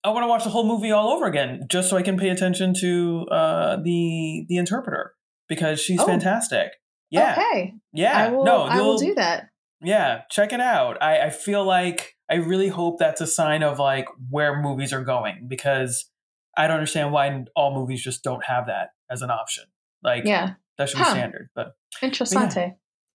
I 0.03 0.09
want 0.09 0.23
to 0.23 0.27
watch 0.27 0.43
the 0.43 0.49
whole 0.49 0.67
movie 0.67 0.91
all 0.91 1.13
over 1.13 1.27
again, 1.27 1.65
just 1.69 1.89
so 1.89 1.95
I 1.95 2.01
can 2.01 2.17
pay 2.17 2.27
attention 2.27 2.73
to 2.81 3.25
uh, 3.31 3.77
the 3.81 4.45
the 4.49 4.57
interpreter 4.57 5.13
because 5.47 5.79
she's 5.79 5.99
oh. 5.99 6.05
fantastic. 6.05 6.71
Yeah. 7.09 7.33
Okay. 7.37 7.73
Yeah. 7.93 8.17
I 8.17 8.29
will, 8.29 8.43
no, 8.43 8.63
I 8.63 8.81
will 8.81 8.97
do 8.97 9.13
that. 9.15 9.49
Yeah, 9.83 10.21
check 10.31 10.53
it 10.53 10.61
out. 10.61 11.01
I, 11.01 11.23
I 11.23 11.29
feel 11.29 11.65
like 11.65 12.15
I 12.31 12.35
really 12.35 12.69
hope 12.69 12.99
that's 12.99 13.21
a 13.21 13.27
sign 13.27 13.63
of 13.63 13.79
like 13.79 14.07
where 14.29 14.61
movies 14.61 14.93
are 14.93 15.03
going 15.03 15.45
because 15.47 16.09
I 16.57 16.67
don't 16.67 16.77
understand 16.77 17.11
why 17.11 17.43
all 17.55 17.75
movies 17.75 18.01
just 18.01 18.23
don't 18.23 18.45
have 18.45 18.67
that 18.67 18.89
as 19.11 19.21
an 19.21 19.29
option. 19.29 19.65
Like, 20.01 20.23
yeah, 20.25 20.53
that 20.77 20.89
should 20.89 20.99
be 20.99 21.03
standard. 21.03 21.49
But 21.53 21.73
interessante. 22.01 22.55
But 22.55 22.55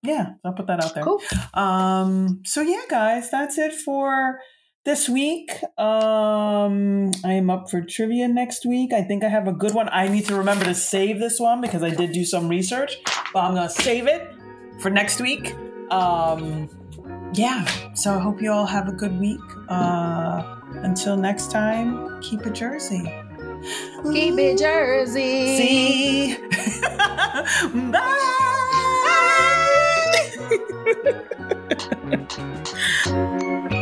yeah. 0.03 0.13
yeah, 0.13 0.27
I'll 0.45 0.53
put 0.53 0.67
that 0.67 0.85
out 0.85 0.95
there. 0.95 1.05
Cool. 1.05 1.23
Um. 1.55 2.43
So 2.45 2.61
yeah, 2.61 2.83
guys, 2.89 3.31
that's 3.31 3.57
it 3.57 3.73
for 3.73 4.39
this 4.85 5.09
week. 5.09 5.51
Um, 5.77 7.11
I 7.25 7.33
am 7.33 7.51
up 7.51 7.71
for 7.71 7.83
trivia 7.83 8.29
next 8.29 8.65
week. 8.65 8.93
I 8.93 9.03
think 9.03 9.25
I 9.25 9.29
have 9.29 9.47
a 9.49 9.53
good 9.53 9.75
one. 9.75 9.89
I 9.91 10.09
need 10.09 10.27
to 10.27 10.35
remember 10.37 10.65
to 10.65 10.75
save 10.75 11.19
this 11.19 11.39
one 11.39 11.61
because 11.61 11.83
I 11.83 11.91
did 11.91 12.13
do 12.13 12.25
some 12.25 12.49
research, 12.49 12.97
but 13.33 13.41
I'm 13.41 13.55
gonna 13.55 13.69
save 13.69 14.07
it 14.07 14.27
for 14.81 14.91
next 14.91 15.21
week. 15.21 15.55
Um, 15.91 16.69
yeah. 17.35 17.65
So 17.95 18.15
I 18.15 18.19
hope 18.19 18.41
you 18.41 18.51
all 18.51 18.67
have 18.67 18.89
a 18.89 18.93
good 18.93 19.19
week. 19.19 19.41
Uh, 19.69 20.57
until 20.83 21.17
next 21.17 21.51
time, 21.51 22.21
keep 22.21 22.47
it 22.47 22.55
Jersey. 22.55 23.03
Keep 24.13 24.39
it 24.39 24.59
Jersey. 24.59 25.57
See. 25.57 26.37
Bye. 27.91 28.01
Bye. 33.11 33.69